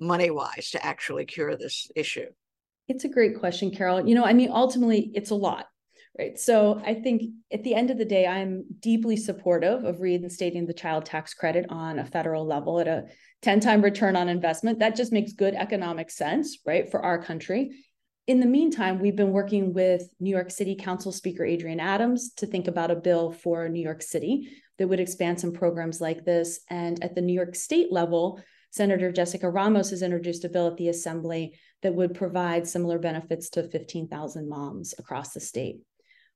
money 0.00 0.30
wise 0.30 0.70
to 0.72 0.84
actually 0.84 1.24
cure 1.24 1.56
this 1.56 1.88
issue? 1.94 2.30
It's 2.88 3.04
a 3.04 3.08
great 3.08 3.38
question, 3.38 3.70
Carol. 3.70 4.06
You 4.06 4.14
know, 4.14 4.24
I 4.24 4.32
mean, 4.32 4.50
ultimately, 4.52 5.10
it's 5.14 5.30
a 5.30 5.34
lot, 5.34 5.66
right? 6.18 6.38
So 6.38 6.80
I 6.84 6.94
think 6.94 7.22
at 7.52 7.64
the 7.64 7.74
end 7.74 7.90
of 7.90 7.98
the 7.98 8.04
day, 8.04 8.26
I'm 8.26 8.64
deeply 8.78 9.16
supportive 9.16 9.84
of 9.84 10.00
reinstating 10.00 10.66
the 10.66 10.74
child 10.74 11.04
tax 11.04 11.34
credit 11.34 11.66
on 11.68 11.98
a 11.98 12.06
federal 12.06 12.46
level 12.46 12.78
at 12.78 12.86
a 12.86 13.06
10 13.42 13.60
time 13.60 13.82
return 13.82 14.14
on 14.14 14.28
investment. 14.28 14.78
That 14.78 14.96
just 14.96 15.12
makes 15.12 15.32
good 15.32 15.54
economic 15.54 16.10
sense, 16.10 16.58
right, 16.64 16.88
for 16.90 17.04
our 17.04 17.22
country. 17.22 17.70
In 18.28 18.40
the 18.40 18.46
meantime, 18.46 19.00
we've 19.00 19.16
been 19.16 19.32
working 19.32 19.72
with 19.72 20.02
New 20.18 20.30
York 20.30 20.50
City 20.50 20.74
Council 20.74 21.12
Speaker 21.12 21.44
Adrienne 21.44 21.80
Adams 21.80 22.32
to 22.34 22.46
think 22.46 22.66
about 22.66 22.90
a 22.90 22.96
bill 22.96 23.32
for 23.32 23.68
New 23.68 23.82
York 23.82 24.02
City 24.02 24.48
that 24.78 24.88
would 24.88 25.00
expand 25.00 25.40
some 25.40 25.52
programs 25.52 26.00
like 26.00 26.24
this. 26.24 26.60
And 26.68 27.02
at 27.02 27.14
the 27.14 27.20
New 27.20 27.32
York 27.32 27.54
State 27.54 27.92
level, 27.92 28.40
Senator 28.70 29.12
Jessica 29.12 29.48
Ramos 29.48 29.90
has 29.90 30.02
introduced 30.02 30.44
a 30.44 30.48
bill 30.48 30.66
at 30.66 30.76
the 30.76 30.88
Assembly 30.88 31.56
that 31.82 31.94
would 31.94 32.14
provide 32.14 32.66
similar 32.66 32.98
benefits 32.98 33.50
to 33.50 33.68
15,000 33.68 34.48
moms 34.48 34.94
across 34.98 35.32
the 35.32 35.40
state. 35.40 35.80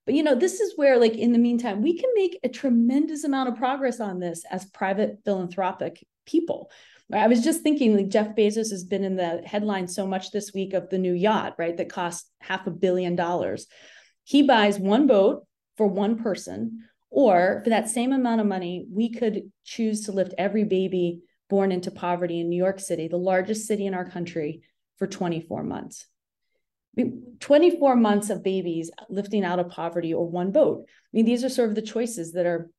But 0.07 0.15
you 0.15 0.23
know, 0.23 0.35
this 0.35 0.61
is 0.61 0.77
where, 0.77 0.99
like, 0.99 1.17
in 1.17 1.33
the 1.33 1.39
meantime, 1.39 1.83
we 1.83 1.99
can 1.99 2.11
make 2.15 2.39
a 2.43 2.49
tremendous 2.49 3.25
amount 3.25 3.49
of 3.49 3.57
progress 3.57 4.01
on 4.01 4.19
this 4.19 4.45
as 4.51 4.65
private 4.71 5.19
philanthropic 5.25 6.05
people. 6.27 6.71
I 7.13 7.27
was 7.27 7.43
just 7.43 7.63
thinking, 7.63 7.97
like, 7.97 8.09
Jeff 8.09 8.37
Bezos 8.37 8.71
has 8.71 8.85
been 8.85 9.05
in 9.05 9.17
the 9.17 9.43
headline 9.45 9.89
so 9.89 10.07
much 10.07 10.31
this 10.31 10.53
week 10.55 10.75
of 10.75 10.89
the 10.89 10.99
new 10.99 11.13
yacht, 11.13 11.57
right? 11.59 11.77
That 11.77 11.91
costs 11.91 12.31
half 12.41 12.67
a 12.67 12.71
billion 12.71 13.17
dollars. 13.17 13.67
He 14.25 14.43
buys 14.43 14.79
one 14.79 15.07
boat 15.07 15.45
for 15.77 15.87
one 15.87 16.23
person, 16.23 16.85
or 17.11 17.61
for 17.65 17.71
that 17.71 17.89
same 17.89 18.13
amount 18.13 18.41
of 18.41 18.47
money, 18.47 18.87
we 18.91 19.11
could 19.11 19.51
choose 19.65 20.03
to 20.03 20.13
lift 20.13 20.35
every 20.39 20.65
baby 20.65 21.21
born 21.49 21.73
into 21.73 21.91
poverty 21.91 22.41
in 22.41 22.49
New 22.49 22.57
York 22.57 22.79
City, 22.79 23.09
the 23.09 23.17
largest 23.17 23.67
city 23.67 23.87
in 23.87 23.95
our 23.95 24.09
country, 24.09 24.63
for 25.01 25.07
24 25.09 25.65
months. 25.65 26.07
24 27.41 27.97
months 27.97 28.31
of 28.31 28.45
babies 28.45 28.91
lifting 29.09 29.45
out 29.45 29.59
of 29.59 29.71
poverty 29.71 30.13
or 30.13 30.29
one 30.29 30.53
boat. 30.53 30.85
I 30.87 30.93
mean, 31.13 31.25
these 31.25 31.43
are 31.43 31.49
sort 31.49 31.71
of 31.71 31.75
the 31.75 31.83
choices 31.83 32.33
that 32.33 32.47
are 32.47 32.71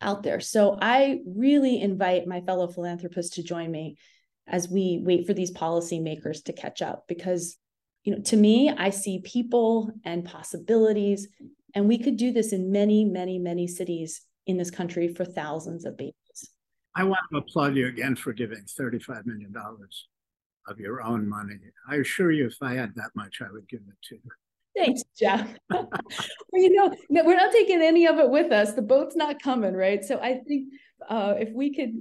out 0.00 0.22
there. 0.22 0.40
So 0.40 0.76
I 0.80 1.20
really 1.24 1.80
invite 1.80 2.26
my 2.26 2.40
fellow 2.40 2.66
philanthropists 2.68 3.36
to 3.36 3.42
join 3.42 3.70
me 3.70 3.96
as 4.48 4.68
we 4.68 5.00
wait 5.04 5.26
for 5.26 5.34
these 5.34 5.52
policymakers 5.52 6.42
to 6.44 6.52
catch 6.52 6.82
up 6.82 7.04
because 7.06 7.56
you 8.02 8.16
know 8.16 8.22
to 8.22 8.36
me 8.36 8.70
I 8.70 8.90
see 8.90 9.20
people 9.20 9.92
and 10.04 10.24
possibilities 10.24 11.28
and 11.74 11.86
we 11.86 11.98
could 11.98 12.16
do 12.16 12.32
this 12.32 12.52
in 12.52 12.72
many 12.72 13.04
many 13.04 13.38
many 13.38 13.68
cities 13.68 14.22
in 14.46 14.56
this 14.56 14.70
country 14.70 15.14
for 15.14 15.24
thousands 15.24 15.84
of 15.84 15.96
babies. 15.96 16.14
I 16.96 17.04
want 17.04 17.20
to 17.30 17.38
applaud 17.38 17.76
you 17.76 17.86
again 17.86 18.16
for 18.16 18.32
giving 18.32 18.64
35 18.64 19.26
million 19.26 19.52
dollars 19.52 20.08
of 20.66 20.78
your 20.78 21.02
own 21.02 21.28
money. 21.28 21.56
I 21.88 21.96
assure 21.96 22.32
you, 22.32 22.46
if 22.46 22.56
I 22.60 22.74
had 22.74 22.94
that 22.96 23.10
much, 23.14 23.40
I 23.40 23.50
would 23.52 23.68
give 23.68 23.80
it 23.80 23.96
to 24.08 24.14
you. 24.16 24.30
Thanks, 24.76 25.02
Jeff. 25.18 25.48
well, 25.70 25.88
you 26.52 26.74
know, 26.74 26.94
we're 27.08 27.36
not 27.36 27.52
taking 27.52 27.82
any 27.82 28.06
of 28.06 28.18
it 28.18 28.30
with 28.30 28.52
us. 28.52 28.74
The 28.74 28.82
boat's 28.82 29.16
not 29.16 29.42
coming, 29.42 29.74
right? 29.74 30.04
So 30.04 30.18
I 30.20 30.40
think 30.46 30.72
uh, 31.08 31.34
if 31.38 31.50
we 31.52 31.74
could 31.74 31.92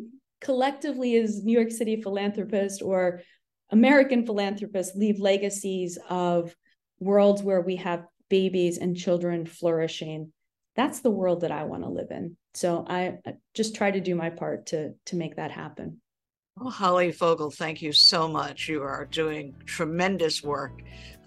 collectively, 0.41 1.15
as 1.17 1.43
New 1.43 1.57
York 1.57 1.71
City 1.71 2.01
philanthropists 2.01 2.81
or 2.81 3.21
American 3.71 4.25
philanthropists, 4.25 4.95
leave 4.95 5.19
legacies 5.19 5.97
of 6.09 6.55
worlds 6.99 7.41
where 7.41 7.61
we 7.61 7.77
have 7.77 8.05
babies 8.29 8.77
and 8.77 8.95
children 8.95 9.45
flourishing, 9.45 10.31
that's 10.75 11.01
the 11.01 11.11
world 11.11 11.41
that 11.41 11.51
I 11.51 11.63
want 11.63 11.83
to 11.83 11.89
live 11.89 12.11
in. 12.11 12.37
So 12.53 12.85
I 12.87 13.17
just 13.53 13.75
try 13.75 13.91
to 13.91 13.99
do 13.99 14.15
my 14.15 14.29
part 14.29 14.67
to 14.67 14.93
to 15.07 15.15
make 15.15 15.35
that 15.35 15.51
happen. 15.51 16.01
Well, 16.59 16.71
Holly 16.71 17.13
Fogle, 17.13 17.49
thank 17.49 17.81
you 17.81 17.93
so 17.93 18.27
much. 18.27 18.67
You 18.67 18.83
are 18.83 19.05
doing 19.05 19.55
tremendous 19.65 20.43
work. 20.43 20.81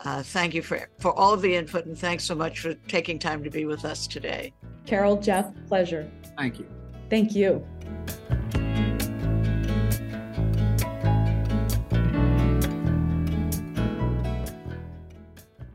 Uh, 0.04 0.22
thank 0.22 0.52
you 0.52 0.60
for, 0.60 0.90
for 0.98 1.10
all 1.14 1.32
of 1.32 1.40
the 1.40 1.54
input 1.54 1.86
and 1.86 1.98
thanks 1.98 2.24
so 2.24 2.34
much 2.34 2.60
for 2.60 2.74
taking 2.74 3.18
time 3.18 3.42
to 3.42 3.48
be 3.48 3.64
with 3.64 3.86
us 3.86 4.06
today. 4.06 4.52
Carol, 4.84 5.16
Jeff, 5.16 5.50
pleasure. 5.68 6.10
Thank 6.36 6.58
you. 6.58 6.66
Thank 7.08 7.34
you. 7.34 7.66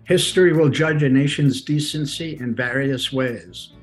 History 0.03 0.53
will 0.53 0.69
judge 0.69 1.01
a 1.01 1.09
nation's 1.09 1.63
decency 1.63 2.37
in 2.39 2.53
various 2.53 3.11
ways. 3.11 3.73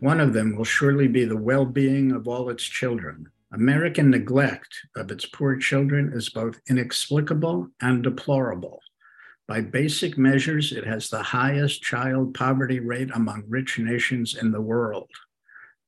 One 0.00 0.20
of 0.20 0.34
them 0.34 0.56
will 0.56 0.64
surely 0.64 1.08
be 1.08 1.24
the 1.24 1.38
well 1.38 1.64
being 1.64 2.12
of 2.12 2.28
all 2.28 2.50
its 2.50 2.64
children. 2.64 3.30
American 3.54 4.10
neglect 4.10 4.74
of 4.96 5.10
its 5.10 5.26
poor 5.26 5.56
children 5.56 6.10
is 6.14 6.30
both 6.30 6.60
inexplicable 6.70 7.68
and 7.82 8.02
deplorable. 8.02 8.80
By 9.46 9.60
basic 9.60 10.16
measures, 10.16 10.72
it 10.72 10.86
has 10.86 11.10
the 11.10 11.22
highest 11.22 11.82
child 11.82 12.32
poverty 12.32 12.80
rate 12.80 13.10
among 13.12 13.44
rich 13.48 13.78
nations 13.78 14.34
in 14.40 14.52
the 14.52 14.62
world. 14.62 15.10